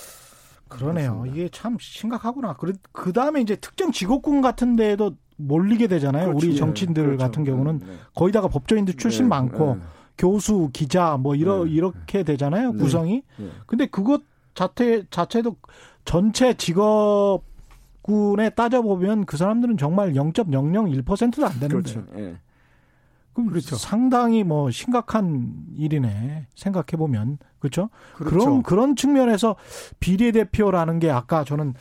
그러네요. 0.68 1.10
그렇습니다. 1.12 1.36
이게 1.36 1.48
참 1.50 1.76
심각하구나. 1.80 2.54
그, 2.54 2.72
그 2.92 3.12
다음에 3.12 3.40
이제 3.40 3.56
특정 3.56 3.90
직업군 3.92 4.40
같은 4.40 4.76
데에도 4.76 5.16
몰리게 5.36 5.88
되잖아요. 5.88 6.28
그렇죠. 6.28 6.46
우리 6.46 6.54
예, 6.54 6.58
정치인들 6.58 7.04
그렇죠. 7.04 7.24
같은 7.24 7.44
경우는 7.44 7.78
네, 7.78 7.86
네. 7.86 7.92
거의 8.14 8.32
다가 8.32 8.48
법조인들 8.48 8.94
출신 8.94 9.24
네, 9.24 9.28
많고 9.28 9.74
네. 9.76 9.80
교수, 10.16 10.70
기자 10.72 11.16
뭐 11.16 11.34
이러 11.34 11.64
네. 11.64 11.70
이렇게 11.72 12.22
되잖아요. 12.22 12.72
네. 12.72 12.78
구성이. 12.78 13.22
네. 13.36 13.48
근데 13.66 13.86
그것 13.86 14.22
자체 14.54 15.04
자체도 15.10 15.56
전체 16.04 16.54
직업군에 16.54 17.40
따져 18.54 18.82
보면 18.82 19.24
그 19.24 19.36
사람들은 19.36 19.76
정말 19.76 20.12
0.001%도 20.12 21.44
안 21.44 21.52
되는데. 21.54 21.68
그렇죠. 21.68 22.04
예. 22.16 22.36
그럼 23.32 23.48
그렇죠. 23.48 23.74
상당히 23.74 24.44
뭐 24.44 24.70
심각한 24.70 25.52
일이네. 25.76 26.46
생각해 26.54 26.96
보면. 26.96 27.38
그렇죠? 27.58 27.90
그렇죠. 28.14 28.38
그런 28.38 28.62
그런 28.62 28.94
측면에서 28.94 29.56
비례 29.98 30.30
대표라는 30.30 31.00
게 31.00 31.10
아까 31.10 31.42
저는 31.42 31.74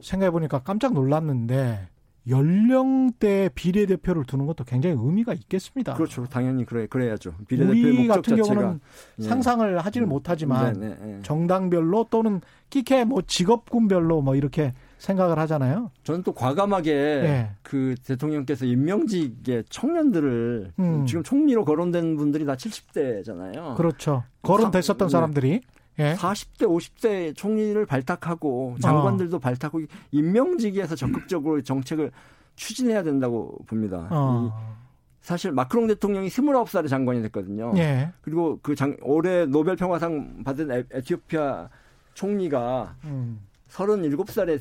생각해 0.00 0.32
보니까 0.32 0.60
깜짝 0.60 0.94
놀랐는데 0.94 1.88
연령대 2.28 3.50
비례대표를 3.54 4.24
두는 4.24 4.46
것도 4.46 4.64
굉장히 4.64 4.96
의미가 4.98 5.32
있겠습니다. 5.34 5.94
그렇죠. 5.94 6.26
당연히 6.26 6.64
그래 6.64 6.86
그래야죠. 6.86 7.34
비례대표 7.46 7.72
우리 7.72 8.06
목적 8.06 8.22
같은 8.22 8.36
경우는 8.36 8.80
예. 9.20 9.22
상상을 9.22 9.78
하지를 9.78 10.06
못하지만 10.06 10.74
네, 10.74 10.88
네, 10.88 10.96
네. 11.00 11.18
정당별로 11.22 12.06
또는 12.10 12.40
끼케 12.70 13.04
뭐 13.04 13.22
직업군별로 13.22 14.20
뭐 14.20 14.34
이렇게 14.34 14.74
생각을 14.98 15.38
하잖아요. 15.38 15.90
저는 16.02 16.22
또 16.22 16.32
과감하게 16.32 16.92
예. 16.92 17.50
그 17.62 17.94
대통령께서 18.04 18.66
임명직의 18.66 19.64
청년들을 19.70 20.72
음. 20.78 21.06
지금 21.06 21.22
총리로 21.22 21.64
거론된 21.64 22.16
분들이 22.16 22.44
다 22.44 22.54
70대잖아요. 22.56 23.76
그렇죠. 23.76 24.24
거론됐었던 24.42 25.08
네. 25.08 25.12
사람들이 25.12 25.60
예. 25.98 26.14
40대, 26.14 26.66
50대 26.66 27.36
총리를 27.36 27.84
발탁하고 27.86 28.76
장관들도 28.80 29.38
발탁하고 29.38 29.82
임명직에서 30.12 30.94
적극적으로 30.94 31.60
정책을 31.62 32.12
추진해야 32.56 33.02
된다고 33.02 33.58
봅니다. 33.66 34.08
어. 34.10 34.76
사실 35.20 35.52
마크롱 35.52 35.88
대통령이 35.88 36.28
29살에 36.28 36.88
장관이 36.88 37.22
됐거든요. 37.22 37.72
예. 37.76 38.12
그리고 38.22 38.58
그 38.62 38.74
장, 38.74 38.96
올해 39.02 39.44
노벨 39.46 39.76
평화상 39.76 40.42
받은 40.44 40.70
에, 40.70 40.84
에티오피아 40.90 41.68
총리가 42.14 42.96
음. 43.04 43.40
37살에 43.68 44.60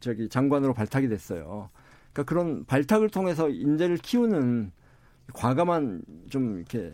저기 0.00 0.28
장관으로 0.28 0.74
발탁이 0.74 1.08
됐어요. 1.08 1.70
그러니까 2.12 2.28
그런 2.28 2.64
발탁을 2.64 3.10
통해서 3.10 3.48
인재를 3.48 3.98
키우는 3.98 4.72
과감한 5.34 6.02
좀 6.30 6.56
이렇게 6.56 6.92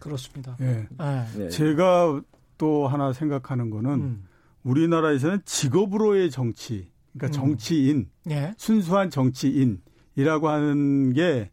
그렇습니다. 0.00 0.56
예. 0.60 0.86
네. 1.36 1.48
제가 1.48 2.20
또 2.62 2.86
하나 2.86 3.12
생각하는 3.12 3.70
거는 3.70 3.90
음. 3.90 4.24
우리나라에서는 4.62 5.40
직업으로의 5.44 6.30
정치, 6.30 6.88
그러니까 7.12 7.26
음. 7.26 7.32
정치인, 7.32 8.08
예. 8.30 8.54
순수한 8.56 9.10
정치인이라고 9.10 10.48
하는 10.48 11.12
게 11.12 11.50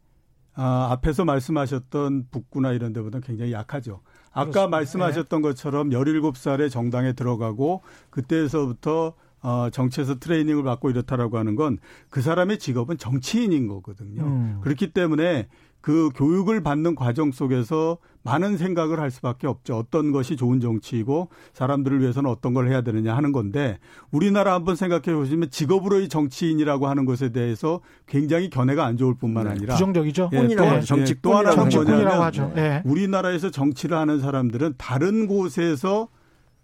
아, 0.54 0.90
앞에서 0.92 1.26
말씀하셨던 1.26 2.28
북구나 2.30 2.74
이런 2.74 2.94
데보다 2.94 3.22
굉장히 3.22 3.54
약하죠. 3.54 4.02
아까 4.32 4.52
그렇습니다. 4.52 4.68
말씀하셨던 4.68 5.42
것처럼 5.42 5.90
17살에 5.90 6.70
정당에 6.70 7.14
들어가고 7.14 7.82
그때에서부터 8.12 9.16
어, 9.42 9.70
정치에서 9.72 10.20
트레이닝을 10.20 10.64
받고 10.64 10.92
이렇다라고 10.92 11.40
하는 11.40 11.56
건 11.56 11.78
그 12.10 12.22
사람의 12.22 12.60
직업은 12.60 12.98
정치인인 12.98 13.68
거거든요. 13.68 14.22
음. 14.24 14.60
그렇기 14.62 14.92
때문에 14.92 15.48
그 15.82 16.10
교육을 16.16 16.62
받는 16.62 16.96
과정 16.96 17.32
속에서 17.32 17.98
많은 18.24 18.58
생각을 18.58 19.00
할 19.00 19.12
수밖에 19.12 19.48
없죠. 19.48 19.78
어떤 19.78 20.12
것이 20.12 20.36
좋은 20.36 20.60
정치이고 20.60 21.30
사람들을 21.54 22.02
위해서는 22.02 22.30
어떤 22.30 22.54
걸 22.54 22.70
해야 22.70 22.82
되느냐 22.82 23.16
하는 23.16 23.32
건데 23.32 23.80
우리나라 24.12 24.54
한번 24.54 24.76
생각해 24.76 25.16
보시면 25.16 25.50
직업으로의 25.52 26.10
정치인이라고 26.10 26.88
하는 26.88 27.06
것에 27.06 27.32
대해서 27.32 27.80
굉장히 28.08 28.50
견해가 28.50 28.86
안 28.86 28.98
좋을 28.98 29.16
뿐만 29.16 29.46
네. 29.46 29.52
아니라 29.52 29.76
부정적이죠. 29.76 30.32
예, 30.34 30.56
또, 30.56 30.66
예, 30.66 30.82
정치 30.82 31.22
또 31.22 31.36
하나는 31.36 31.70
뭐냐면 31.70 32.54
네. 32.54 32.82
우리나라에서 32.86 33.50
정치를 33.50 33.98
하는 33.98 34.20
사람들은 34.20 34.76
다른 34.78 35.28
곳에서 35.28 36.10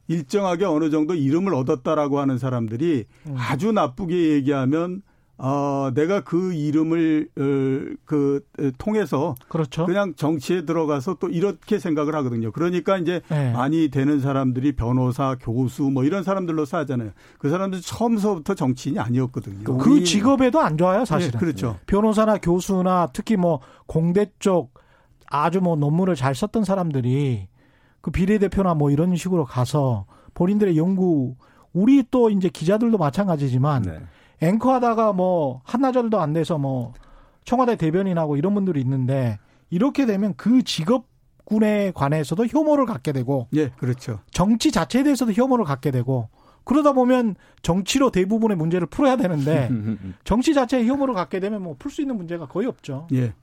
일정하게 0.08 0.66
어느 0.66 0.90
정도 0.90 1.16
이름을 1.16 1.54
얻었다라고 1.56 2.20
하는 2.20 2.38
사람들이 2.38 3.06
음. 3.28 3.36
아주 3.38 3.72
나쁘게 3.72 4.34
얘기하면 4.34 5.02
어, 5.38 5.92
내가 5.94 6.22
그 6.22 6.54
이름을 6.54 7.28
어, 7.38 7.96
그 8.06 8.42
통해서 8.78 9.36
그렇죠. 9.50 9.86
그냥 9.86 10.14
정치에 10.16 10.66
들어가서 10.66 11.18
또 11.20 11.28
이렇게 11.28 11.78
생각을 11.78 12.16
하거든요. 12.16 12.52
그러니까 12.52 12.98
이제 12.98 13.22
네. 13.30 13.52
많이 13.52 13.90
되는 13.90 14.20
사람들이 14.20 14.74
변호사, 14.74 15.36
교수 15.40 15.84
뭐 15.84 16.06
이런 16.06 16.24
사람들로서 16.24 16.78
하잖아요. 16.80 17.12
그 17.38 17.50
사람들 17.50 17.82
처음서부터 17.82 18.56
정치인이 18.56 19.00
아니었거든요. 19.00 19.78
그 19.78 20.04
직업에도 20.04 20.62
안 20.62 20.78
좋아요, 20.78 21.04
사실은. 21.04 21.34
네, 21.34 21.40
그렇죠. 21.40 21.80
변호사나 21.86 22.38
교수나 22.38 23.10
특히 23.12 23.36
뭐 23.36 23.60
공대 23.88 24.32
쪽 24.40 24.74
아주 25.28 25.60
뭐 25.60 25.76
논문을 25.76 26.16
잘 26.16 26.34
썼던 26.34 26.64
사람들이 26.64 27.48
그 28.00 28.12
비례대표나 28.12 28.76
뭐 28.76 28.92
이런 28.92 29.16
식으로 29.16 29.46
가서 29.46 30.06
본인들의 30.34 30.78
연구 30.78 31.36
우리 31.74 32.04
또 32.10 32.30
이제 32.30 32.48
기자들도 32.48 32.98
마찬가지지만 32.98 33.82
네. 33.82 34.00
앵커 34.42 34.74
하다가 34.74 35.14
뭐 35.14 35.62
한나절도 35.66 36.20
안 36.20 36.34
돼서 36.34 36.58
뭐 36.58 36.94
청와대 37.46 37.76
대변인하고 37.76 38.38
이런 38.38 38.54
분들이 38.54 38.82
있는데 38.82 39.38
이렇게 39.70 40.06
되면 40.06 40.34
그 40.36 40.64
직업군에 40.64 41.92
관해서도 41.94 42.48
혐오를 42.48 42.86
갖게 42.86 43.12
되고 43.12 43.48
예, 43.56 43.70
그렇죠. 43.70 44.20
정치 44.32 44.72
자체에 44.72 45.04
대해서도 45.04 45.34
혐오를 45.34 45.66
갖게 45.66 45.92
되고 45.92 46.30
그러다 46.64 46.94
보면 46.94 47.36
정치로 47.62 48.10
대부분의 48.10 48.58
문제를 48.58 48.88
풀어야 48.88 49.16
되는데 49.18 49.70
정치 50.24 50.54
자체에 50.54 50.86
혐오를 50.86 51.14
갖게 51.14 51.40
되면 51.40 51.62
뭐 51.62 51.76
풀 51.78 51.92
수 51.92 52.02
있는 52.02 52.18
문제가 52.18 52.48
거의 52.48 52.68
없죠. 52.68 53.08
예. 53.14 53.34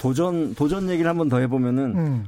도전 0.00 0.54
도전 0.54 0.88
얘기를 0.90 1.08
한번 1.08 1.28
더 1.28 1.38
해보면은 1.38 1.96
음. 1.96 2.24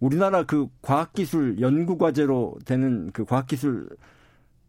우리나라 0.00 0.44
그 0.44 0.68
과학기술 0.82 1.60
연구 1.60 1.98
과제로 1.98 2.56
되는 2.64 3.10
그 3.12 3.24
과학기술 3.24 3.88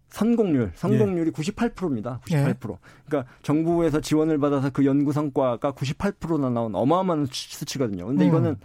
성공률, 0.10 0.72
성공률이 0.76 1.28
예. 1.28 1.32
98%입니다. 1.32 2.22
98%. 2.26 2.72
예. 2.72 2.78
그러니까 3.06 3.32
정부에서 3.44 4.00
지원을 4.02 4.38
받아서 4.38 4.70
그 4.70 4.86
연구 4.86 5.12
성과가 5.12 5.74
98%나 5.74 6.50
나온 6.50 6.74
어마어마한 6.76 7.28
수치거든요. 7.30 8.08
근데 8.08 8.26
음. 8.26 8.30
이거는 8.30 8.56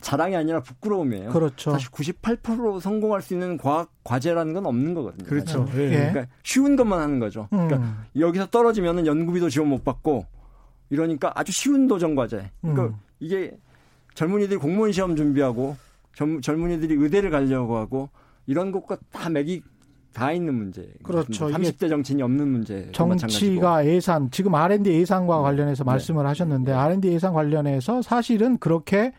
자랑이 0.00 0.34
아니라 0.34 0.60
부끄러움이에요. 0.60 1.30
그렇죠. 1.30 1.72
사실 1.72 1.90
98% 1.90 2.80
성공할 2.80 3.22
수 3.22 3.34
있는 3.34 3.58
과학 3.58 3.90
과제라는 4.04 4.54
건 4.54 4.66
없는 4.66 4.94
거거든요. 4.94 5.28
그렇죠. 5.28 5.66
예. 5.74 5.88
그러니까 5.88 6.26
쉬운 6.42 6.76
것만 6.76 7.00
하는 7.00 7.18
거죠. 7.18 7.48
그러니까 7.50 7.76
음. 7.78 8.04
여기서 8.18 8.46
떨어지면은 8.46 9.06
연구비도 9.06 9.50
지원 9.50 9.68
못 9.68 9.84
받고 9.84 10.26
이러니까 10.88 11.32
아주 11.34 11.52
쉬운 11.52 11.86
도전 11.86 12.14
과제. 12.14 12.50
그러니까 12.60 12.84
음. 12.84 12.94
이게 13.20 13.56
젊은이들이 14.14 14.58
공무원 14.58 14.92
시험 14.92 15.16
준비하고 15.16 15.76
젊은이들이 16.42 16.94
의대를 16.94 17.30
가려고 17.30 17.76
하고 17.76 18.08
이런 18.46 18.72
것과 18.72 18.98
다 19.12 19.28
맥이 19.28 19.62
다 20.12 20.32
있는 20.32 20.54
문제. 20.54 20.88
그렇죠. 21.02 21.48
30대 21.48 21.88
정치인이 21.88 22.22
없는 22.22 22.48
문제. 22.48 22.90
정치가. 22.92 23.86
예산, 23.86 24.30
지금 24.30 24.54
R&D 24.54 24.90
예산과 24.90 25.36
네. 25.36 25.42
관련해서 25.42 25.84
네. 25.84 25.90
말씀을 25.90 26.26
하셨는데 26.26 26.72
네. 26.72 26.76
R&D 26.76 27.08
예산 27.08 27.32
관련해서 27.32 28.02
사실은 28.02 28.58
그렇게 28.58 29.12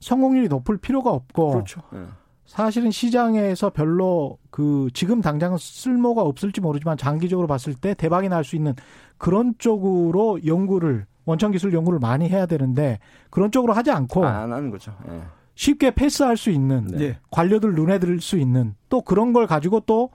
성공률이 0.00 0.48
높을 0.48 0.78
필요가 0.78 1.10
없고 1.10 1.50
그렇죠. 1.50 1.82
네. 1.92 2.00
사실은 2.46 2.90
시장에서 2.90 3.70
별로 3.70 4.38
그 4.50 4.88
지금 4.92 5.20
당장은 5.20 5.58
쓸모가 5.60 6.22
없을지 6.22 6.60
모르지만 6.60 6.96
장기적으로 6.96 7.46
봤을 7.46 7.74
때 7.74 7.94
대박이 7.94 8.28
날 8.28 8.42
수 8.42 8.56
있는 8.56 8.74
그런 9.18 9.54
쪽으로 9.58 10.44
연구를 10.44 11.06
원천 11.26 11.52
기술 11.52 11.72
연구를 11.72 12.00
많이 12.00 12.28
해야 12.28 12.46
되는데 12.46 12.98
그런 13.28 13.52
쪽으로 13.52 13.72
하지 13.74 13.90
않고 13.92 14.24
아, 14.26 14.38
안 14.42 14.52
하는 14.52 14.70
거죠. 14.70 14.92
네. 15.06 15.20
쉽게 15.60 15.90
패스할 15.90 16.38
수 16.38 16.48
있는 16.48 16.86
네. 16.86 17.18
관료들 17.30 17.74
눈에 17.74 17.98
들 17.98 18.18
수 18.18 18.38
있는 18.38 18.74
또 18.88 19.02
그런 19.02 19.34
걸 19.34 19.46
가지고 19.46 19.80
또 19.80 20.08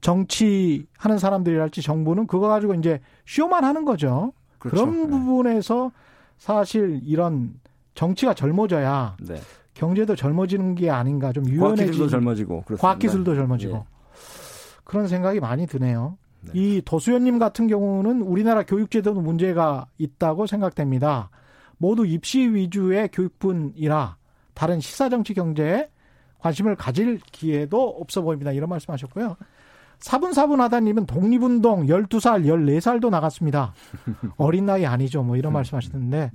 정치하는 0.00 1.18
사람들이랄지 1.18 1.82
정부는 1.82 2.28
그거 2.28 2.46
가지고 2.46 2.74
이제 2.74 3.00
쇼만 3.26 3.64
하는 3.64 3.84
거죠. 3.84 4.32
그렇죠. 4.60 4.86
그런 4.86 5.02
네. 5.02 5.10
부분에서 5.10 5.90
사실 6.38 7.00
이런 7.04 7.54
정치가 7.96 8.32
젊어져야 8.32 9.16
네. 9.26 9.40
경제도 9.74 10.14
젊어지는 10.14 10.76
게 10.76 10.88
아닌가 10.88 11.32
좀 11.32 11.48
유연해지고 11.48 11.76
과학기술도 11.76 12.08
젊어지고 12.08 12.64
과학기술도 12.78 13.34
젊어지고 13.34 13.74
네. 13.74 13.84
그런 14.84 15.08
생각이 15.08 15.40
많이 15.40 15.66
드네요. 15.66 16.16
네. 16.42 16.52
이 16.54 16.82
도수연님 16.84 17.40
같은 17.40 17.66
경우는 17.66 18.22
우리나라 18.22 18.62
교육제도도 18.62 19.20
문제가 19.20 19.86
있다고 19.98 20.46
생각됩니다. 20.46 21.30
모두 21.76 22.06
입시 22.06 22.46
위주의 22.46 23.08
교육분이라 23.08 24.16
다른 24.56 24.80
시사 24.80 25.10
정치 25.10 25.34
경제에 25.34 25.88
관심을 26.38 26.76
가질 26.76 27.20
기회도 27.30 27.98
없어 28.00 28.22
보입니다. 28.22 28.52
이런 28.52 28.70
말씀 28.70 28.92
하셨고요. 28.92 29.36
사분사분하다님은 29.98 31.06
독립운동 31.06 31.86
12살, 31.86 32.44
14살도 32.46 33.10
나갔습니다. 33.10 33.74
어린 34.38 34.64
나이 34.64 34.86
아니죠. 34.86 35.22
뭐 35.22 35.36
이런 35.36 35.52
말씀 35.52 35.76
하시는데 35.76 36.32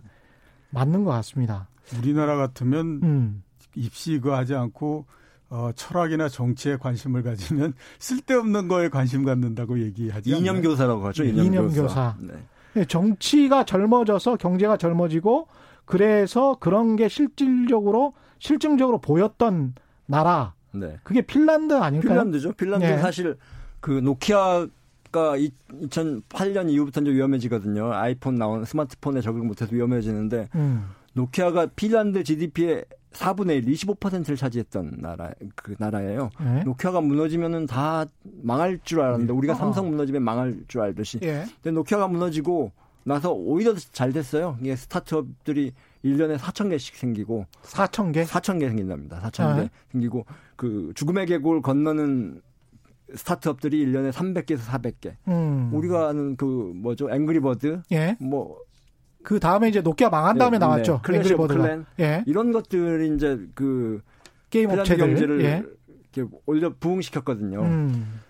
맞는 0.69 1.03
것 1.03 1.11
같습니다. 1.11 1.67
우리나라 1.97 2.35
같으면 2.37 2.99
음. 3.03 3.43
입시 3.75 4.19
그 4.19 4.29
하지 4.29 4.53
않고 4.53 5.05
어, 5.49 5.71
철학이나 5.75 6.29
정치에 6.29 6.77
관심을 6.77 7.23
가지면 7.23 7.73
쓸데없는 7.97 8.67
거에 8.67 8.89
관심 8.89 9.25
갖는다고 9.25 9.79
얘기하지 9.79 10.29
이념 10.29 10.61
교사라고 10.61 11.07
하죠. 11.07 11.23
이념, 11.23 11.45
이념 11.45 11.73
교사. 11.73 12.15
네. 12.19 12.33
네. 12.73 12.85
정치가 12.85 13.65
젊어져서 13.65 14.37
경제가 14.37 14.77
젊어지고 14.77 15.47
그래서 15.91 16.55
그런 16.59 16.95
게 16.95 17.09
실질적으로 17.09 18.13
실증적으로 18.39 18.99
보였던 18.99 19.75
나라. 20.05 20.53
네. 20.71 20.97
그게 21.03 21.21
핀란드 21.21 21.73
아닐까요? 21.73 22.13
핀란드죠. 22.13 22.53
핀란드 22.53 22.85
네. 22.85 22.97
사실 22.97 23.37
그 23.81 23.91
노키아 23.91 24.67
가 25.11 25.35
2008년 25.37 26.69
이후부터 26.69 27.01
이제 27.01 27.11
위험해지거든요. 27.11 27.91
아이폰 27.91 28.35
나온 28.35 28.63
스마트폰에 28.63 29.19
적응 29.19 29.45
못해서 29.45 29.75
위험해지는데 29.75 30.47
음. 30.55 30.85
노키아가 31.13 31.67
핀란드 31.75 32.23
GDP의 32.23 32.85
4분의 33.11 33.57
1, 33.57 33.65
25%를 33.65 34.37
차지했던 34.37 34.99
나라 34.99 35.31
그 35.55 35.75
나라예요. 35.77 36.29
네. 36.39 36.63
노키아가 36.63 37.01
무너지면은 37.01 37.67
다 37.67 38.05
망할 38.41 38.79
줄 38.85 39.01
알았는데 39.01 39.33
우리가 39.33 39.51
어. 39.51 39.55
삼성 39.57 39.89
무너지면 39.89 40.23
망할 40.23 40.55
줄 40.69 40.79
알듯이. 40.79 41.19
예. 41.23 41.43
근데 41.61 41.71
노키아가 41.71 42.07
무너지고 42.07 42.71
나서 43.03 43.31
오히려 43.31 43.75
잘 43.75 44.13
됐어요. 44.13 44.57
이게 44.61 44.75
스타트업들이 44.75 45.73
1년에 46.03 46.37
4천 46.37 46.69
개씩 46.69 46.95
생기고 46.95 47.45
4천 47.63 48.13
개? 48.13 48.23
4천 48.23 48.59
개 48.59 48.67
생긴답니다. 48.67 49.21
4천 49.21 49.55
개 49.55 49.61
네. 49.61 49.69
생기고 49.91 50.25
그 50.55 50.91
죽음의 50.95 51.25
계곡을 51.27 51.61
건너는 51.61 52.41
스타트업들이 53.13 53.85
1년에 53.85 54.11
300개에서 54.11 54.59
400개. 54.59 55.15
음. 55.27 55.69
우리가 55.73 56.09
아는 56.09 56.35
그 56.35 56.45
뭐죠? 56.45 57.09
앵그리버드 57.11 57.81
예. 57.91 58.15
뭐그 58.19 59.39
다음에 59.41 59.69
이제 59.69 59.81
노키아 59.81 60.09
망한 60.09 60.37
다음에 60.37 60.57
네, 60.57 60.65
나왔죠. 60.65 61.01
네. 61.07 61.17
앵그리버드가. 61.17 61.83
예. 61.99 62.23
이런 62.25 62.51
것들이 62.51 63.13
이제 63.15 63.39
그 63.53 64.01
게임 64.49 64.69
업체들 64.69 64.97
경제를 65.07 65.43
예. 65.43 65.63
이렇게 66.13 66.31
올려 66.45 66.73
부흥시켰거든요. 66.79 67.61
음. 67.61 68.21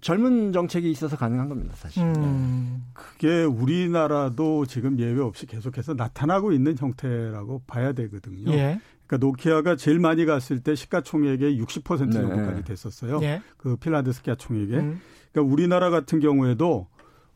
젊은 0.00 0.52
정책이 0.52 0.90
있어서 0.90 1.16
가능한 1.16 1.48
겁니다, 1.48 1.74
사실. 1.76 2.02
음. 2.02 2.84
그게 2.92 3.42
우리나라도 3.44 4.66
지금 4.66 4.98
예외 4.98 5.20
없이 5.20 5.46
계속해서 5.46 5.94
나타나고 5.94 6.52
있는 6.52 6.76
형태라고 6.78 7.62
봐야 7.66 7.92
되거든요. 7.92 8.52
예. 8.52 8.80
그러니까 9.06 9.26
노키아가 9.26 9.76
제일 9.76 9.98
많이 9.98 10.24
갔을 10.24 10.60
때 10.60 10.74
시가총액의 10.74 11.60
60% 11.60 12.06
네. 12.06 12.12
정도까지 12.12 12.64
됐었어요. 12.64 13.18
예. 13.22 13.42
그 13.56 13.76
핀란드 13.76 14.12
시가총액에. 14.12 14.76
음. 14.76 15.00
그러니까 15.32 15.52
우리나라 15.52 15.90
같은 15.90 16.20
경우에도 16.20 16.86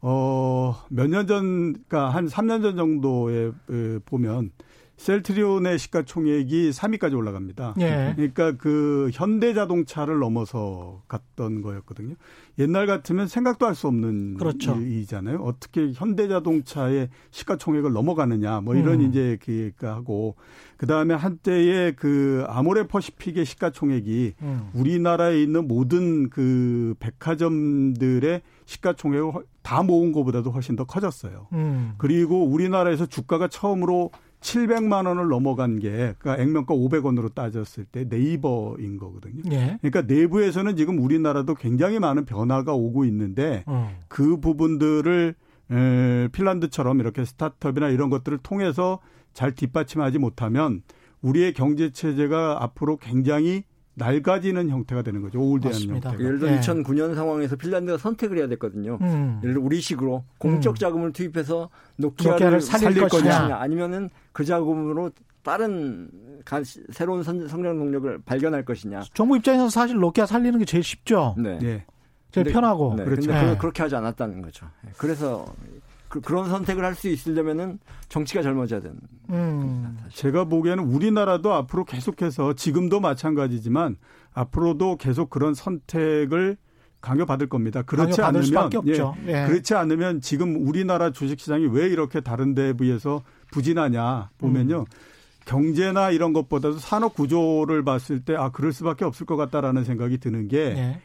어, 0.01 0.77
몇 0.91 1.09
년 1.09 1.27
전, 1.27 1.73
그러니까 1.73 2.11
한 2.11 2.27
3년 2.27 2.63
전 2.63 2.77
정도에 2.77 3.51
보면 4.05 4.51
셀트리온의 4.97 5.79
시가총액이 5.79 6.71
3위까지 6.71 7.17
올라갑니다. 7.17 7.75
예. 7.81 8.13
그러니까 8.17 8.53
그 8.53 9.11
현대자동차를 9.13 10.19
넘어서 10.19 11.03
갔던 11.09 11.63
거였거든요. 11.63 12.15
옛날 12.59 12.87
같으면 12.87 13.27
생각도 13.27 13.67
할 13.67 13.75
수 13.75 13.89
없는 13.89 14.37
그렇죠. 14.37 14.77
일이잖아요. 14.77 15.39
어떻게 15.39 15.91
현대자동차의 15.93 17.09
시가총액을 17.33 17.93
넘어가느냐, 17.93 18.61
뭐 18.61 18.77
이런 18.77 19.01
음. 19.01 19.09
이제 19.09 19.37
그하고 19.77 20.37
그 20.77 20.87
다음에 20.87 21.15
한때의 21.15 21.97
그 21.97 22.45
아모레 22.47 22.87
퍼시픽의 22.87 23.45
시가총액이 23.45 24.35
음. 24.43 24.71
우리나라에 24.75 25.43
있는 25.43 25.67
모든 25.67 26.31
그 26.31 26.95
백화점들의 27.01 28.43
시가총액을 28.67 29.33
다 29.63 29.83
모은 29.83 30.13
것보다도 30.13 30.51
훨씬 30.51 30.77
더 30.77 30.85
커졌어요. 30.85 31.49
음. 31.53 31.95
그리고 31.99 32.45
우리나라에서 32.45 33.07
주가가 33.07 33.49
처음으로 33.49 34.11
700만 34.45 35.07
원을 35.07 35.29
넘어간 35.29 35.79
게 35.79 36.15
그러니까 36.19 36.37
액면가 36.37 36.75
500원으로 36.75 37.35
따졌을 37.35 37.85
때 37.87 38.05
네이버인 38.05 38.99
거거든요. 38.99 39.43
예. 39.51 39.79
그러니까 39.81 40.03
내부에서는 40.03 40.77
지금 40.77 40.99
우리나라도 40.99 41.55
굉장히 41.55 41.99
많은 41.99 42.27
변화가 42.27 42.75
오고 42.75 43.07
있는데 43.07 43.65
음. 43.69 43.89
그 44.09 44.39
부분들을 44.39 45.35
에, 45.71 46.29
핀란드처럼 46.31 47.01
이렇게 47.01 47.25
스타트업이나 47.25 47.89
이런 47.89 48.11
것들을 48.11 48.39
통해서 48.39 49.01
잘 49.33 49.53
뒷받침하지 49.53 50.19
못하면 50.19 50.83
우리의 51.23 51.55
경제 51.55 51.91
체제가 51.91 52.63
앞으로 52.63 52.99
굉장히 52.99 53.65
낡아지는 53.95 54.69
형태가 54.71 55.03
되는 55.03 55.23
거죠. 55.23 55.41
올드한 55.41 55.75
형태가. 55.75 56.19
예를 56.19 56.39
들어 56.39 56.51
네. 56.51 56.61
2009년 56.61 57.15
상황에서 57.15 57.57
핀란드가 57.57 57.99
선택을 57.99 58.39
해야 58.39 58.49
됐거든요. 58.49 58.99
음. 59.01 59.41
예를 59.43 59.55
들어 59.55 59.65
우리식으로 59.65 60.25
공적 60.39 60.75
음. 60.75 60.77
자금을 60.77 61.13
투입해서 61.13 61.71
노키아를, 61.97 62.33
노키아를 62.33 62.61
살릴, 62.61 62.93
살릴 62.95 63.09
것이냐. 63.09 63.39
것이냐 63.39 63.57
아니면은 63.57 64.11
그 64.33 64.45
자금으로 64.45 65.11
다른 65.43 66.11
새로운 66.91 67.23
성장 67.23 67.79
동력을 67.79 68.19
발견할 68.25 68.65
것이냐. 68.65 69.03
정부 69.13 69.37
입장에서 69.37 69.69
사실 69.69 69.97
노키아 69.97 70.27
살리는 70.27 70.59
게 70.59 70.65
제일 70.65 70.83
쉽죠. 70.83 71.35
네. 71.39 71.59
네. 71.59 71.85
제일 72.33 72.47
근데, 72.47 72.53
편하고. 72.53 72.95
네. 72.97 73.05
그렇죠. 73.05 73.31
네. 73.31 73.57
그렇게 73.59 73.83
하지 73.83 73.95
않았다는 73.95 74.43
거죠. 74.43 74.67
그래서 74.97 75.45
그, 76.21 76.33
런 76.33 76.49
선택을 76.49 76.85
할 76.85 76.95
수 76.95 77.09
있으려면은 77.09 77.79
정치가 78.09 78.43
젊어져야 78.43 78.81
되는. 78.81 78.97
음. 79.31 79.97
제가 80.13 80.45
보기에는 80.45 80.85
우리나라도 80.85 81.53
앞으로 81.53 81.85
계속해서 81.85 82.55
지금도 82.55 83.01
마찬가지지만 83.01 83.97
앞으로도 84.33 84.97
계속 84.97 85.31
그런 85.31 85.55
선택을 85.55 86.57
강요받을 87.01 87.49
겁니다. 87.49 87.83
그렇지 87.83 88.23
않으면 88.23 88.71
예, 88.87 88.93
예. 89.27 89.47
그렇지 89.47 89.75
않으면 89.75 90.21
지금 90.23 90.67
우리나라 90.67 91.11
주식 91.13 91.39
시장이 91.39 91.67
왜 91.67 91.87
이렇게 91.87 92.21
다른 92.21 92.55
데에 92.55 92.73
비해서 92.73 93.23
부진하냐 93.51 94.31
보면요. 94.39 94.81
음. 94.81 94.85
경제나 95.45 96.11
이런 96.11 96.33
것보다도 96.33 96.79
산업 96.79 97.15
구조를 97.15 97.85
봤을 97.85 98.21
때 98.21 98.35
아 98.35 98.51
그럴 98.51 98.73
수밖에 98.73 99.05
없을 99.05 99.27
것 99.27 99.37
같다라는 99.37 99.85
생각이 99.85 100.17
드는 100.19 100.49
게 100.49 100.59
예. 100.59 101.01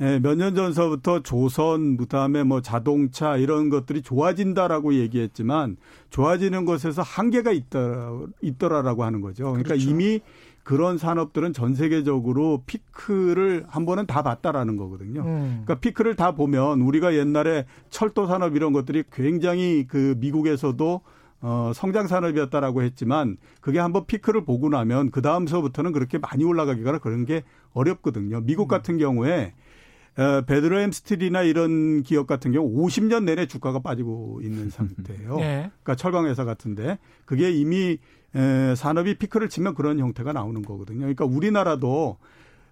예, 0.00 0.18
몇 0.18 0.34
년 0.34 0.54
전서부터 0.54 1.22
조선, 1.22 1.96
그다음에 1.98 2.42
뭐 2.42 2.62
자동차 2.62 3.36
이런 3.36 3.68
것들이 3.68 4.00
좋아진다라고 4.02 4.94
얘기했지만 4.94 5.76
좋아지는 6.08 6.64
것에서 6.64 7.02
한계가 7.02 7.52
있다, 7.52 8.12
있더라라고 8.40 9.04
하는 9.04 9.20
거죠. 9.20 9.44
그러니까 9.44 9.74
그렇죠. 9.74 9.90
이미 9.90 10.20
그런 10.62 10.98
산업들은 10.98 11.52
전 11.52 11.74
세계적으로 11.74 12.62
피크를 12.66 13.64
한 13.68 13.84
번은 13.84 14.06
다 14.06 14.22
봤다라는 14.22 14.76
거거든요. 14.76 15.22
음. 15.22 15.62
그러니까 15.64 15.74
피크를 15.80 16.16
다 16.16 16.32
보면 16.32 16.80
우리가 16.80 17.14
옛날에 17.14 17.66
철도 17.90 18.26
산업 18.26 18.56
이런 18.56 18.72
것들이 18.72 19.04
굉장히 19.12 19.86
그 19.88 20.14
미국에서도 20.18 21.00
어, 21.42 21.72
성장 21.74 22.06
산업이었다라고 22.06 22.82
했지만 22.82 23.36
그게 23.60 23.78
한번 23.78 24.06
피크를 24.06 24.44
보고 24.44 24.68
나면 24.68 25.10
그 25.10 25.22
다음서부터는 25.22 25.92
그렇게 25.92 26.18
많이 26.18 26.44
올라가기가 26.44 26.98
그런 26.98 27.24
게 27.24 27.42
어렵거든요. 27.72 28.40
미국 28.42 28.64
음. 28.64 28.68
같은 28.68 28.98
경우에 28.98 29.52
어, 29.52 29.52
베드로햄 30.46 30.92
스틸이나 30.92 31.42
이런 31.42 32.02
기업 32.02 32.26
같은 32.26 32.52
경우 32.52 32.70
50년 32.70 33.24
내내 33.24 33.46
주가가 33.46 33.78
빠지고 33.78 34.40
있는 34.42 34.70
상태예요. 34.70 35.36
네. 35.36 35.70
그러니까 35.82 35.94
철강 35.94 36.26
회사 36.26 36.44
같은데 36.44 36.98
그게 37.24 37.50
이미 37.50 37.98
에, 38.34 38.74
산업이 38.74 39.18
피크를 39.18 39.48
치면 39.48 39.74
그런 39.74 39.98
형태가 39.98 40.32
나오는 40.32 40.62
거거든요. 40.62 41.00
그러니까 41.00 41.24
우리나라도 41.24 42.18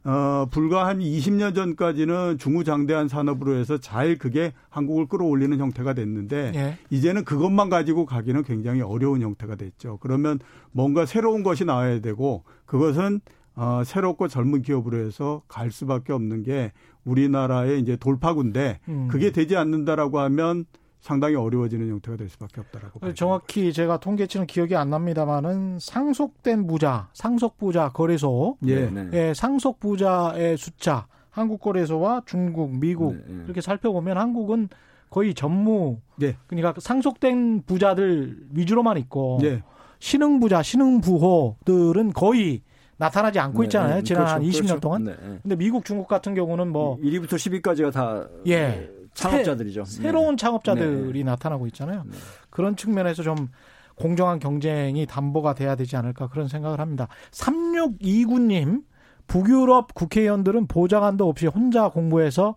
어, 0.05 0.47
불과 0.51 0.87
한 0.87 1.01
20년 1.01 1.55
전까지는 1.55 2.39
중후장대한 2.39 3.09
산업으로 3.09 3.57
해서 3.57 3.79
잘 3.79 4.17
그게 4.17 4.53
한국을 4.71 5.07
끌어올리는 5.07 5.59
형태가 5.59 5.93
됐는데 5.95 6.53
예. 6.55 6.79
이제는 6.91 7.25
그것만 7.25 7.69
가지고 7.69 8.07
가기는 8.07 8.43
굉장히 8.45 8.81
어려운 8.81 9.23
형태가 9.23 9.57
됐죠. 9.57 9.99
그러면 10.01 10.39
뭔가 10.71 11.05
새로운 11.05 11.43
것이 11.43 11.65
나와야 11.65 12.01
되고 12.01 12.45
그것은 12.65 13.21
어, 13.57 13.83
새롭고 13.85 14.29
젊은 14.29 14.63
기업으로 14.63 14.99
해서 14.99 15.43
갈 15.49 15.73
수밖에 15.73 16.13
없는 16.13 16.45
게 16.45 16.73
우리나라의 17.09 17.81
이제 17.81 17.97
돌파구인데 17.97 18.81
음. 18.89 19.09
그게 19.11 19.31
되지 19.31 19.57
않는다라고 19.57 20.21
하면 20.21 20.67
상당히 21.01 21.37
어려워지는 21.37 21.89
형태가 21.89 22.17
될 22.17 22.29
수밖에 22.29 22.61
없다라고. 22.61 23.15
정확히 23.15 23.73
제가 23.73 23.99
통계치는 23.99 24.47
기억이 24.47 24.75
안 24.77 24.91
납니다만은 24.91 25.79
상속된 25.81 26.67
부자, 26.67 27.09
상속 27.13 27.57
부자 27.57 27.91
거래소, 27.91 28.57
예, 28.67 28.91
네. 28.91 29.09
예 29.13 29.35
상속 29.35 29.79
부자의 29.81 30.57
숫자, 30.57 31.07
한국 31.31 31.61
거래소와 31.61 32.23
중국, 32.27 32.77
미국 32.77 33.15
네, 33.15 33.23
네. 33.27 33.45
이렇게 33.45 33.61
살펴보면 33.61 34.19
한국은 34.19 34.69
거의 35.09 35.35
전무, 35.35 36.01
예. 36.21 36.37
그러니까 36.47 36.75
상속된 36.79 37.63
부자들 37.63 38.49
위주로만 38.53 38.99
있고 38.99 39.39
예. 39.45 39.63
신흥 40.01 40.41
부자, 40.41 40.63
신흥 40.63 41.01
부호들은 41.01 42.13
거의 42.13 42.63
나타나지 42.99 43.39
않고 43.39 43.61
네, 43.63 43.67
있잖아요. 43.67 43.95
네, 43.97 44.03
지난 44.03 44.27
그렇죠, 44.27 44.45
20년 44.45 44.67
그렇죠. 44.67 44.81
동안. 44.81 45.05
네, 45.05 45.13
네. 45.13 45.39
근데 45.43 45.57
미국, 45.57 45.85
중국 45.85 46.09
같은 46.09 46.35
경우는 46.35 46.69
뭐 46.69 46.99
1위부터 46.99 47.31
10위까지가 47.31 47.93
다 47.93 48.29
예. 48.47 48.91
창업자들이죠. 49.15 49.85
새, 49.85 50.13
로운 50.13 50.37
네. 50.37 50.41
창업자들이 50.41 51.19
네. 51.19 51.25
나타나고 51.25 51.67
있잖아요. 51.69 52.05
그런 52.51 52.77
측면에서 52.77 53.23
좀 53.23 53.49
공정한 53.95 54.39
경쟁이 54.39 55.07
담보가 55.07 55.55
돼야 55.55 55.75
되지 55.75 55.97
않을까 55.97 56.29
그런 56.29 56.49
생각을 56.49 56.81
합니다. 56.81 57.09
3629님, 57.33 58.83
북유럽 59.27 59.95
국회의원들은 59.95 60.67
보좌관도 60.67 61.29
없이 61.29 61.47
혼자 61.47 61.89
공부해서 61.89 62.55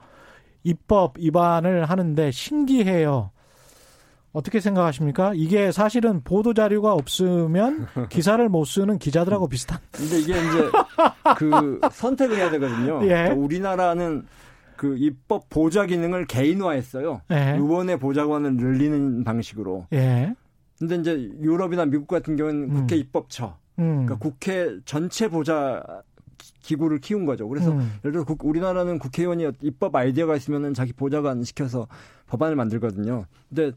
입법 0.63 1.17
위반을 1.17 1.85
하는데 1.85 2.31
신기해요. 2.31 3.31
어떻게 4.33 4.59
생각하십니까? 4.59 5.33
이게 5.35 5.71
사실은 5.71 6.21
보도 6.23 6.53
자료가 6.53 6.93
없으면 6.93 7.87
기사를 8.09 8.47
못 8.49 8.65
쓰는 8.65 8.97
기자들하고 8.97 9.47
비슷한. 9.47 9.79
근데 9.91 10.19
이게 10.19 10.31
이제 10.33 10.71
그 11.37 11.79
선택을 11.91 12.37
해야 12.37 12.49
되거든요. 12.51 13.01
예. 13.03 13.07
그러니까 13.07 13.35
우리나라는 13.35 14.25
그 14.77 14.95
입법 14.97 15.49
보좌 15.49 15.85
기능을 15.85 16.25
개인화했어요. 16.25 17.21
예. 17.31 17.51
의원의 17.57 17.99
보좌관을 17.99 18.55
늘리는 18.55 19.23
방식으로. 19.23 19.87
예. 19.93 20.33
근데 20.79 20.95
이제 20.95 21.29
유럽이나 21.41 21.85
미국 21.85 22.07
같은 22.07 22.35
경우는 22.35 22.63
음. 22.63 22.73
국회 22.73 22.95
입법처. 22.95 23.57
음. 23.79 24.05
그러니까 24.05 24.17
국회 24.17 24.79
전체 24.85 25.27
보좌 25.27 25.83
기구를 26.61 26.99
키운 26.99 27.25
거죠. 27.25 27.47
그래서 27.47 27.71
음. 27.71 27.91
예를 28.03 28.23
들어 28.23 28.35
우리나라는 28.41 28.97
국회의원이 28.97 29.47
입법 29.61 29.95
아이디어가 29.95 30.35
있으면은 30.35 30.73
자기 30.73 30.93
보좌관 30.93 31.43
시켜서 31.43 31.87
법안을 32.27 32.55
만들거든요. 32.55 33.25
근데 33.49 33.73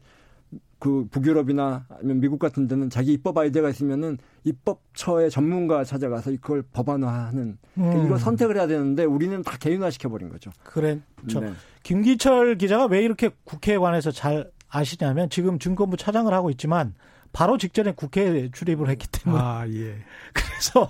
그 0.85 1.07
북유럽이나 1.09 1.87
아니면 1.97 2.19
미국 2.19 2.37
같은 2.37 2.67
데는 2.67 2.91
자기 2.91 3.11
입법 3.11 3.35
아이디어가 3.39 3.69
있으면은 3.69 4.19
입법처의 4.43 5.31
전문가 5.31 5.83
찾아가서 5.83 6.29
이걸 6.29 6.61
법안화하는 6.61 7.57
그러니까 7.73 7.99
음. 7.99 8.05
이걸 8.05 8.19
선택을 8.19 8.55
해야 8.55 8.67
되는데 8.67 9.03
우리는 9.03 9.41
다 9.41 9.57
개인화 9.57 9.89
시켜버린 9.89 10.29
거죠. 10.29 10.51
그래. 10.63 10.99
네. 11.23 11.53
김기철 11.81 12.59
기자가 12.59 12.85
왜 12.85 13.01
이렇게 13.01 13.31
국회에 13.45 13.79
관해서 13.79 14.11
잘 14.11 14.51
아시냐면 14.69 15.27
지금 15.31 15.57
증권부 15.57 15.97
차장을 15.97 16.31
하고 16.31 16.51
있지만 16.51 16.93
바로 17.33 17.57
직전에 17.57 17.93
국회에 17.93 18.51
출입을 18.51 18.87
했기 18.87 19.07
때문에. 19.07 19.43
아, 19.43 19.67
예. 19.67 19.95
그래서 20.33 20.87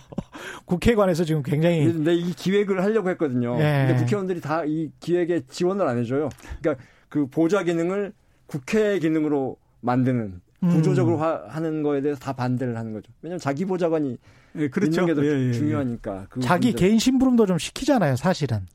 국회에 0.65 0.95
관해서 0.95 1.23
지금 1.23 1.41
굉장히. 1.41 1.85
근데 1.85 2.13
이 2.13 2.33
기획을 2.33 2.83
하려고 2.83 3.09
했거든요. 3.11 3.55
예. 3.59 3.85
근데 3.87 3.95
국회의원들이 4.01 4.41
다 4.41 4.65
이 4.65 4.91
기획에 4.99 5.43
지원을 5.47 5.87
안 5.87 5.97
해줘요. 5.99 6.27
그러니까 6.59 6.83
그 7.07 7.27
보좌 7.27 7.63
기능을 7.63 8.11
국회 8.47 8.99
기능으로 8.99 9.55
만드는 9.85 10.41
음. 10.63 10.69
구조적으로 10.69 11.17
음. 11.17 11.39
하는 11.47 11.83
거에 11.83 12.01
대해서 12.01 12.19
다 12.19 12.33
반대를 12.33 12.75
하는 12.75 12.93
거죠. 12.93 13.11
왜냐하면 13.21 13.39
자기 13.39 13.65
보좌관이 13.65 14.17
예, 14.57 14.69
그렇죠. 14.69 15.01
있는 15.01 15.15
게더 15.15 15.25
예, 15.25 15.31
예, 15.31 15.47
예, 15.49 15.53
중요하니까. 15.53 16.27
그 16.29 16.39
자기 16.39 16.69
문제. 16.69 16.85
개인 16.85 16.99
심부름도 16.99 17.45
좀 17.45 17.57
시키잖아요, 17.57 18.15
사실은. 18.15 18.65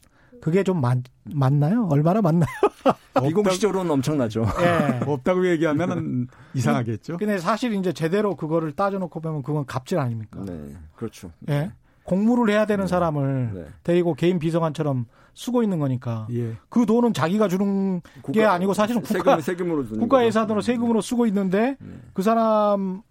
그게 0.40 0.62
좀 0.62 0.80
많, 0.80 1.02
맞나요? 1.24 1.86
얼마나 1.90 2.22
맞나요? 2.22 2.48
비공식적으로는 3.22 3.90
엄청나죠. 3.90 4.46
예. 4.62 5.04
없다고 5.04 5.46
얘기하면은 5.50 6.28
이상하겠죠. 6.54 7.18
근데 7.18 7.38
사실 7.38 7.74
이제 7.74 7.92
제대로 7.92 8.36
그거를 8.36 8.72
따져놓고 8.72 9.20
보면 9.20 9.42
그건 9.42 9.66
갑질 9.66 9.98
아닙니까? 9.98 10.42
네, 10.46 10.74
그렇죠. 10.96 11.30
예. 11.50 11.72
공무를 12.10 12.52
해야 12.52 12.66
되는 12.66 12.86
네. 12.86 12.88
사람을 12.88 13.50
네. 13.54 13.64
데리고 13.84 14.14
개인 14.14 14.40
비서관처럼 14.40 15.06
쓰고 15.32 15.62
있는 15.62 15.78
거니까 15.78 16.26
예. 16.32 16.56
그 16.68 16.84
돈은 16.84 17.12
자기가 17.12 17.46
주는 17.46 18.00
국가, 18.20 18.32
게 18.32 18.44
아니고 18.44 18.74
사실은 18.74 19.00
국가 19.00 19.40
세금, 19.40 19.70
으로 19.70 19.86
국가 19.86 20.26
예산으로 20.26 20.60
세금으로 20.60 21.02
쓰고 21.02 21.26
있는데 21.26 21.76
네. 21.78 21.88
그 22.12 22.22
사람에게 22.22 23.02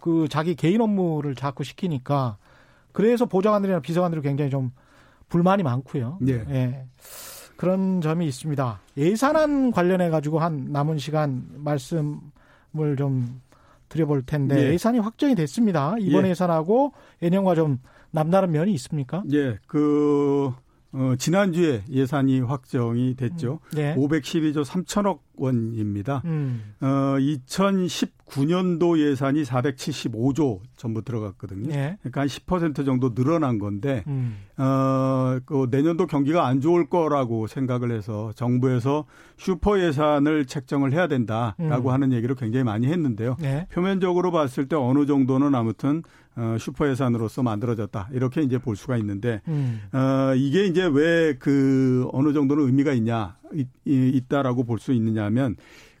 그 0.00 0.28
자기 0.30 0.54
개인 0.54 0.80
업무를 0.80 1.34
자꾸 1.34 1.64
시키니까 1.64 2.36
그래서 2.92 3.26
보좌관들이나 3.26 3.80
비서관들이 3.80 4.22
굉장히 4.22 4.52
좀 4.52 4.70
불만이 5.28 5.64
많고요. 5.64 6.18
예. 6.28 6.44
예. 6.48 6.84
그런 7.56 8.00
점이 8.00 8.24
있습니다. 8.28 8.80
예산안 8.96 9.72
관련해 9.72 10.10
가지고 10.10 10.38
한 10.38 10.68
남은 10.70 10.98
시간 10.98 11.44
말씀을 11.56 12.94
좀 12.96 13.40
드려볼 13.88 14.22
텐데 14.22 14.72
예. 14.72 14.78
산이 14.78 14.98
확정이 14.98 15.34
됐습니다. 15.34 15.96
이번 15.98 16.26
예. 16.26 16.30
예산하고 16.30 16.92
예년과 17.22 17.54
좀 17.54 17.78
남다른 18.10 18.50
면이 18.50 18.72
있습니까? 18.74 19.22
예, 19.32 19.58
그 19.66 20.52
어, 20.92 21.14
지난주에 21.18 21.82
예산이 21.90 22.40
확정이 22.40 23.14
됐죠. 23.14 23.60
음. 23.72 23.76
네. 23.76 23.94
512조 23.94 24.64
3천억 24.64 25.20
원입니다. 25.36 26.22
음. 26.24 26.74
어, 26.80 27.16
2019년도 27.18 28.98
예산이 28.98 29.42
475조 29.42 30.60
전부 30.76 31.02
들어갔거든요. 31.02 31.68
네. 31.68 31.98
그러니까 32.00 32.22
한 32.22 32.28
10% 32.28 32.86
정도 32.86 33.14
늘어난 33.14 33.58
건데, 33.58 34.02
음. 34.06 34.38
어, 34.56 35.38
그 35.44 35.68
내년도 35.70 36.06
경기가 36.06 36.46
안 36.46 36.60
좋을 36.60 36.88
거라고 36.88 37.46
생각을 37.46 37.92
해서 37.92 38.32
정부에서 38.34 39.04
슈퍼 39.36 39.78
예산을 39.80 40.46
책정을 40.46 40.92
해야 40.92 41.06
된다라고 41.06 41.90
음. 41.90 41.92
하는 41.92 42.12
얘기를 42.12 42.34
굉장히 42.34 42.64
많이 42.64 42.86
했는데요. 42.86 43.36
네. 43.40 43.66
표면적으로 43.70 44.32
봤을 44.32 44.68
때 44.68 44.74
어느 44.74 45.06
정도는 45.06 45.54
아무튼 45.54 46.02
어, 46.38 46.56
슈퍼 46.58 46.88
예산으로서 46.88 47.42
만들어졌다 47.42 48.08
이렇게 48.12 48.42
이제 48.42 48.58
볼 48.58 48.76
수가 48.76 48.96
있는데 48.98 49.40
음. 49.48 49.82
어, 49.92 50.34
이게 50.36 50.66
이제 50.66 50.84
왜 50.86 51.34
그 51.38 52.08
어느 52.12 52.32
정도는 52.32 52.64
의미가 52.66 52.92
있냐 52.92 53.36
있, 53.54 53.66
있다라고 53.84 54.64
볼 54.64 54.78
수 54.78 54.92
있느냐하면 54.92 55.56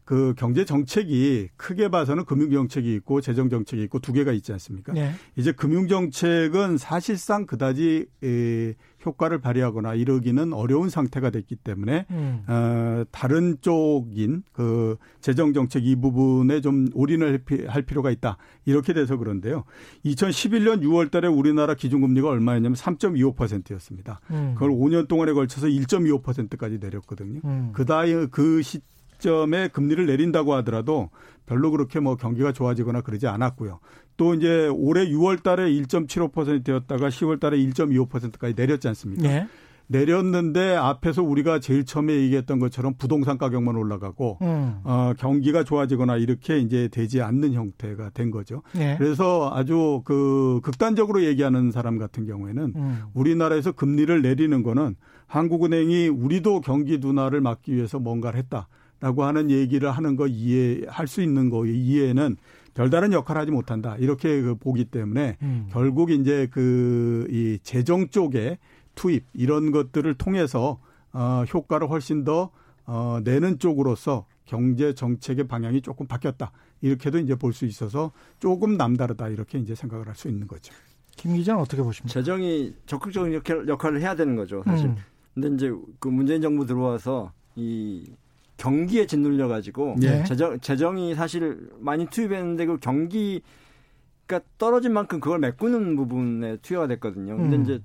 그 0.08 0.32
경제 0.38 0.64
정책이 0.64 1.50
크게 1.58 1.90
봐서는 1.90 2.24
금융 2.24 2.50
정책이 2.50 2.94
있고 2.94 3.20
재정 3.20 3.50
정책이 3.50 3.82
있고 3.82 3.98
두 3.98 4.14
개가 4.14 4.32
있지 4.32 4.52
않습니까? 4.52 4.94
네. 4.94 5.12
이제 5.36 5.52
금융 5.52 5.86
정책은 5.86 6.78
사실상 6.78 7.44
그다지 7.44 8.06
에, 8.24 8.74
효과를 9.04 9.38
발휘하거나 9.42 9.92
이러기는 9.92 10.54
어려운 10.54 10.88
상태가 10.88 11.28
됐기 11.28 11.56
때문에 11.56 12.06
음. 12.10 12.42
어, 12.48 13.04
다른 13.10 13.58
쪽인 13.60 14.44
그 14.52 14.96
재정 15.20 15.52
정책 15.52 15.84
이 15.84 15.94
부분에 15.94 16.62
좀 16.62 16.88
올인을 16.94 17.44
할 17.66 17.82
필요가 17.82 18.10
있다 18.10 18.38
이렇게 18.64 18.94
돼서 18.94 19.18
그런데요. 19.18 19.64
2011년 20.06 20.80
6월달에 20.80 21.30
우리나라 21.36 21.74
기준금리가 21.74 22.30
얼마였냐면 22.30 22.76
3.25%였습니다. 22.76 24.20
음. 24.30 24.54
그걸 24.54 24.70
5년 24.70 25.06
동안에 25.06 25.34
걸쳐서 25.34 25.66
1.25%까지 25.66 26.78
내렸거든요. 26.80 27.40
음. 27.44 27.72
그다이 27.74 28.28
그 28.30 28.62
시, 28.62 28.80
시점에 29.18 29.68
금리를 29.68 30.06
내린다고 30.06 30.54
하더라도 30.54 31.10
별로 31.46 31.70
그렇게 31.70 32.00
뭐 32.00 32.16
경기가 32.16 32.52
좋아지거나 32.52 33.02
그러지 33.02 33.26
않았고요. 33.26 33.80
또 34.16 34.34
이제 34.34 34.68
올해 34.68 35.06
6월 35.06 35.42
달에 35.42 35.70
1.75%였다가 35.70 37.08
10월 37.08 37.40
달에 37.40 37.58
1.25%까지 37.58 38.54
내렸지 38.54 38.88
않습니까? 38.88 39.22
네. 39.22 39.46
내렸는데 39.90 40.76
앞에서 40.76 41.22
우리가 41.22 41.60
제일 41.60 41.86
처음에 41.86 42.12
얘기했던 42.12 42.58
것처럼 42.58 42.94
부동산 42.98 43.38
가격만 43.38 43.74
올라가고 43.74 44.36
음. 44.42 44.80
어, 44.84 45.14
경기가 45.18 45.64
좋아지거나 45.64 46.18
이렇게 46.18 46.58
이제 46.58 46.88
되지 46.88 47.22
않는 47.22 47.54
형태가 47.54 48.10
된 48.10 48.30
거죠. 48.30 48.62
네. 48.74 48.96
그래서 48.98 49.50
아주 49.54 50.02
그 50.04 50.60
극단적으로 50.62 51.24
얘기하는 51.24 51.70
사람 51.70 51.96
같은 51.96 52.26
경우에는 52.26 52.72
음. 52.76 53.02
우리나라에서 53.14 53.72
금리를 53.72 54.20
내리는 54.20 54.62
거는 54.62 54.94
한국은행이 55.26 56.08
우리도 56.08 56.60
경기 56.60 57.00
둔화를 57.00 57.40
막기 57.40 57.74
위해서 57.74 57.98
뭔가를 57.98 58.38
했다. 58.38 58.68
라고 59.00 59.24
하는 59.24 59.50
얘기를 59.50 59.90
하는 59.90 60.16
거 60.16 60.26
이해할 60.26 61.06
수 61.06 61.22
있는 61.22 61.50
거 61.50 61.64
이해는 61.66 62.36
별다른 62.74 63.12
역할을 63.12 63.40
하지 63.40 63.50
못한다. 63.50 63.96
이렇게 63.98 64.40
그 64.42 64.54
보기 64.56 64.86
때문에 64.86 65.36
음. 65.42 65.68
결국 65.70 66.10
이제 66.10 66.46
그 66.50 67.26
이 67.30 67.58
재정 67.62 68.08
쪽에 68.08 68.58
투입 68.94 69.24
이런 69.34 69.70
것들을 69.70 70.14
통해서 70.14 70.80
어 71.12 71.44
효과를 71.52 71.88
훨씬 71.90 72.24
더 72.24 72.50
어, 72.86 73.20
내는 73.22 73.58
쪽으로서 73.58 74.26
경제 74.46 74.94
정책의 74.94 75.46
방향이 75.46 75.82
조금 75.82 76.06
바뀌었다. 76.06 76.52
이렇게도 76.80 77.18
이제 77.18 77.34
볼 77.34 77.52
수 77.52 77.66
있어서 77.66 78.12
조금 78.38 78.76
남다르다. 78.76 79.28
이렇게 79.28 79.58
이제 79.58 79.74
생각을 79.74 80.06
할 80.08 80.14
수 80.14 80.28
있는 80.28 80.46
거죠. 80.46 80.72
김 81.16 81.34
기자는 81.34 81.60
어떻게 81.60 81.82
보십니까? 81.82 82.12
재정이 82.14 82.74
적극적인 82.86 83.34
역할 83.68 83.94
을 83.94 84.00
해야 84.00 84.14
되는 84.16 84.36
거죠. 84.36 84.62
사실. 84.64 84.86
음. 84.86 84.96
근데 85.34 85.48
이제 85.54 85.72
그 85.98 86.08
문재인 86.08 86.40
정부 86.40 86.64
들어와서 86.64 87.32
이 87.56 88.10
경기에 88.58 89.06
짓눌려 89.06 89.48
가지고 89.48 89.96
예. 90.02 90.24
재정 90.24 90.58
재정이 90.60 91.14
사실 91.14 91.70
많이 91.78 92.06
투입했는데 92.06 92.66
그 92.66 92.78
경기가 92.78 94.40
떨어진 94.58 94.92
만큼 94.92 95.20
그걸 95.20 95.38
메꾸는 95.38 95.96
부분에 95.96 96.58
투여가 96.58 96.88
됐거든요. 96.88 97.36
근데 97.36 97.56
음. 97.56 97.62
이제 97.62 97.80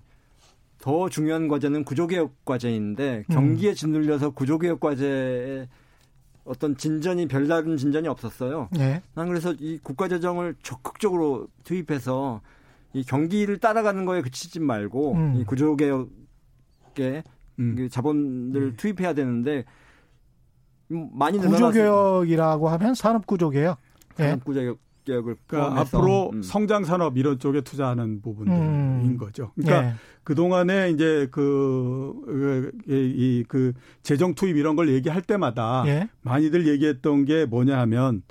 더 0.79 1.07
중요한 1.07 1.47
과제는 1.47 1.85
구조개혁 1.85 2.43
과제인데 2.43 3.23
음. 3.29 3.33
경기에 3.33 3.73
짓눌려서 3.73 4.31
구조개혁 4.31 4.79
과제에 4.79 5.69
어떤 6.43 6.75
진전이 6.75 7.27
별다른 7.27 7.77
진전이 7.77 8.07
없었어요. 8.07 8.67
네. 8.71 9.01
난 9.13 9.29
그래서 9.29 9.53
이 9.57 9.79
국가 9.81 10.07
재정을 10.09 10.55
적극적으로 10.61 11.47
투입해서 11.63 12.41
이 12.93 13.03
경기를 13.03 13.59
따라가는 13.59 14.05
거에 14.05 14.21
그치지 14.21 14.59
말고 14.59 15.13
음. 15.13 15.35
이 15.37 15.45
구조개혁에 15.45 17.23
음. 17.59 17.75
그 17.77 17.89
자본을 17.89 18.71
네. 18.71 18.75
투입해야 18.75 19.13
되는데 19.13 19.65
많이 21.13 21.37
구조개혁이라고 21.37 22.69
하면 22.69 22.95
산업구조개혁. 22.95 23.77
예. 24.19 24.23
산업구조개혁. 24.23 24.79
을 25.09 25.35
그러니까 25.47 25.81
앞으로 25.81 26.29
음. 26.33 26.41
성장 26.41 26.85
산업 26.85 27.17
이런 27.17 27.37
쪽에 27.37 27.59
투자하는 27.59 28.21
부분들인 28.21 28.61
음. 28.61 29.17
거죠. 29.17 29.51
그러니까 29.55 29.89
예. 29.89 29.93
그 30.23 30.33
동안에 30.33 30.91
이제 30.91 31.27
그 31.29 32.71
이그 32.87 33.43
그 33.49 33.73
재정 34.01 34.33
투입 34.33 34.55
이런 34.55 34.77
걸 34.77 34.87
얘기할 34.87 35.21
때마다 35.21 35.83
예. 35.87 36.07
많이들 36.21 36.67
얘기했던 36.67 37.25
게 37.25 37.45
뭐냐 37.45 37.77
하면 37.79 38.21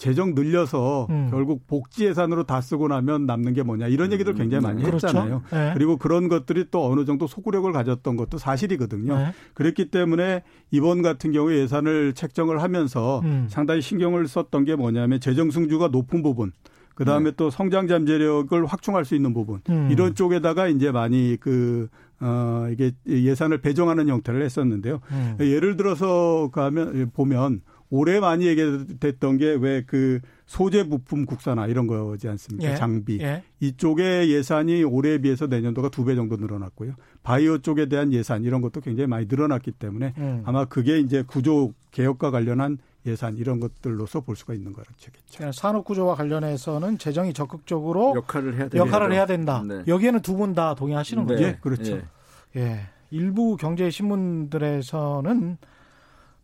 재정 0.00 0.34
늘려서 0.34 1.06
음. 1.10 1.28
결국 1.30 1.66
복지 1.66 2.06
예산으로 2.06 2.44
다 2.44 2.62
쓰고 2.62 2.88
나면 2.88 3.26
남는 3.26 3.52
게 3.52 3.62
뭐냐 3.62 3.86
이런 3.86 4.10
얘기들 4.12 4.34
굉장히 4.34 4.64
많이 4.64 4.82
그렇죠. 4.82 5.06
했잖아요. 5.06 5.42
네. 5.52 5.72
그리고 5.74 5.98
그런 5.98 6.28
것들이 6.28 6.68
또 6.70 6.90
어느 6.90 7.04
정도 7.04 7.26
소구력을 7.26 7.70
가졌던 7.70 8.16
것도 8.16 8.38
사실이거든요. 8.38 9.14
네. 9.14 9.32
그랬기 9.52 9.90
때문에 9.90 10.42
이번 10.70 11.02
같은 11.02 11.32
경우에 11.32 11.58
예산을 11.58 12.14
책정을 12.14 12.62
하면서 12.62 13.20
음. 13.24 13.46
상당히 13.50 13.82
신경을 13.82 14.26
썼던 14.26 14.64
게 14.64 14.74
뭐냐면 14.74 15.20
재정 15.20 15.50
승주가 15.50 15.88
높은 15.88 16.22
부분 16.22 16.50
그 16.94 17.04
다음에 17.04 17.30
네. 17.30 17.36
또 17.36 17.50
성장 17.50 17.86
잠재력을 17.86 18.64
확충할 18.64 19.04
수 19.04 19.14
있는 19.14 19.34
부분 19.34 19.60
음. 19.68 19.88
이런 19.90 20.14
쪽에다가 20.14 20.68
이제 20.68 20.90
많이 20.90 21.36
그 21.38 21.88
어, 22.20 22.68
이게 22.72 22.92
예산을 23.06 23.60
배정하는 23.60 24.08
형태를 24.08 24.42
했었는데요. 24.42 25.00
음. 25.10 25.36
예를 25.40 25.76
들어서 25.76 26.50
가면 26.52 27.10
보면 27.12 27.60
올해 27.90 28.20
많이 28.20 28.46
얘기됐던 28.46 29.38
게 29.38 29.56
왜 29.56 29.82
그 29.86 30.20
소재 30.46 30.88
부품 30.88 31.26
국산화 31.26 31.66
이런 31.68 31.86
거지 31.86 32.28
않습니까? 32.28 32.72
예. 32.72 32.76
장비. 32.76 33.18
예. 33.20 33.42
이쪽에 33.60 34.28
예산이 34.28 34.82
올해에 34.84 35.18
비해서 35.18 35.46
내년도가 35.46 35.90
두 35.90 36.04
배 36.04 36.14
정도 36.16 36.36
늘어났고요. 36.36 36.94
바이오 37.22 37.58
쪽에 37.58 37.86
대한 37.86 38.12
예산 38.12 38.42
이런 38.44 38.60
것도 38.60 38.80
굉장히 38.80 39.06
많이 39.06 39.26
늘어났기 39.28 39.72
때문에 39.72 40.14
음. 40.18 40.42
아마 40.44 40.64
그게 40.64 40.98
이제 40.98 41.22
구조 41.26 41.72
개혁과 41.92 42.30
관련한 42.32 42.78
예산 43.06 43.36
이런 43.36 43.60
것들로서 43.60 44.20
볼 44.20 44.34
수가 44.36 44.54
있는 44.54 44.72
거겠죠. 44.72 45.10
산업 45.52 45.84
구조와 45.84 46.14
관련해서는 46.16 46.98
재정이 46.98 47.32
적극적으로 47.32 48.12
역할을 48.16 48.56
해야, 48.58 48.68
역할을 48.74 49.12
해야 49.12 49.26
된다. 49.26 49.62
네. 49.66 49.82
여기에는 49.86 50.20
두 50.20 50.36
분 50.36 50.54
다 50.54 50.74
동의하시는 50.74 51.26
네. 51.26 51.34
거죠. 51.34 51.44
예, 51.46 51.58
그렇죠. 51.60 51.96
예. 52.56 52.60
예. 52.60 52.80
일부 53.12 53.56
경제 53.56 53.88
신문들에서는 53.90 55.58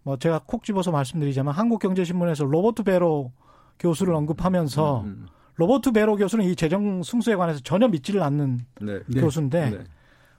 뭐 0.06 0.16
제가 0.16 0.42
콕 0.46 0.62
집어서 0.62 0.92
말씀드리자면 0.92 1.52
한국경제신문에서 1.52 2.44
로버트 2.44 2.84
베로 2.84 3.32
교수를 3.80 4.14
언급하면서 4.14 5.00
음, 5.00 5.06
음. 5.06 5.26
로버트 5.56 5.90
베로 5.90 6.14
교수는 6.14 6.44
이 6.44 6.54
재정 6.54 7.02
승수에 7.02 7.34
관해서 7.34 7.58
전혀 7.58 7.88
믿지를 7.88 8.22
않는 8.22 8.60
네. 8.82 9.00
교수인데 9.12 9.70
네. 9.70 9.78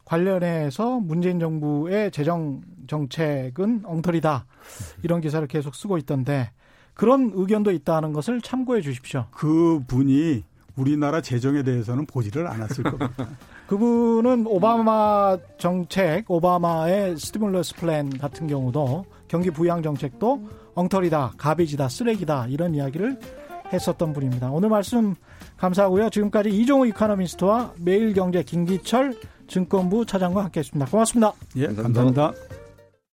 관련해서 0.05 1.01
문재인 1.01 1.41
정부의 1.41 2.11
재정 2.11 2.61
정책은 2.87 3.81
엉터리다 3.83 4.45
이런 5.03 5.19
기사를 5.19 5.45
계속 5.49 5.75
쓰고 5.75 5.97
있던데 5.97 6.49
그런 6.93 7.31
의견도 7.33 7.71
있다는 7.71 8.13
것을 8.13 8.39
참고해 8.39 8.79
주십시오. 8.79 9.25
그 9.31 9.83
분이 9.85 10.45
우리나라 10.77 11.19
재정에 11.19 11.61
대해서는 11.61 12.05
보지를 12.05 12.47
않았을 12.47 12.85
겁니다. 12.85 13.27
그분은 13.67 14.47
오바마 14.47 15.37
정책, 15.57 16.31
오바마의 16.31 17.17
stimulus 17.17 17.75
plan 17.75 18.17
같은 18.17 18.47
경우도 18.47 19.16
경기 19.27 19.51
부양 19.51 19.81
정책도 19.81 20.47
엉터리다, 20.75 21.33
garbage다, 21.37 21.89
쓰레기다 21.89 22.47
이런 22.47 22.75
이야기를 22.75 23.19
했었던 23.73 24.13
분입니다. 24.13 24.51
오늘 24.51 24.69
말씀 24.69 25.15
감사하고요. 25.57 26.09
지금까지 26.09 26.49
이종우 26.49 26.87
이카노미스트와 26.87 27.73
매일경제 27.79 28.43
김기철 28.43 29.15
증권부 29.47 30.05
차장과 30.05 30.45
함께했습니다. 30.45 30.89
고맙습니다. 30.89 31.33
예, 31.55 31.67
감사합니다. 31.67 32.01
감사합니다. 32.01 32.66